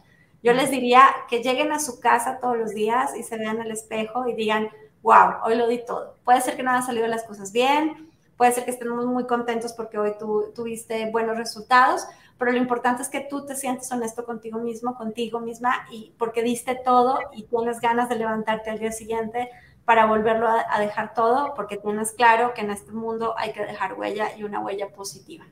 Yo 0.44 0.52
les 0.52 0.72
diría 0.72 1.04
que 1.30 1.42
lleguen 1.42 1.72
a 1.72 1.80
su 1.80 2.02
casa 2.02 2.40
todos 2.42 2.58
los 2.58 2.72
días 2.72 3.16
y 3.16 3.24
se 3.24 3.38
vean 3.38 3.62
al 3.62 3.72
espejo 3.72 4.28
y 4.28 4.34
digan, 4.34 4.70
wow, 5.04 5.36
hoy 5.46 5.56
lo 5.56 5.68
di 5.68 5.86
todo. 5.86 6.18
Puede 6.26 6.42
ser 6.42 6.58
que 6.58 6.64
no 6.64 6.72
hayan 6.72 6.86
salido 6.86 7.08
las 7.08 7.24
cosas 7.24 7.52
bien, 7.52 8.12
Puede 8.42 8.54
ser 8.54 8.66
que 8.66 8.72
estemos 8.72 9.06
muy 9.06 9.28
contentos 9.28 9.74
porque 9.74 10.00
hoy 10.00 10.14
tú 10.18 10.52
tuviste 10.56 11.12
buenos 11.12 11.38
resultados, 11.38 12.08
pero 12.40 12.52
lo 12.52 12.58
importante 12.58 13.04
es 13.04 13.08
que 13.08 13.20
tú 13.20 13.46
te 13.46 13.56
sientes 13.56 13.92
honesto 13.92 14.26
contigo 14.26 14.58
mismo, 14.58 14.96
contigo 14.96 15.40
misma, 15.40 15.86
y 15.92 16.12
porque 16.18 16.42
diste 16.42 16.74
todo 16.74 17.20
y 17.34 17.44
tienes 17.44 17.80
ganas 17.80 18.10
de 18.10 18.16
levantarte 18.16 18.72
al 18.72 18.80
día 18.80 18.92
siguiente 18.92 19.52
para 19.86 20.06
volverlo 20.06 20.48
a, 20.48 20.80
dejar 20.80 21.14
todo, 21.14 21.54
porque 21.56 21.78
tienes 21.78 22.12
claro 22.12 22.54
que 22.54 22.62
en 22.62 22.72
este 22.72 22.92
mundo 22.92 23.36
hay 23.38 23.52
que 23.52 23.66
dejar 23.66 23.94
huella 23.94 24.30
y 24.38 24.44
una 24.44 24.60
huella 24.60 24.90
positiva. 24.90 25.46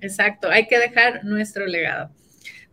Exacto, 0.00 0.48
hay 0.50 0.66
que 0.66 0.78
dejar 0.78 1.24
nuestro 1.24 1.66
legado. 1.66 2.10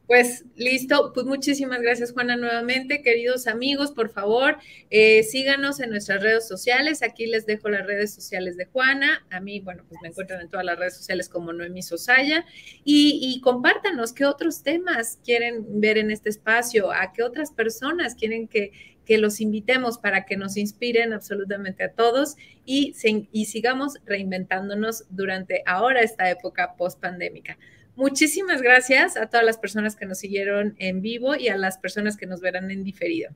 Pues 0.08 0.44
listo, 0.56 1.12
pues 1.14 1.28
muchísimas 1.28 1.82
gracias 1.82 2.14
Juana 2.14 2.36
nuevamente, 2.36 3.04
queridos 3.04 3.46
amigos, 3.46 3.92
por 3.92 4.10
favor, 4.10 4.58
eh, 4.90 5.22
síganos 5.22 5.80
en 5.80 5.92
nuestras 5.92 6.24
redes 6.24 6.48
sociales, 6.48 7.04
aquí 7.04 7.28
les 7.28 7.46
dejo 7.46 7.70
las 7.70 7.86
redes 7.86 8.16
sociales 8.16 8.58
de 8.58 8.66
Juana, 8.66 9.24
a 9.30 9.40
mí, 9.40 9.60
bueno, 9.60 9.84
pues 9.88 10.02
me 10.02 10.08
encuentran 10.08 10.42
en 10.42 10.50
todas 10.50 10.66
las 10.66 10.80
redes 10.80 10.98
sociales 10.98 11.30
como 11.30 11.54
Noemi 11.54 11.84
Sosaya, 11.84 12.44
y, 12.84 13.20
y 13.22 13.40
compártanos 13.42 14.12
qué 14.12 14.26
otros 14.26 14.64
temas 14.64 15.20
quieren 15.24 15.80
ver 15.80 16.00
en 16.00 16.10
este 16.10 16.30
espacio, 16.30 16.92
a 16.92 17.14
qué 17.14 17.22
otras 17.22 17.52
personas 17.52 18.16
quieren 18.16 18.48
que, 18.48 18.72
que 19.10 19.18
los 19.18 19.41
invitemos 19.41 19.97
para 19.97 20.24
que 20.24 20.38
nos 20.38 20.55
inspiren 20.55 21.14
absolutamente 21.14 21.84
a 21.84 21.93
todos 21.93 22.38
y, 22.64 22.93
y 23.32 23.45
sigamos 23.45 23.97
reinventándonos 24.05 25.05
durante 25.10 25.64
ahora 25.66 26.01
esta 26.01 26.30
época 26.30 26.76
post 26.78 26.99
pandémica. 26.99 27.57
Muchísimas 27.95 28.62
gracias 28.62 29.18
a 29.18 29.26
todas 29.26 29.43
las 29.43 29.57
personas 29.57 29.95
que 29.95 30.05
nos 30.05 30.20
siguieron 30.20 30.76
en 30.78 31.01
vivo 31.01 31.36
y 31.36 31.47
a 31.47 31.57
las 31.57 31.80
personas 31.80 32.18
que 32.18 32.28
nos 32.28 32.39
verán 32.39 32.70
en 32.70 32.84
diferido. 32.84 33.32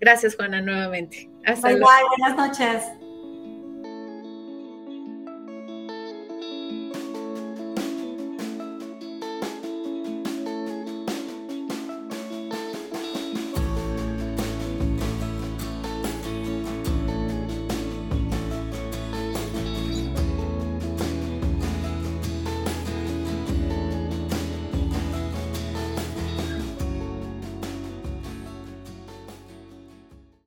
Gracias, 0.00 0.36
Juana, 0.36 0.60
nuevamente. 0.60 1.30
Hasta 1.46 1.70
luego. 1.70 1.88
Buenas 2.18 2.36
noches. 2.36 3.05